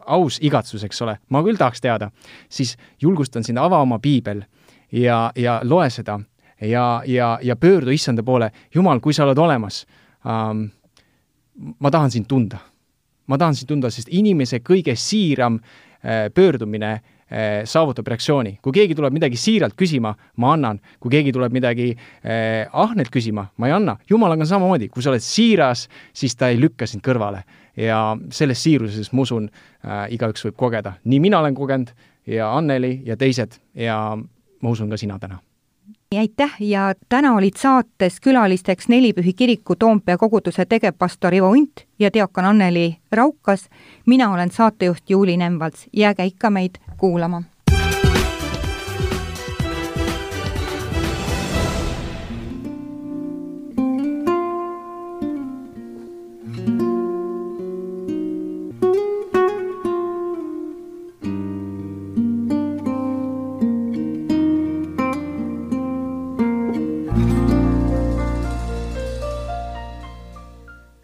aus 0.07 0.39
igatsus, 0.43 0.85
eks 0.85 1.03
ole, 1.05 1.19
ma 1.31 1.43
küll 1.45 1.59
tahaks 1.59 1.83
teada, 1.85 2.11
siis 2.49 2.77
julgustan 3.03 3.45
sind, 3.45 3.61
ava 3.61 3.81
oma 3.85 3.99
piibel 4.03 4.43
ja, 4.93 5.31
ja 5.37 5.61
loe 5.65 5.89
seda 5.91 6.19
ja, 6.61 7.03
ja, 7.07 7.39
ja 7.43 7.57
pöördu 7.57 7.93
issanda 7.93 8.25
poole. 8.25 8.51
Jumal, 8.75 9.01
kui 9.05 9.15
sa 9.15 9.27
oled 9.27 9.39
olemas 9.39 9.85
ähm,, 10.27 10.69
ma 11.79 11.91
tahan 11.91 12.11
sind 12.11 12.29
tunda. 12.29 12.59
ma 13.27 13.39
tahan 13.39 13.55
sind 13.55 13.69
tunda, 13.69 13.91
sest 13.91 14.09
inimese 14.11 14.61
kõige 14.63 14.95
siiram 14.97 15.59
äh, 15.59 16.31
pöördumine 16.35 16.93
äh, 16.95 17.16
saavutab 17.67 18.07
reaktsiooni. 18.07 18.59
kui 18.63 18.73
keegi 18.73 18.95
tuleb 18.95 19.13
midagi 19.13 19.37
siiralt 19.37 19.75
küsima, 19.75 20.15
ma 20.37 20.53
annan. 20.53 20.81
kui 21.01 21.11
keegi 21.11 21.33
tuleb 21.33 21.53
midagi 21.53 21.91
äh, 21.97 22.69
ahnelt 22.73 23.11
küsima, 23.11 23.49
ma 23.57 23.67
ei 23.67 23.73
anna. 23.73 23.97
jumalaga 24.11 24.43
on 24.47 24.47
samamoodi, 24.47 24.89
kui 24.89 25.03
sa 25.03 25.11
oled 25.11 25.25
siiras, 25.25 25.89
siis 26.13 26.37
ta 26.37 26.49
ei 26.49 26.61
lükka 26.61 26.87
sind 26.87 27.03
kõrvale 27.03 27.43
ja 27.77 28.17
selles 28.33 28.63
siiruses, 28.63 29.13
ma 29.13 29.27
usun 29.27 29.51
äh,, 29.51 30.07
igaüks 30.15 30.47
võib 30.47 30.57
kogeda. 30.57 30.97
nii 31.05 31.21
mina 31.21 31.41
olen 31.41 31.55
kogenud 31.55 31.93
ja 32.27 32.53
Anneli 32.57 33.03
ja 33.05 33.17
teised 33.17 33.59
ja 33.75 33.99
ma 34.17 34.71
usun 34.71 34.91
ka 34.91 34.97
sina 34.97 35.19
täna 35.19 35.43
aitäh 36.19 36.55
ja 36.61 36.95
täna 37.09 37.35
olid 37.35 37.57
saates 37.59 38.21
külalisteks 38.21 38.89
Nelipühi 38.89 39.33
kiriku 39.33 39.77
Toompea 39.77 40.17
koguduse 40.19 40.65
tegevpastor 40.65 41.35
Ivo 41.35 41.51
Unt 41.51 41.85
ja 41.99 42.11
diakon 42.15 42.45
Anneli 42.45 42.97
Raukas. 43.13 43.69
mina 44.07 44.33
olen 44.33 44.51
saatejuht 44.51 45.11
Juuli 45.11 45.37
Nemvalts, 45.37 45.87
jääge 45.93 46.25
ikka 46.25 46.51
meid 46.51 46.79
kuulama 46.97 47.45